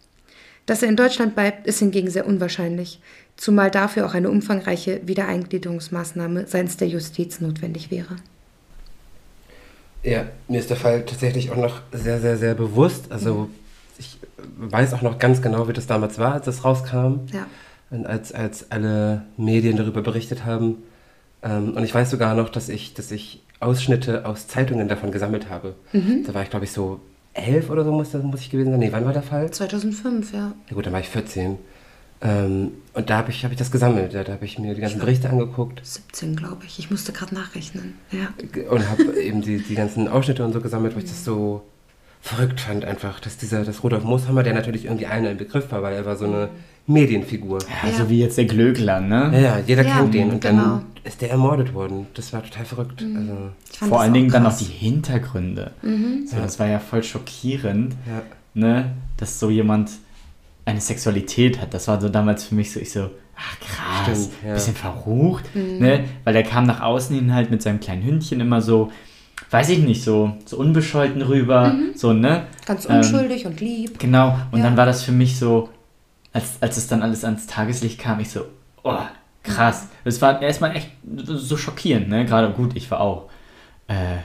Dass 0.67 0.83
er 0.83 0.89
in 0.89 0.97
Deutschland 0.97 1.35
bleibt, 1.35 1.67
ist 1.67 1.79
hingegen 1.79 2.11
sehr 2.11 2.27
unwahrscheinlich, 2.27 3.01
zumal 3.37 3.71
dafür 3.71 4.07
auch 4.07 4.15
eine 4.15 4.31
umfangreiche 4.31 5.01
Wiedereingliederungsmaßnahme 5.07 6.47
seitens 6.47 6.77
der 6.77 6.89
Justiz 6.89 7.41
notwendig 7.41 7.91
wäre. 7.91 8.17
Ja, 10.03 10.27
mir 10.49 10.61
ist 10.61 10.71
der 10.71 10.77
Fall 10.77 11.05
tatsächlich 11.05 11.51
auch 11.51 11.57
noch 11.57 11.81
sehr, 11.93 12.21
sehr, 12.21 12.37
sehr 12.37 12.55
bewusst. 12.55 13.11
Also 13.11 13.51
ich 13.99 14.19
weiß 14.57 14.95
auch 14.95 15.03
noch 15.03 15.19
ganz 15.19 15.43
genau, 15.43 15.69
wie 15.69 15.73
das 15.73 15.87
damals 15.87 16.19
war, 16.19 16.35
als 16.35 16.47
das 16.47 16.65
rauskam. 16.65 17.21
Ja. 17.33 17.47
Und 17.91 18.07
als, 18.07 18.33
als 18.33 18.71
alle 18.71 19.23
Medien 19.37 19.77
darüber 19.77 20.01
berichtet 20.01 20.45
haben. 20.45 20.77
Ähm, 21.43 21.75
und 21.75 21.83
ich 21.83 21.93
weiß 21.93 22.09
sogar 22.09 22.35
noch, 22.35 22.49
dass 22.49 22.69
ich, 22.69 22.95
dass 22.95 23.11
ich 23.11 23.43
Ausschnitte 23.59 24.27
aus 24.27 24.47
Zeitungen 24.47 24.89
davon 24.89 25.11
gesammelt 25.11 25.51
habe. 25.51 25.75
Da 25.93 26.35
war 26.35 26.43
ich, 26.43 26.51
glaube 26.51 26.65
ich, 26.65 26.73
so 26.73 27.01
elf 27.35 27.71
oder 27.71 27.85
so 27.85 27.93
muss, 27.93 28.11
das, 28.11 28.23
muss 28.23 28.41
ich 28.41 28.51
gewesen 28.51 28.71
sein. 28.71 28.81
Nee, 28.81 28.93
wann 28.93 29.05
war 29.05 29.13
der 29.13 29.23
Fall? 29.23 29.51
2005, 29.51 30.33
ja. 30.33 30.53
Ja 30.69 30.75
gut, 30.75 30.87
dann 30.87 30.93
war 30.93 31.01
ich 31.01 31.09
14. 31.09 31.59
Ähm, 32.23 32.73
und 32.93 33.09
da 33.09 33.19
habe 33.19 33.31
ich, 33.31 33.45
hab 33.45 33.51
ich 33.51 33.57
das 33.57 33.71
gesammelt. 33.71 34.13
Da, 34.15 34.25
da 34.25 34.33
habe 34.33 34.45
ich 34.45 34.59
mir 34.59 34.75
die 34.75 34.81
ganzen 34.81 35.01
Berichte 35.01 35.31
angeguckt 35.31 35.81
17, 35.83 36.37
glaube 36.37 36.65
ich. 36.67 36.79
Ich 36.79 36.91
musste 36.91 37.13
gerade 37.13 37.35
nachrechnen. 37.35 37.95
Ja. 38.11 38.29
und 38.69 38.89
habe 38.89 39.15
eben 39.21 39.41
die, 39.41 39.59
die 39.59 39.75
ganzen 39.75 40.09
Ausschnitte 40.09 40.45
und 40.45 40.53
so 40.53 40.61
gesammelt, 40.61 40.95
weil 40.95 41.05
ich 41.05 41.11
das 41.11 41.25
so 41.25 41.63
verrückt 42.21 42.61
fand 42.61 42.85
einfach, 42.85 43.21
dass 43.21 43.39
dieser, 43.39 43.65
dass 43.65 43.83
Rudolf 43.83 44.05
Mooshammer, 44.05 44.43
der 44.43 44.53
natürlich 44.53 44.85
irgendwie 44.85 45.07
allen 45.07 45.27
ein 45.27 45.39
Begriff 45.39 45.73
war, 45.73 45.83
weil 45.83 45.95
er 45.95 46.05
war 46.05 46.17
so 46.17 46.27
eine 46.27 46.51
Medienfigur. 46.93 47.59
Ja, 47.83 47.89
Ja. 47.91 47.97
so 47.97 48.09
wie 48.11 48.21
jetzt 48.21 48.37
der 48.39 48.45
Glöckler, 48.47 49.01
ne? 49.01 49.31
Ja, 49.35 49.39
ja, 49.41 49.59
jeder 49.67 49.85
Ja, 49.87 49.97
kennt 49.99 50.15
den 50.15 50.31
und 50.31 50.41
genau. 50.41 50.63
dann 50.63 50.85
ist 51.05 51.21
der 51.23 51.31
ermordet 51.31 51.73
worden. 51.75 52.07
Das 52.15 52.33
war 52.33 52.43
total 52.43 52.65
verrückt. 52.65 53.03
Also, 53.03 53.33
Ich 53.73 53.79
fand 53.79 53.89
Vor 53.89 54.01
allen 54.01 54.13
Dingen 54.13 54.31
dann 54.31 54.43
noch 54.43 54.51
krass. 54.51 54.59
die 54.59 54.65
Hintergründe. 54.73 55.73
So, 56.27 56.37
das 56.37 56.59
war 56.59 56.67
ja 56.69 56.79
voll 56.79 57.03
schockierend, 57.03 57.95
ja. 58.07 58.23
ne? 58.55 58.93
Dass 59.17 59.39
so 59.41 59.51
jemand 59.51 59.91
eine 60.67 60.81
Sexualität 60.81 61.61
hat. 61.61 61.73
Das 61.75 61.89
war 61.89 62.01
so 62.01 62.09
damals 62.09 62.45
für 62.45 62.55
mich 62.55 62.71
so, 62.73 62.81
ich 62.81 62.93
so, 62.93 63.11
ach 63.37 63.59
krass, 63.61 64.03
Stimmt, 64.29 64.31
ja. 64.47 64.53
bisschen 64.55 64.75
verrucht, 64.75 65.45
ne? 65.55 66.05
Weil 66.25 66.35
der 66.35 66.43
kam 66.43 66.65
nach 66.67 66.81
außen 66.83 67.15
hin 67.17 67.35
halt 67.35 67.51
mit 67.51 67.63
seinem 67.63 67.81
kleinen 67.81 68.05
Hündchen 68.05 68.41
immer 68.41 68.61
so, 68.61 68.93
weiß 69.51 69.71
ich 69.71 69.79
nicht, 69.79 70.05
so, 70.05 70.35
so 70.45 70.59
unbescholten 70.59 71.23
rüber, 71.23 71.75
so, 71.95 72.13
ne? 72.13 72.45
Ganz 72.67 72.85
Ähm, 72.89 72.97
unschuldig 72.99 73.47
und 73.47 73.61
lieb. 73.61 73.99
Genau, 73.99 74.37
und 74.53 74.59
Ja. 74.59 74.65
dann 74.67 74.77
war 74.77 74.85
das 74.87 75.03
für 75.03 75.13
mich 75.13 75.39
so, 75.39 75.71
als, 76.33 76.59
als 76.61 76.77
es 76.77 76.87
dann 76.87 77.03
alles 77.03 77.25
ans 77.25 77.47
Tageslicht 77.47 77.99
kam, 77.99 78.21
ich 78.21 78.31
so, 78.31 78.45
oh, 78.83 78.99
krass. 79.43 79.89
Es 80.05 80.21
war 80.23 80.41
erstmal 80.41 80.77
echt 80.77 80.91
so 81.25 81.57
schockierend, 81.57 82.09
ne? 82.09 82.25
Gerade 82.25 82.53
gut, 82.53 82.77
ich 82.77 82.91
war 82.91 83.01
auch. 83.01 83.29
Äh, 83.89 84.19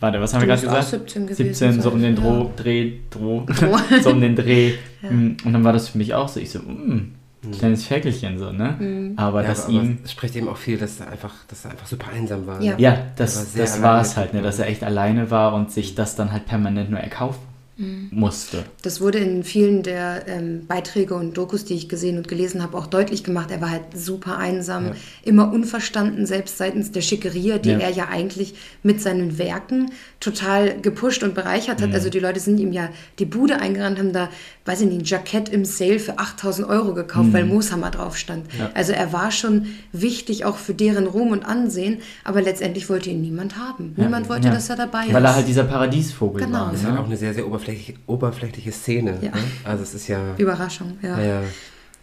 warte, 0.00 0.20
was 0.20 0.34
haben 0.34 0.40
Du 0.42 0.46
wir 0.46 0.56
gerade 0.56 0.66
gesagt? 0.66 0.88
17 0.88 1.26
gewesen 1.26 1.54
17, 1.54 1.82
so 1.82 1.90
um 1.90 2.02
den 2.02 2.16
sein, 2.16 2.24
Dreh, 2.24 2.46
Dreh, 2.56 2.92
Droh, 3.10 3.44
Droh. 3.46 3.78
so 4.02 4.10
um 4.10 4.20
den 4.20 4.36
Dreh. 4.36 4.74
Ja. 5.02 5.10
Mm, 5.10 5.36
Und 5.44 5.52
dann 5.52 5.64
war 5.64 5.72
das 5.72 5.88
für 5.88 5.98
mich 5.98 6.12
auch 6.12 6.28
so, 6.28 6.38
ich 6.38 6.50
so, 6.50 6.58
mm, 6.58 7.12
kleines 7.58 7.86
Ferkelchen 7.86 8.38
so, 8.38 8.52
ne? 8.52 8.76
Mhm. 8.78 9.12
Aber 9.16 9.42
ja, 9.42 9.48
dass 9.48 9.64
aber, 9.64 9.72
ihm, 9.72 9.98
es 10.04 10.12
spricht 10.12 10.36
eben 10.36 10.48
auch 10.48 10.56
viel, 10.56 10.76
dass 10.76 11.00
er 11.00 11.08
einfach, 11.08 11.32
dass 11.48 11.64
er 11.64 11.70
einfach 11.70 11.86
super 11.86 12.10
einsam 12.12 12.46
war. 12.46 12.60
Ja. 12.60 12.74
ne? 12.74 12.82
ja, 12.82 12.92
war 12.92 12.98
das, 13.16 13.82
war 13.82 14.00
es 14.02 14.16
halt, 14.18 14.34
ne? 14.34 14.42
Dass 14.42 14.58
er 14.58 14.66
echt 14.66 14.84
alleine 14.84 15.30
war 15.30 15.54
und 15.54 15.72
sich 15.72 15.94
das 15.94 16.14
dann 16.14 16.32
halt 16.32 16.44
permanent 16.46 16.90
nur 16.90 17.00
erkaufen 17.00 17.55
Mhm. 17.78 18.08
musste. 18.10 18.64
Das 18.82 19.02
wurde 19.02 19.18
in 19.18 19.44
vielen 19.44 19.82
der 19.82 20.26
ähm, 20.28 20.66
Beiträge 20.66 21.14
und 21.14 21.36
Dokus, 21.36 21.66
die 21.66 21.74
ich 21.74 21.90
gesehen 21.90 22.16
und 22.16 22.26
gelesen 22.26 22.62
habe, 22.62 22.74
auch 22.78 22.86
deutlich 22.86 23.22
gemacht. 23.22 23.50
Er 23.50 23.60
war 23.60 23.70
halt 23.70 23.82
super 23.94 24.38
einsam, 24.38 24.86
Ja. 24.86 24.92
immer 25.24 25.52
unverstanden, 25.52 26.24
selbst 26.24 26.56
seitens 26.56 26.90
der 26.92 27.02
Schickeria, 27.02 27.58
die 27.58 27.68
Ja. 27.70 27.78
er 27.78 27.90
ja 27.90 28.08
eigentlich 28.08 28.54
mit 28.82 29.02
seinen 29.02 29.36
Werken 29.38 29.90
total 30.20 30.80
gepusht 30.80 31.22
und 31.22 31.34
bereichert 31.34 31.82
hat. 31.82 31.92
Also 31.92 32.08
die 32.08 32.18
Leute 32.18 32.40
sind 32.40 32.58
ihm 32.58 32.72
ja 32.72 32.88
die 33.18 33.26
Bude 33.26 33.58
eingerannt, 33.60 33.98
haben 33.98 34.14
da, 34.14 34.30
weiß 34.64 34.80
ich 34.80 34.86
nicht, 34.86 35.00
ein 35.02 35.04
Jackett 35.04 35.50
im 35.50 35.66
Sale 35.66 35.98
für 35.98 36.18
8000 36.18 36.66
Euro 36.68 36.94
gekauft, 36.94 37.34
weil 37.34 37.44
Mooshammer 37.44 37.90
drauf 37.90 38.16
stand. 38.16 38.46
Also 38.72 38.92
er 38.92 39.12
war 39.12 39.30
schon 39.30 39.66
wichtig 39.92 40.46
auch 40.46 40.56
für 40.56 40.72
deren 40.72 41.06
Ruhm 41.06 41.30
und 41.32 41.44
Ansehen, 41.44 41.98
aber 42.24 42.40
letztendlich 42.40 42.88
wollte 42.88 43.10
ihn 43.10 43.20
niemand 43.20 43.58
haben. 43.58 43.92
Niemand 43.98 44.30
wollte, 44.30 44.48
Ja. 44.48 44.54
dass 44.54 44.70
er 44.70 44.76
dabei 44.76 45.04
ist. 45.08 45.12
Weil 45.12 45.24
er 45.24 45.36
halt 45.36 45.46
dieser 45.46 45.64
Paradiesvogel 45.64 46.40
Genau. 46.46 46.58
war. 46.58 46.66
Das 46.70 46.80
ist 46.80 46.84
Ne? 46.86 46.92
halt 46.92 47.00
auch 47.00 47.04
eine 47.06 47.16
sehr, 47.18 47.34
sehr 47.34 47.46
oberflächliche, 47.46 47.65
oberflächliche 48.06 48.72
Szene. 48.72 49.18
Ja. 49.20 49.30
Ne? 49.30 49.42
Also 49.64 49.82
es 49.82 49.94
ist 49.94 50.08
ja. 50.08 50.34
Überraschung, 50.38 50.98
ja. 51.02 51.20
ja. 51.20 51.42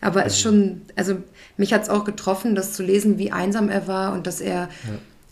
Aber 0.01 0.25
es 0.25 0.33
ist 0.33 0.41
schon, 0.41 0.81
also 0.95 1.17
mich 1.57 1.73
hat 1.73 1.83
es 1.83 1.89
auch 1.89 2.03
getroffen, 2.03 2.55
das 2.55 2.73
zu 2.73 2.83
lesen, 2.83 3.17
wie 3.17 3.31
einsam 3.31 3.69
er 3.69 3.87
war 3.87 4.13
und 4.13 4.27
dass 4.27 4.41
er 4.41 4.69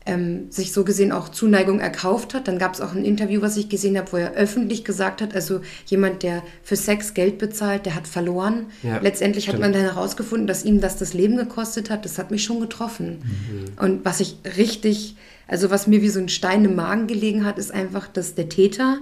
ähm, 0.05 0.49
sich 0.49 0.71
so 0.71 0.83
gesehen 0.83 1.11
auch 1.11 1.29
Zuneigung 1.29 1.79
erkauft 1.79 2.33
hat. 2.33 2.47
Dann 2.47 2.57
gab 2.57 2.73
es 2.73 2.81
auch 2.81 2.93
ein 2.93 3.05
Interview, 3.05 3.41
was 3.41 3.57
ich 3.57 3.69
gesehen 3.69 3.97
habe, 3.97 4.11
wo 4.11 4.17
er 4.17 4.33
öffentlich 4.33 4.83
gesagt 4.83 5.21
hat, 5.21 5.35
also 5.35 5.61
jemand, 5.85 6.23
der 6.23 6.41
für 6.63 6.75
Sex 6.75 7.13
Geld 7.13 7.37
bezahlt, 7.37 7.85
der 7.85 7.95
hat 7.95 8.07
verloren. 8.07 8.67
Ja, 8.81 8.97
Letztendlich 8.99 9.47
hat 9.47 9.55
stimmt. 9.55 9.73
man 9.73 9.73
dann 9.73 9.93
herausgefunden, 9.93 10.47
dass 10.47 10.65
ihm 10.65 10.81
das 10.81 10.97
das 10.97 11.13
Leben 11.13 11.37
gekostet 11.37 11.89
hat. 11.89 12.05
Das 12.05 12.17
hat 12.17 12.31
mich 12.31 12.43
schon 12.43 12.59
getroffen. 12.59 13.21
Mhm. 13.23 13.83
Und 13.83 14.05
was 14.05 14.19
ich 14.19 14.37
richtig, 14.57 15.15
also 15.47 15.69
was 15.69 15.85
mir 15.85 16.01
wie 16.01 16.09
so 16.09 16.19
ein 16.19 16.29
Stein 16.29 16.65
im 16.65 16.75
Magen 16.75 17.07
gelegen 17.07 17.45
hat, 17.45 17.59
ist 17.59 17.71
einfach, 17.71 18.07
dass 18.07 18.33
der 18.33 18.49
Täter 18.49 18.97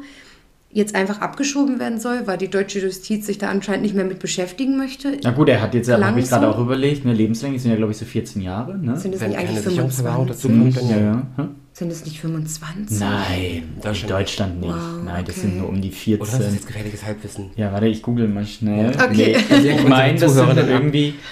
jetzt 0.72 0.94
einfach 0.96 1.20
abgeschoben 1.20 1.80
werden 1.80 2.00
soll, 2.00 2.28
weil 2.28 2.38
die 2.38 2.48
deutsche 2.48 2.80
Justiz 2.80 3.26
sich 3.26 3.40
da 3.40 3.50
anscheinend 3.50 3.84
nicht 3.84 3.96
mehr 3.96 4.06
mit 4.06 4.20
beschäftigen 4.20 4.78
möchte. 4.78 5.18
Na 5.24 5.32
gut, 5.32 5.50
er 5.50 5.62
hat 5.62 5.74
jetzt, 5.74 5.92
habe 5.92 6.20
ich 6.20 6.30
gerade 6.30 6.48
auch 6.48 6.60
überlegt, 6.60 7.06
eine 7.06 7.16
Lebenslänglich 7.16 7.62
sind 7.62 7.72
ja, 7.72 7.78
glaube 7.78 7.92
ich, 7.92 7.98
so 7.98 8.06
14 8.06 8.42
Jahre, 8.42 8.78
ne? 8.78 8.96
Sind 8.98 9.16
es 9.16 9.22
Wenn 9.22 9.30
nicht 9.30 9.40
eigentlich 9.40 9.62
Sicherungsverwahrung 9.62 10.28
25? 10.28 10.74
dazu 10.74 10.80
kommt, 10.80 10.92
ja, 10.92 11.06
ja. 11.06 11.28
Hm? 11.38 11.56
Sind 11.74 11.92
es 11.92 12.06
nicht 12.06 12.20
25? 12.20 13.00
Nein, 13.00 13.64
Deutschland 13.82 14.04
in 14.04 14.10
Deutschland 14.10 14.60
nicht. 14.60 14.70
Wow, 14.70 15.04
Nein, 15.06 15.26
das 15.26 15.38
okay. 15.38 15.48
sind 15.48 15.58
nur 15.60 15.70
um 15.70 15.82
die 15.82 15.88
Oder 15.90 16.18
das 16.20 16.28
ist 16.28 16.36
14. 16.36 16.54
jetzt 16.54 16.68
gefährliches 16.68 17.06
Halbwissen. 17.06 17.52
Ja, 17.56 17.72
warte, 17.72 17.88
ich 17.88 18.02
google 18.02 18.28
mal 18.28 18.46
schnell. 18.46 18.90
Okay. 18.90 19.38
Nee, 19.50 19.56
also 19.56 19.68
ich 19.70 19.88
meine, 19.88 20.20
das 20.20 20.34
sind 20.36 20.58
irgendwie... 20.58 21.14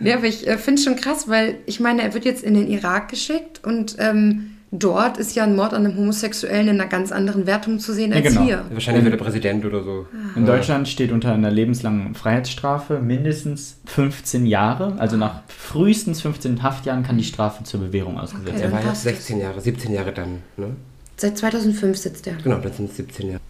Ja, 0.00 0.16
aber 0.16 0.26
ich 0.26 0.46
äh, 0.46 0.56
finde 0.56 0.78
es 0.78 0.84
schon 0.84 0.96
krass, 0.96 1.28
weil 1.28 1.56
ich 1.66 1.80
meine, 1.80 2.02
er 2.02 2.14
wird 2.14 2.24
jetzt 2.24 2.44
in 2.44 2.54
den 2.54 2.68
Irak 2.68 3.08
geschickt 3.08 3.60
und 3.64 3.96
ähm, 3.98 4.53
dort 4.78 5.18
ist 5.18 5.34
ja 5.36 5.44
ein 5.44 5.54
Mord 5.56 5.72
an 5.72 5.84
einem 5.86 5.96
Homosexuellen 5.96 6.68
in 6.68 6.80
einer 6.80 6.88
ganz 6.88 7.12
anderen 7.12 7.46
Wertung 7.46 7.78
zu 7.78 7.92
sehen 7.92 8.10
Ja, 8.10 8.18
als 8.18 8.28
genau. 8.28 8.42
hier. 8.42 8.64
Wahrscheinlich 8.70 9.04
wird 9.04 9.14
er 9.14 9.18
Präsident 9.24 9.64
oder 9.64 9.82
so. 9.82 10.06
In 10.36 10.44
Deutschland 10.46 10.88
steht 10.88 11.12
unter 11.12 11.32
einer 11.32 11.50
lebenslangen 11.50 12.14
Freiheitsstrafe 12.14 12.98
mindestens 12.98 13.76
15 13.86 14.46
Jahre. 14.46 14.94
Also 14.98 15.16
nach 15.16 15.42
frühestens 15.48 16.20
15 16.22 16.62
Haftjahren 16.62 17.02
kann 17.04 17.16
die 17.16 17.24
Strafe 17.24 17.64
zur 17.64 17.80
Bewährung 17.80 18.18
ausgesetzt 18.18 18.48
Okay. 18.56 18.62
Er 18.64 18.72
werden. 18.72 18.84
war 18.86 18.92
es. 18.92 19.02
16 19.02 19.40
Jahre, 19.40 19.60
17 19.60 19.92
Jahre 19.92 20.12
dann. 20.12 20.42
Ne? 20.56 20.68
Seit 21.16 21.38
2005 21.38 21.96
sitzt 21.96 22.26
er. 22.26 22.34
Genau, 22.42 22.56
dann 22.58 22.72
sind 22.72 22.90
es 22.90 22.96
17 22.96 23.28
Jahre. 23.28 23.40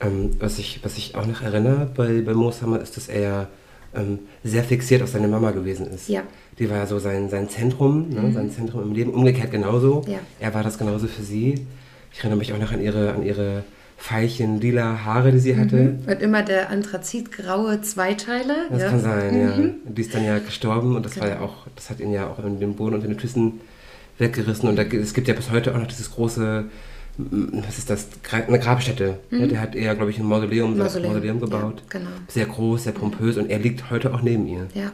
Ähm, 0.00 0.30
was, 0.38 0.58
ich, 0.58 0.80
was 0.82 0.96
ich 0.98 1.14
auch 1.14 1.26
noch 1.26 1.42
erinnere 1.42 1.88
bei, 1.94 2.20
bei 2.22 2.34
Mooshammer 2.34 2.80
ist, 2.80 2.96
dass 2.96 3.08
er 3.08 3.20
ja 3.20 3.46
ähm, 3.96 4.18
sehr 4.44 4.62
fixiert 4.64 5.02
auf 5.02 5.08
seine 5.08 5.28
Mama 5.28 5.50
gewesen 5.50 5.86
ist. 5.88 6.08
Ja. 6.08 6.22
Die 6.58 6.70
war 6.70 6.78
ja 6.78 6.86
so 6.86 6.98
sein, 6.98 7.28
sein 7.28 7.48
Zentrum, 7.48 8.08
ne? 8.08 8.32
sein 8.32 8.50
Zentrum 8.50 8.82
im 8.82 8.92
Leben. 8.92 9.12
Umgekehrt 9.12 9.50
genauso. 9.50 10.02
Ja. 10.06 10.18
Er 10.40 10.54
war 10.54 10.62
das 10.62 10.78
genauso 10.78 11.06
für 11.06 11.22
sie. 11.22 11.66
Ich 12.12 12.20
erinnere 12.20 12.38
mich 12.38 12.52
auch 12.52 12.58
noch 12.58 12.72
an 12.72 12.80
ihre, 12.80 13.12
an 13.12 13.22
ihre 13.22 13.64
Feilchen 13.98 14.60
lila 14.60 15.04
Haare, 15.04 15.32
die 15.32 15.38
sie 15.38 15.56
hatte. 15.56 15.98
Und 16.06 16.22
immer 16.22 16.42
der 16.42 16.70
anthrazitgraue 16.70 17.80
Zweiteiler. 17.82 18.66
Das 18.70 18.82
ja. 18.82 18.90
kann 18.90 19.00
sein, 19.00 19.34
Mhm. 19.34 19.40
ja. 19.64 19.70
Die 19.92 20.00
ist 20.02 20.14
dann 20.14 20.24
ja 20.24 20.38
gestorben 20.38 20.96
und 20.96 21.04
das 21.04 21.18
war 21.18 21.28
ja 21.28 21.40
auch, 21.40 21.66
das 21.74 21.90
hat 21.90 22.00
ihn 22.00 22.12
ja 22.12 22.28
auch 22.28 22.38
in 22.44 22.60
den 22.60 22.74
Boden 22.74 22.94
unter 22.94 23.08
den 23.08 23.18
Füßen 23.18 23.60
weggerissen. 24.18 24.68
Und 24.68 24.76
da, 24.76 24.82
es 24.82 25.14
gibt 25.14 25.28
ja 25.28 25.34
bis 25.34 25.50
heute 25.50 25.74
auch 25.74 25.78
noch 25.78 25.86
dieses 25.86 26.10
große, 26.10 26.64
was 27.18 27.78
ist 27.78 27.90
das, 27.90 28.08
eine 28.30 28.58
Grabstätte. 28.58 29.18
Ja, 29.30 29.46
der 29.46 29.60
hat 29.60 29.74
eher, 29.74 29.94
glaube 29.94 30.10
ich, 30.10 30.18
ein 30.18 30.26
Mausoleum, 30.26 30.76
Mausoleum, 30.76 31.12
Mausoleum 31.12 31.40
gebaut. 31.40 31.82
ja, 31.92 31.98
genau. 31.98 32.10
Sehr 32.28 32.46
groß, 32.46 32.84
sehr 32.84 32.92
pompös 32.92 33.36
und 33.36 33.50
er 33.50 33.58
liegt 33.58 33.90
heute 33.90 34.14
auch 34.14 34.22
neben 34.22 34.46
ihr. 34.46 34.66
Ja. 34.74 34.92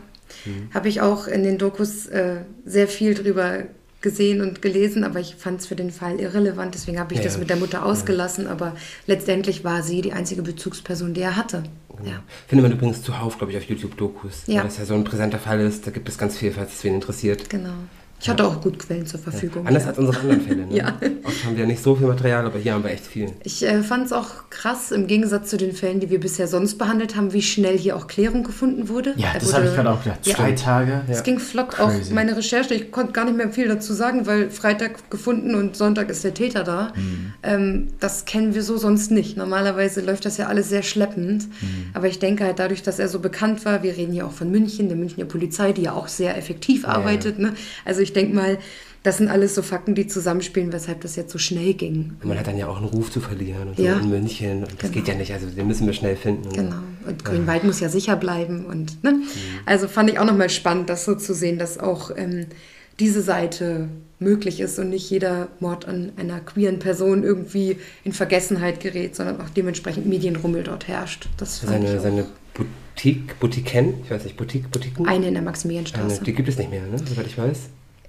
Habe 0.72 0.88
ich 0.88 1.00
auch 1.00 1.26
in 1.26 1.42
den 1.42 1.58
Dokus 1.58 2.06
äh, 2.06 2.36
sehr 2.64 2.88
viel 2.88 3.14
drüber 3.14 3.64
gesehen 4.00 4.40
und 4.40 4.62
gelesen, 4.62 5.04
aber 5.04 5.20
ich 5.20 5.36
fand 5.36 5.60
es 5.60 5.66
für 5.66 5.76
den 5.76 5.90
Fall 5.90 6.18
irrelevant, 6.20 6.74
deswegen 6.74 6.98
habe 6.98 7.14
ich 7.14 7.20
Ja, 7.20 7.24
das 7.24 7.38
mit 7.38 7.50
der 7.50 7.56
Mutter 7.56 7.84
ausgelassen, 7.86 8.48
aber 8.48 8.74
letztendlich 9.06 9.62
war 9.62 9.82
sie 9.82 10.02
die 10.02 10.12
einzige 10.12 10.42
Bezugsperson, 10.42 11.14
die 11.14 11.20
er 11.20 11.36
hatte. 11.36 11.62
Ja. 12.04 12.22
Findet 12.48 12.68
man 12.68 12.72
übrigens 12.72 13.02
zuhauf, 13.02 13.38
glaube 13.38 13.52
ich, 13.52 13.58
auf 13.58 13.64
YouTube-Dokus. 13.64 14.44
Weil 14.46 14.62
das 14.62 14.78
ja 14.78 14.84
so 14.84 14.94
ein 14.94 15.04
präsenter 15.04 15.38
Fall 15.38 15.60
ist. 15.60 15.86
Da 15.86 15.92
gibt 15.92 16.08
es 16.08 16.18
ganz 16.18 16.36
viel, 16.36 16.50
falls 16.50 16.72
es 16.72 16.84
wen 16.84 16.94
interessiert. 16.94 17.48
Genau. 17.48 17.74
Ich 18.22 18.28
hatte 18.28 18.46
auch 18.46 18.60
gut 18.60 18.78
Quellen 18.78 19.04
zur 19.04 19.18
Verfügung. 19.18 19.66
Anders 19.66 19.84
als 19.86 19.98
unsere 19.98 20.18
anderen 20.20 20.40
Fälle. 20.40 20.66
Ne? 20.66 20.72
Ja. 20.76 20.96
Oft 21.24 21.44
haben 21.44 21.56
wir 21.56 21.66
nicht 21.66 21.82
so 21.82 21.96
viel 21.96 22.06
Material, 22.06 22.46
aber 22.46 22.58
hier 22.58 22.72
haben 22.74 22.84
wir 22.84 22.90
echt 22.92 23.04
viel. 23.06 23.32
Ich 23.42 23.62
äh, 23.64 23.82
fand 23.82 24.06
es 24.06 24.12
auch 24.12 24.48
krass, 24.48 24.92
im 24.92 25.06
Gegensatz 25.08 25.50
zu 25.50 25.56
den 25.56 25.72
Fällen, 25.72 25.98
die 26.00 26.08
wir 26.08 26.20
bisher 26.20 26.46
sonst 26.46 26.78
behandelt 26.78 27.16
haben, 27.16 27.32
wie 27.32 27.42
schnell 27.42 27.76
hier 27.76 27.96
auch 27.96 28.06
Klärung 28.06 28.44
gefunden 28.44 28.88
wurde. 28.88 29.14
Ja, 29.16 29.32
Er 29.34 29.40
das 29.40 29.52
habe 29.52 29.66
ich 29.66 29.74
gerade 29.74 29.90
auch 29.90 30.02
gedacht. 30.02 30.24
Ja. 30.24 30.36
Zwei 30.36 30.52
Tage. 30.52 31.02
Es 31.08 31.24
ging 31.24 31.38
flott, 31.40 31.70
Crazy. 31.72 32.10
auch 32.10 32.14
meine 32.14 32.36
Recherche. 32.36 32.74
Ich 32.74 32.90
konnte 32.92 33.12
gar 33.12 33.24
nicht 33.24 33.36
mehr 33.36 33.50
viel 33.50 33.66
dazu 33.68 33.92
sagen, 33.92 34.24
weil 34.26 34.50
Freitag 34.50 35.10
gefunden 35.10 35.54
und 35.56 35.76
Sonntag 35.76 36.08
ist 36.08 36.22
der 36.22 36.32
Täter 36.32 36.62
da. 36.62 36.92
Mhm. 36.94 37.32
Ähm, 37.42 37.88
das 37.98 38.24
kennen 38.24 38.54
wir 38.54 38.62
so 38.62 38.76
sonst 38.76 39.10
nicht. 39.10 39.36
Normalerweise 39.36 40.00
läuft 40.00 40.24
das 40.24 40.36
ja 40.36 40.46
alles 40.46 40.68
sehr 40.68 40.82
schleppend. 40.84 41.48
Mhm. 41.48 41.86
Aber 41.92 42.06
ich 42.06 42.20
denke 42.20 42.44
halt 42.44 42.60
dadurch, 42.60 42.82
dass 42.82 42.98
er 43.00 43.08
so 43.08 43.18
bekannt 43.18 43.64
war, 43.64 43.82
wir 43.82 43.96
reden 43.96 44.12
hier 44.12 44.26
auch 44.26 44.32
von 44.32 44.50
München, 44.50 44.88
der 44.88 44.96
Münchner 44.96 45.24
Polizei, 45.24 45.72
die 45.72 45.82
ja 45.82 45.92
auch 45.92 46.08
sehr 46.08 46.36
effektiv 46.38 46.86
arbeitet. 46.86 47.38
Ne? 47.38 47.54
Also 47.84 48.00
ich 48.00 48.11
denke 48.12 48.34
mal, 48.34 48.58
das 49.02 49.18
sind 49.18 49.28
alles 49.28 49.54
so 49.56 49.62
Fakten, 49.62 49.96
die 49.96 50.06
zusammenspielen, 50.06 50.72
weshalb 50.72 51.00
das 51.00 51.16
jetzt 51.16 51.32
so 51.32 51.38
schnell 51.38 51.74
ging. 51.74 52.12
Und 52.22 52.28
man 52.28 52.38
hat 52.38 52.46
dann 52.46 52.56
ja 52.56 52.68
auch 52.68 52.76
einen 52.76 52.86
Ruf 52.86 53.10
zu 53.10 53.20
verlieren 53.20 53.68
und 53.70 53.76
so 53.76 53.82
Ja. 53.82 53.98
in 53.98 54.08
München. 54.10 54.58
Und 54.62 54.72
das 54.74 54.78
Genau. 54.78 54.92
geht 54.92 55.08
ja 55.08 55.14
nicht, 55.14 55.32
also 55.32 55.46
den 55.46 55.66
müssen 55.66 55.86
wir 55.86 55.92
schnell 55.92 56.14
finden. 56.14 56.48
Genau. 56.52 56.76
Und 57.06 57.24
Grünwald 57.24 57.64
muss 57.64 57.80
ja 57.80 57.88
sicher 57.88 58.14
bleiben. 58.14 58.64
Und, 58.64 59.02
ne? 59.02 59.20
Also 59.66 59.88
fand 59.88 60.08
ich 60.10 60.20
auch 60.20 60.24
nochmal 60.24 60.50
spannend, 60.50 60.88
das 60.88 61.04
so 61.04 61.16
zu 61.16 61.34
sehen, 61.34 61.58
dass 61.58 61.78
auch 61.78 62.12
ähm, 62.16 62.46
diese 63.00 63.22
Seite 63.22 63.88
möglich 64.20 64.60
ist 64.60 64.78
und 64.78 64.90
nicht 64.90 65.10
jeder 65.10 65.48
Mord 65.58 65.88
an 65.88 66.12
einer 66.16 66.38
queeren 66.38 66.78
Person 66.78 67.24
irgendwie 67.24 67.78
in 68.04 68.12
Vergessenheit 68.12 68.78
gerät, 68.78 69.16
sondern 69.16 69.40
auch 69.40 69.50
dementsprechend 69.50 70.06
Medienrummel 70.06 70.62
dort 70.62 70.86
herrscht. 70.86 71.28
Das 71.38 71.60
Seine, 71.60 71.92
ich 71.96 72.00
seine 72.00 72.26
Boutique, 72.54 73.36
Boutiquen, 73.40 73.94
ich 74.04 74.10
weiß 74.12 74.22
nicht, 74.22 74.36
Boutique, 74.36 74.70
Boutiquen? 74.70 75.06
Eine 75.08 75.26
in 75.26 75.34
der 75.34 75.40
Eine, 75.40 75.50
Maximilianstraße. 75.50 76.22
die 76.22 76.32
gibt 76.34 76.48
es 76.48 76.56
nicht 76.56 76.70
mehr, 76.70 76.82
ne? 76.82 76.98
soweit 77.04 77.26
ich 77.26 77.36
weiß. 77.36 77.58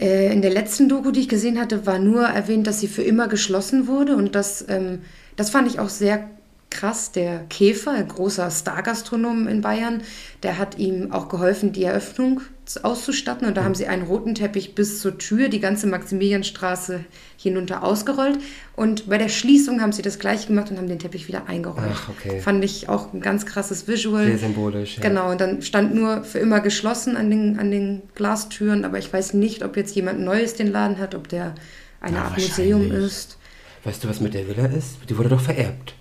Äh, 0.03 0.33
in 0.33 0.41
der 0.41 0.51
letzten 0.51 0.89
Doku, 0.89 1.11
die 1.11 1.21
ich 1.21 1.29
gesehen 1.29 1.57
hatte, 1.57 1.85
war 1.85 1.97
nur 1.97 2.25
erwähnt, 2.25 2.67
dass 2.67 2.81
sie 2.81 2.89
für 2.89 3.03
immer 3.03 3.29
geschlossen 3.29 3.87
wurde. 3.87 4.17
Und 4.17 4.35
das, 4.35 4.65
ähm, 4.67 4.99
das 5.37 5.49
fand 5.49 5.65
ich 5.69 5.79
auch 5.79 5.87
sehr 5.87 6.29
krass. 6.73 7.11
Der 7.11 7.45
Käfer, 7.49 7.91
ein 7.91 8.07
großer 8.07 8.51
Stargastronom 8.51 9.47
in 9.47 9.61
Bayern, 9.61 10.01
der 10.43 10.57
hat 10.57 10.77
ihm 10.77 11.11
auch 11.11 11.29
geholfen, 11.29 11.71
die 11.71 11.83
Eröffnung 11.83 12.41
auszustatten. 12.81 13.47
Und 13.47 13.55
da 13.55 13.63
haben 13.63 13.75
sie 13.75 13.87
einen 13.87 14.03
roten 14.03 14.35
Teppich 14.35 14.75
bis 14.75 14.99
zur 14.99 15.17
Tür, 15.17 15.49
die 15.49 15.59
ganze 15.59 15.87
Maximilianstraße 15.87 17.05
hinunter 17.37 17.83
ausgerollt. 17.83 18.39
Und 18.75 19.09
bei 19.09 19.17
der 19.17 19.29
Schließung 19.29 19.81
haben 19.81 19.91
sie 19.91 20.01
das 20.01 20.19
gleiche 20.19 20.47
gemacht 20.47 20.71
und 20.71 20.77
haben 20.77 20.87
den 20.87 20.99
Teppich 20.99 21.27
wieder 21.27 21.47
eingerollt. 21.47 21.91
Ach, 21.93 22.09
okay. 22.09 22.39
Fand 22.41 22.63
ich 22.63 22.89
auch 22.89 23.13
ein 23.13 23.21
ganz 23.21 23.45
krasses 23.45 23.87
Visual. 23.87 24.25
Sehr 24.25 24.39
symbolisch. 24.39 24.97
Ja. 24.97 25.03
Genau, 25.03 25.31
und 25.31 25.39
dann 25.39 25.61
stand 25.61 25.93
nur 25.93 26.23
für 26.23 26.39
immer 26.39 26.59
geschlossen 26.59 27.15
an 27.15 27.29
den, 27.29 27.59
an 27.59 27.71
den 27.71 28.01
Glastüren, 28.15 28.85
aber 28.85 28.97
ich 28.97 29.11
weiß 29.11 29.33
nicht, 29.33 29.63
ob 29.63 29.77
jetzt 29.77 29.95
jemand 29.95 30.19
Neues 30.21 30.55
den 30.55 30.71
Laden 30.71 30.97
hat, 30.97 31.15
ob 31.15 31.27
der 31.27 31.53
eine 32.01 32.17
Ja, 32.17 32.23
Art 32.23 32.37
Museum 32.37 32.91
ist. 32.91 33.37
Weißt 33.83 34.03
du, 34.03 34.09
was 34.09 34.21
mit 34.21 34.33
der 34.33 34.47
Villa 34.47 34.65
ist? 34.65 34.97
Die 35.09 35.17
wurde 35.17 35.29
doch 35.29 35.41
vererbt. 35.41 35.95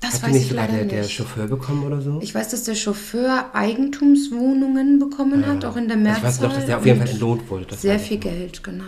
Das 0.00 0.14
Hat 0.14 0.22
weiß 0.24 0.32
nicht 0.32 0.42
ich 0.42 0.48
sogar 0.50 0.66
leider 0.66 0.78
der, 0.78 0.86
der 0.86 1.02
nicht. 1.02 1.12
Chauffeur 1.12 1.46
bekommen 1.48 1.84
oder 1.84 2.00
so? 2.00 2.20
Ich 2.22 2.34
weiß, 2.34 2.48
dass 2.50 2.62
der 2.64 2.76
Chauffeur 2.76 3.50
Eigentumswohnungen 3.52 4.98
bekommen 5.00 5.44
hat, 5.46 5.64
auch 5.64 5.76
in 5.76 5.88
der 5.88 5.96
Also 5.96 6.04
Mehrzahl. 6.04 6.18
ich 6.18 6.24
weiß 6.24 6.40
noch, 6.40 6.54
dass 6.54 6.66
der 6.66 6.78
auf 6.78 6.86
jeden 6.86 6.98
Fall 7.00 7.08
entlohnt 7.08 7.50
wurde. 7.50 7.66
Das 7.66 7.82
Sehr 7.82 7.94
weiß 7.94 8.02
ich 8.02 8.08
viel 8.08 8.16
noch. 8.18 8.22
Geld, 8.24 8.62
genau. 8.62 8.84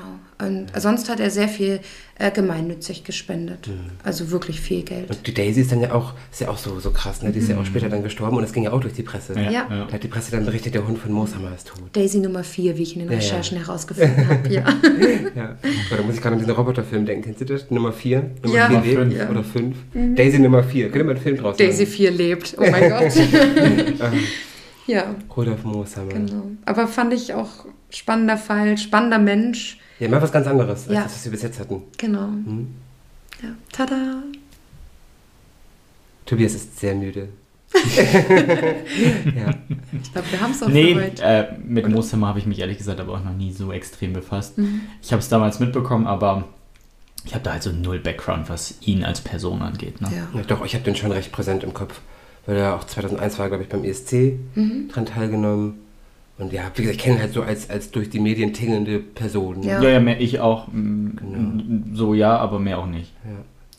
Und 0.46 0.66
sonst 0.76 1.08
hat 1.08 1.20
er 1.20 1.30
sehr 1.30 1.48
viel 1.48 1.80
äh, 2.18 2.30
gemeinnützig 2.30 3.04
gespendet. 3.04 3.68
Also 4.02 4.30
wirklich 4.30 4.60
viel 4.60 4.82
Geld. 4.82 5.10
Und 5.10 5.26
die 5.26 5.34
Daisy 5.34 5.60
ist 5.62 5.72
dann 5.72 5.80
ja 5.80 5.92
auch, 5.92 6.12
ist 6.30 6.40
ja 6.40 6.48
auch 6.48 6.58
so, 6.58 6.78
so 6.80 6.90
krass, 6.90 7.22
ne? 7.22 7.30
Die 7.32 7.38
ist 7.38 7.48
ja 7.48 7.58
auch 7.58 7.64
später 7.64 7.88
dann 7.88 8.02
gestorben 8.02 8.36
und 8.36 8.42
das 8.42 8.52
ging 8.52 8.62
ja 8.64 8.72
auch 8.72 8.80
durch 8.80 8.94
die 8.94 9.02
Presse. 9.02 9.34
Ja. 9.34 9.50
Ja. 9.50 9.68
Da 9.86 9.92
hat 9.92 10.02
die 10.02 10.08
Presse 10.08 10.30
dann 10.30 10.44
berichtet, 10.44 10.74
der 10.74 10.86
Hund 10.86 10.98
von 10.98 11.12
Mooshammer 11.12 11.54
ist 11.54 11.68
tot. 11.68 11.82
Daisy 11.92 12.18
Nummer 12.18 12.44
4, 12.44 12.76
wie 12.76 12.82
ich 12.82 12.94
in 12.96 13.00
den 13.00 13.08
Ja, 13.08 13.14
ja. 13.18 13.20
Recherchen 13.20 13.58
herausgefunden 13.58 14.28
habe. 14.28 14.48
Ja. 14.50 14.64
Ja. 15.34 15.56
Oder 15.92 16.02
muss 16.04 16.14
ich 16.16 16.20
gerade 16.22 16.34
an 16.34 16.38
diesen 16.40 16.54
Roboterfilm 16.54 17.06
denken. 17.06 17.24
Kennst 17.24 17.40
du 17.40 17.44
das? 17.44 17.70
Nummer 17.70 17.92
4? 17.92 18.30
Nummer 18.42 18.54
Ja. 18.56 18.68
4 18.68 18.70
Nummer 18.70 18.84
lebt? 18.84 18.98
fünf. 18.98 19.16
Ja. 19.18 19.30
Oder 19.30 19.44
5? 19.44 19.76
Daisy 20.16 20.38
Nummer 20.38 20.62
4. 20.64 20.84
Könnte 20.90 21.04
man 21.04 21.16
einen 21.16 21.22
Film 21.22 21.36
draus 21.36 21.56
Daisy 21.56 21.82
machen? 21.84 21.92
4 21.94 22.10
lebt. 22.10 22.56
Oh 22.58 22.66
mein 22.70 22.88
Gott. 22.90 23.12
Ja. 24.90 25.14
Rudolf 25.36 25.64
Mooshammer. 25.64 26.12
Genau. 26.12 26.42
Aber 26.66 26.86
fand 26.88 27.12
ich 27.12 27.34
auch 27.34 27.66
spannender 27.90 28.36
Fall, 28.36 28.76
spannender 28.78 29.18
Mensch. 29.18 29.78
Ja, 29.98 30.08
mal 30.08 30.20
was 30.22 30.32
ganz 30.32 30.46
anderes, 30.46 30.84
als 30.88 30.92
Ja. 30.94 31.02
das, 31.02 31.14
was 31.14 31.24
wir 31.24 31.32
bis 31.32 31.42
jetzt 31.42 31.60
hatten. 31.60 31.82
Genau. 31.98 32.26
Hm? 32.26 32.68
Ja. 33.42 33.48
Tada. 33.72 34.22
Tobias 36.26 36.54
ist 36.54 36.78
sehr 36.78 36.94
müde. 36.94 37.28
ja. 37.74 39.50
Ich 40.02 40.12
glaube, 40.12 40.30
wir 40.30 40.40
haben 40.40 40.50
es 40.50 40.62
auch 40.62 40.68
Nee, 40.68 40.94
heute. 40.94 41.22
äh, 41.22 41.46
mit 41.64 41.88
Mooshammer 41.88 42.26
habe 42.28 42.38
ich 42.38 42.46
mich 42.46 42.58
ehrlich 42.58 42.78
gesagt 42.78 42.98
aber 43.00 43.14
auch 43.14 43.24
noch 43.24 43.34
nie 43.34 43.52
so 43.52 43.72
extrem 43.72 44.12
befasst. 44.12 44.58
Mhm. 44.58 44.82
Ich 45.02 45.12
habe 45.12 45.20
es 45.20 45.28
damals 45.28 45.60
mitbekommen, 45.60 46.06
aber 46.06 46.44
ich 47.24 47.34
habe 47.34 47.44
da 47.44 47.52
halt 47.52 47.62
so 47.62 47.70
null 47.70 47.98
Background, 47.98 48.48
was 48.48 48.74
ihn 48.80 49.04
als 49.04 49.20
Person 49.20 49.62
angeht. 49.62 50.00
Ne? 50.00 50.08
Ja. 50.14 50.38
ja, 50.40 50.44
doch, 50.46 50.64
ich 50.64 50.74
habe 50.74 50.84
den 50.84 50.96
schon 50.96 51.12
recht 51.12 51.30
präsent 51.32 51.62
im 51.62 51.74
Kopf. 51.74 52.00
Weil 52.46 52.56
er 52.56 52.74
auch 52.76 52.84
2001 52.84 53.38
war, 53.38 53.48
glaube 53.48 53.62
ich, 53.62 53.68
beim 53.68 53.84
ESC 53.84 54.38
Mhm. 54.54 54.88
dran 54.88 55.06
teilgenommen. 55.06 55.74
Und 56.38 56.52
ja, 56.54 56.70
wie 56.74 56.82
gesagt, 56.82 56.96
ich 56.96 57.02
kenne 57.02 57.16
ihn 57.16 57.20
halt 57.22 57.32
so 57.34 57.42
als, 57.42 57.68
als 57.68 57.90
durch 57.90 58.08
die 58.08 58.18
Medien 58.18 58.54
tingelnde 58.54 58.98
Person. 58.98 59.62
Ja. 59.62 59.82
Ja, 59.82 59.90
ja, 59.90 60.00
mehr 60.00 60.20
ich 60.20 60.40
auch. 60.40 60.68
Genau. 60.72 61.62
So 61.92 62.14
ja, 62.14 62.36
aber 62.38 62.58
mehr 62.58 62.78
auch 62.78 62.86
nicht. 62.86 63.12
Ja. 63.24 63.30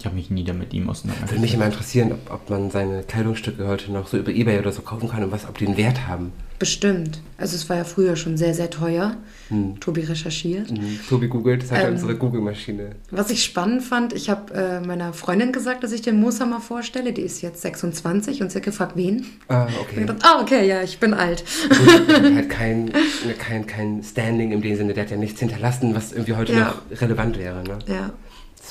Ich 0.02 0.06
habe 0.08 0.16
mich 0.16 0.32
nie 0.32 0.44
damit 0.44 0.74
ihm 0.74 0.90
auseinandergesetzt. 0.90 1.32
Würde 1.32 1.42
mich 1.42 1.54
immer 1.54 1.66
interessieren, 1.68 2.12
ob, 2.14 2.34
ob 2.34 2.50
man 2.50 2.72
seine 2.72 3.04
Kleidungsstücke 3.04 3.68
heute 3.68 3.92
noch 3.92 4.08
so 4.08 4.18
über 4.18 4.32
Ebay 4.32 4.58
oder 4.58 4.72
so 4.72 4.82
kaufen 4.82 5.08
kann 5.10 5.24
und 5.24 5.32
was, 5.32 5.48
ob 5.48 5.60
die 5.60 5.68
einen 5.68 5.78
Wert 5.78 6.08
haben. 6.08 6.32
Bestimmt. 6.58 7.22
Also 7.38 7.56
es 7.56 7.70
war 7.70 7.78
ja 7.78 7.84
früher 7.84 8.16
schon 8.16 8.36
sehr, 8.36 8.56
sehr 8.56 8.72
teuer. 8.72 9.18
Hm. 9.50 9.80
Tobi 9.80 10.02
recherchiert. 10.02 10.72
Mhm. 10.72 11.00
Tobi 11.08 11.28
googelt, 11.28 11.62
das 11.62 11.66
ist 11.70 11.72
halt 11.76 11.86
Ähm. 11.86 11.94
unsere 11.94 12.16
Google-Maschine. 12.16 12.96
Was 13.12 13.30
ich 13.30 13.44
spannend 13.44 13.84
fand, 13.84 14.14
ich 14.14 14.32
habe 14.32 14.52
äh, 14.56 14.80
meiner 14.80 15.14
Freundin 15.14 15.52
gesagt, 15.52 15.84
dass 15.84 15.92
ich 15.92 16.02
den 16.02 16.20
Mooshammer 16.20 16.62
vorstelle. 16.62 17.14
Die 17.14 17.22
ist 17.22 17.44
jetzt 17.44 17.62
26 17.62 18.42
und 18.42 18.52
sie 18.52 18.58
hat 18.58 18.64
gefragt, 18.66 18.94
wen? 18.96 19.24
Ah, 19.50 19.68
okay. 19.82 20.00
gedacht, 20.00 20.18
ah, 20.24 20.42
okay, 20.42 20.68
ja, 20.68 20.82
ich 20.82 21.00
bin 21.00 21.14
alt. 21.14 21.44
Gut, 21.70 22.10
halt 22.36 22.50
kein, 22.50 22.92
kein, 23.38 23.68
kein 23.68 24.02
Standing 24.04 24.52
in 24.52 24.62
dem 24.64 24.76
Sinne, 24.76 24.94
der 24.96 25.04
hat 25.04 25.12
ja 25.12 25.18
nichts 25.18 25.40
hinterlassen, 25.40 25.94
was 25.94 26.12
irgendwie 26.12 26.34
heute 26.34 26.54
Ja. 26.54 26.74
noch 26.92 27.02
relevant 27.02 27.38
wäre. 27.38 27.64
Ne? 27.64 27.78
Ja. 27.88 28.10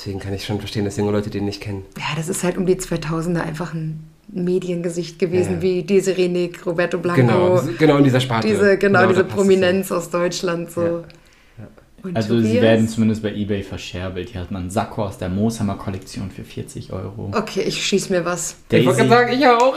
Deswegen 0.01 0.19
kann 0.19 0.33
ich 0.33 0.43
schon 0.45 0.57
verstehen, 0.57 0.83
dass 0.85 0.97
junge 0.97 1.11
Leute 1.11 1.29
den 1.29 1.45
nicht 1.45 1.61
kennen. 1.61 1.85
Ja, 1.95 2.15
das 2.15 2.27
ist 2.27 2.43
halt 2.43 2.57
um 2.57 2.65
die 2.65 2.75
2000er 2.75 3.41
einfach 3.41 3.75
ein 3.75 3.99
Mediengesicht 4.33 5.19
gewesen, 5.19 5.57
Ja. 5.57 5.61
wie 5.61 5.83
Desiree 5.83 6.27
Nick, 6.27 6.65
Roberto 6.65 6.97
Blanco. 6.97 7.21
Genau, 7.21 7.61
genau 7.77 7.97
in 7.97 8.03
dieser 8.05 8.19
Sparte. 8.19 8.47
diese, 8.47 8.79
genau, 8.79 9.01
da 9.01 9.07
diese 9.07 9.23
Prominenz 9.25 9.91
aus 9.91 10.09
Deutschland. 10.09 10.71
So. 10.71 10.81
Ja. 11.59 11.67
Und 12.01 12.15
Also 12.15 12.39
sie 12.39 12.45
Tobias? 12.47 12.63
werden 12.63 12.87
zumindest 12.87 13.21
bei 13.21 13.31
Ebay 13.31 13.61
verscherbelt. 13.61 14.29
Hier 14.29 14.41
hat 14.41 14.49
man 14.49 14.63
einen 14.63 14.71
Sakko 14.71 15.03
aus 15.05 15.19
der 15.19 15.29
Mooshammer 15.29 15.75
Kollektion 15.75 16.31
für 16.31 16.43
40 16.43 16.91
Euro. 16.91 17.31
Okay, 17.35 17.61
ich 17.61 17.85
schieß 17.85 18.09
mir 18.09 18.25
was. 18.25 18.55
ja. 18.71 18.79
Ich 18.79 18.87
wollte 18.87 19.07
sagen, 19.07 19.31
ich 19.33 19.45
auch. 19.45 19.75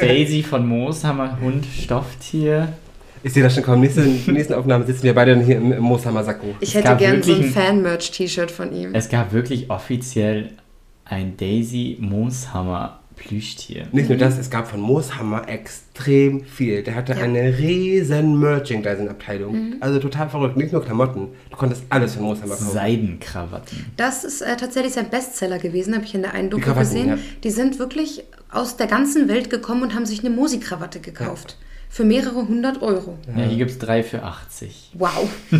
Daisy 0.00 0.42
von 0.42 0.66
Mooshammer, 0.66 1.38
Hund, 1.42 1.66
Stofftier. 1.66 2.72
Ich 3.22 3.32
sehe 3.34 3.42
das 3.42 3.54
schon 3.54 3.62
kommen. 3.62 3.80
Nächste, 3.82 4.00
nächsten 4.30 4.54
Aufnahme 4.54 4.86
sitzen 4.86 5.02
wir 5.02 5.14
beide 5.14 5.34
dann 5.34 5.44
hier 5.44 5.56
im, 5.58 5.72
im 5.72 5.82
Mooshammer 5.82 6.24
Sakko. 6.24 6.54
Ich 6.60 6.74
hätte 6.74 6.96
gern 6.96 7.22
so 7.22 7.34
ein 7.34 7.44
Fan-Merch-T-Shirt 7.44 8.50
von 8.50 8.72
ihm. 8.74 8.94
Es 8.94 9.08
gab 9.08 9.32
wirklich 9.32 9.70
offiziell 9.70 10.52
ein 11.04 11.36
Daisy 11.36 11.98
Mooshammer 12.00 12.96
Plüschtier. 13.16 13.86
Nicht 13.92 14.08
nur 14.08 14.16
das, 14.16 14.38
es 14.38 14.48
gab 14.48 14.66
von 14.68 14.80
Mooshammer 14.80 15.46
extrem 15.46 16.42
viel. 16.42 16.82
Der 16.82 16.94
hatte 16.94 17.12
Ja. 17.12 17.18
eine 17.18 17.58
riesen 17.58 18.38
Merchandising-Abteilung. 18.40 19.52
Mhm. 19.52 19.76
Also 19.80 19.98
total 19.98 20.30
verrückt. 20.30 20.56
Nicht 20.56 20.72
nur 20.72 20.82
Klamotten. 20.82 21.28
Du 21.50 21.56
konntest 21.58 21.82
alles 21.90 22.14
von 22.14 22.22
Mooshammer 22.22 22.54
kaufen. 22.54 22.70
Seidenkrawatten. 22.72 23.84
Das 23.98 24.24
ist 24.24 24.40
äh, 24.40 24.56
tatsächlich 24.56 24.94
sein 24.94 25.10
Bestseller 25.10 25.58
gewesen, 25.58 25.94
habe 25.94 26.06
ich 26.06 26.14
in 26.14 26.22
der 26.22 26.32
einen 26.32 26.48
Doku 26.48 26.62
Krawatten, 26.64 26.84
gesehen. 26.84 27.08
ja. 27.08 27.18
Die 27.44 27.50
sind 27.50 27.78
wirklich 27.78 28.24
aus 28.50 28.78
der 28.78 28.86
ganzen 28.86 29.28
Welt 29.28 29.50
gekommen 29.50 29.82
und 29.82 29.94
haben 29.94 30.06
sich 30.06 30.20
eine 30.24 30.30
Mosi-Krawatte 30.34 31.00
gekauft. 31.00 31.58
Für 31.92 32.04
mehrere 32.04 32.46
hundert 32.46 32.80
Euro. 32.82 33.18
Ja, 33.36 33.42
hier 33.44 33.58
gibt 33.58 33.72
es 33.72 33.78
drei 33.78 34.04
für 34.04 34.22
80. 34.22 34.92
Wow. 34.94 35.28
Ja. 35.50 35.58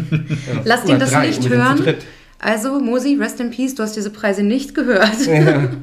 Lasst 0.64 0.88
ihn 0.88 0.98
das 0.98 1.10
drei, 1.10 1.26
nicht 1.26 1.48
hören. 1.48 1.96
Also, 2.38 2.78
Mosi, 2.78 3.16
rest 3.16 3.40
in 3.40 3.50
peace, 3.50 3.74
du 3.74 3.82
hast 3.82 3.96
diese 3.96 4.10
Preise 4.10 4.42
nicht 4.42 4.74
gehört. 4.74 5.26
Ja. 5.26 5.68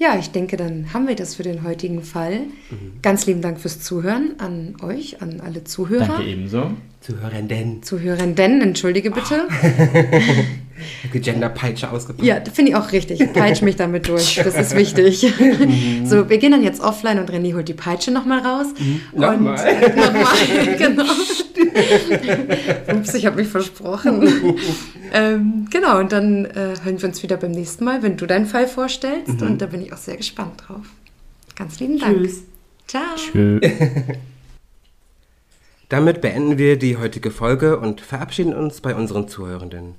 Ja, 0.00 0.18
ich 0.18 0.30
denke, 0.30 0.56
dann 0.56 0.94
haben 0.94 1.06
wir 1.06 1.14
das 1.14 1.34
für 1.34 1.42
den 1.42 1.62
heutigen 1.62 2.02
Fall. 2.02 2.38
Mhm. 2.70 3.02
Ganz 3.02 3.26
lieben 3.26 3.42
Dank 3.42 3.60
fürs 3.60 3.82
Zuhören 3.82 4.30
an 4.38 4.76
euch, 4.82 5.20
an 5.20 5.42
alle 5.42 5.64
Zuhörer. 5.64 6.06
Danke 6.06 6.24
ebenso. 6.24 6.70
Zuhörenden. 7.02 7.82
Zuhörenden, 7.82 8.62
entschuldige 8.62 9.10
bitte. 9.10 9.46
Gender-Peitsche 11.12 11.90
ausgepackt. 11.90 12.26
Ja, 12.26 12.40
finde 12.52 12.72
ich 12.72 12.76
auch 12.76 12.92
richtig. 12.92 13.32
Peitsch 13.32 13.62
mich 13.62 13.76
damit 13.76 14.08
durch. 14.08 14.40
Das 14.42 14.54
ist 14.54 14.76
wichtig. 14.76 15.20
so, 16.04 16.28
wir 16.28 16.38
gehen 16.38 16.52
dann 16.52 16.62
jetzt 16.62 16.80
offline 16.80 17.18
und 17.18 17.30
René 17.30 17.54
holt 17.54 17.68
die 17.68 17.74
Peitsche 17.74 18.10
nochmal 18.10 18.40
raus. 18.40 18.66
Nochmal. 19.12 19.34
Und, 19.34 19.96
nochmal, 19.96 20.76
genau. 20.78 21.04
Ups, 22.92 23.14
ich 23.14 23.26
habe 23.26 23.36
mich 23.36 23.48
versprochen. 23.48 24.56
ähm, 25.12 25.66
genau, 25.70 25.98
und 25.98 26.12
dann 26.12 26.44
äh, 26.46 26.74
hören 26.82 27.00
wir 27.00 27.08
uns 27.08 27.22
wieder 27.22 27.36
beim 27.36 27.52
nächsten 27.52 27.84
Mal, 27.84 28.02
wenn 28.02 28.16
du 28.16 28.26
deinen 28.26 28.46
Fall 28.46 28.66
vorstellst. 28.66 29.42
Und 29.42 29.60
da 29.60 29.66
bin 29.66 29.82
ich 29.82 29.92
auch 29.92 29.98
sehr 29.98 30.16
gespannt 30.16 30.64
drauf. 30.66 30.86
Ganz 31.56 31.80
lieben 31.80 31.98
Dank. 31.98 32.16
Tschüss. 32.16 32.42
Ciao. 32.86 33.02
Tschö. 33.16 33.60
Damit 35.88 36.20
beenden 36.20 36.56
wir 36.56 36.78
die 36.78 36.96
heutige 36.96 37.32
Folge 37.32 37.78
und 37.78 38.00
verabschieden 38.00 38.54
uns 38.54 38.80
bei 38.80 38.94
unseren 38.94 39.26
Zuhörenden. 39.26 39.96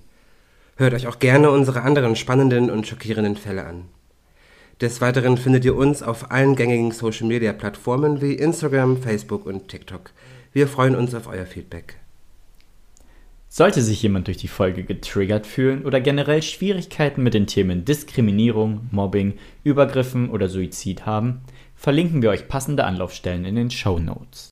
Hört 0.81 0.95
euch 0.95 1.05
auch 1.05 1.19
gerne 1.19 1.51
unsere 1.51 1.83
anderen 1.83 2.15
spannenden 2.15 2.71
und 2.71 2.87
schockierenden 2.87 3.35
Fälle 3.35 3.67
an. 3.67 3.83
Des 4.81 4.99
Weiteren 4.99 5.37
findet 5.37 5.63
ihr 5.63 5.75
uns 5.75 6.01
auf 6.01 6.31
allen 6.31 6.55
gängigen 6.55 6.91
Social-Media-Plattformen 6.91 8.19
wie 8.19 8.33
Instagram, 8.33 8.97
Facebook 8.97 9.45
und 9.45 9.67
TikTok. 9.67 10.09
Wir 10.53 10.67
freuen 10.67 10.95
uns 10.95 11.13
auf 11.13 11.27
euer 11.27 11.45
Feedback. 11.45 11.97
Sollte 13.47 13.83
sich 13.83 14.01
jemand 14.01 14.25
durch 14.25 14.37
die 14.37 14.47
Folge 14.47 14.83
getriggert 14.83 15.45
fühlen 15.45 15.85
oder 15.85 16.01
generell 16.01 16.41
Schwierigkeiten 16.41 17.21
mit 17.21 17.35
den 17.35 17.45
Themen 17.45 17.85
Diskriminierung, 17.85 18.89
Mobbing, 18.89 19.35
Übergriffen 19.63 20.31
oder 20.31 20.49
Suizid 20.49 21.05
haben, 21.05 21.41
verlinken 21.75 22.23
wir 22.23 22.31
euch 22.31 22.47
passende 22.47 22.85
Anlaufstellen 22.85 23.45
in 23.45 23.53
den 23.53 23.69
Show 23.69 23.99
Notes. 23.99 24.50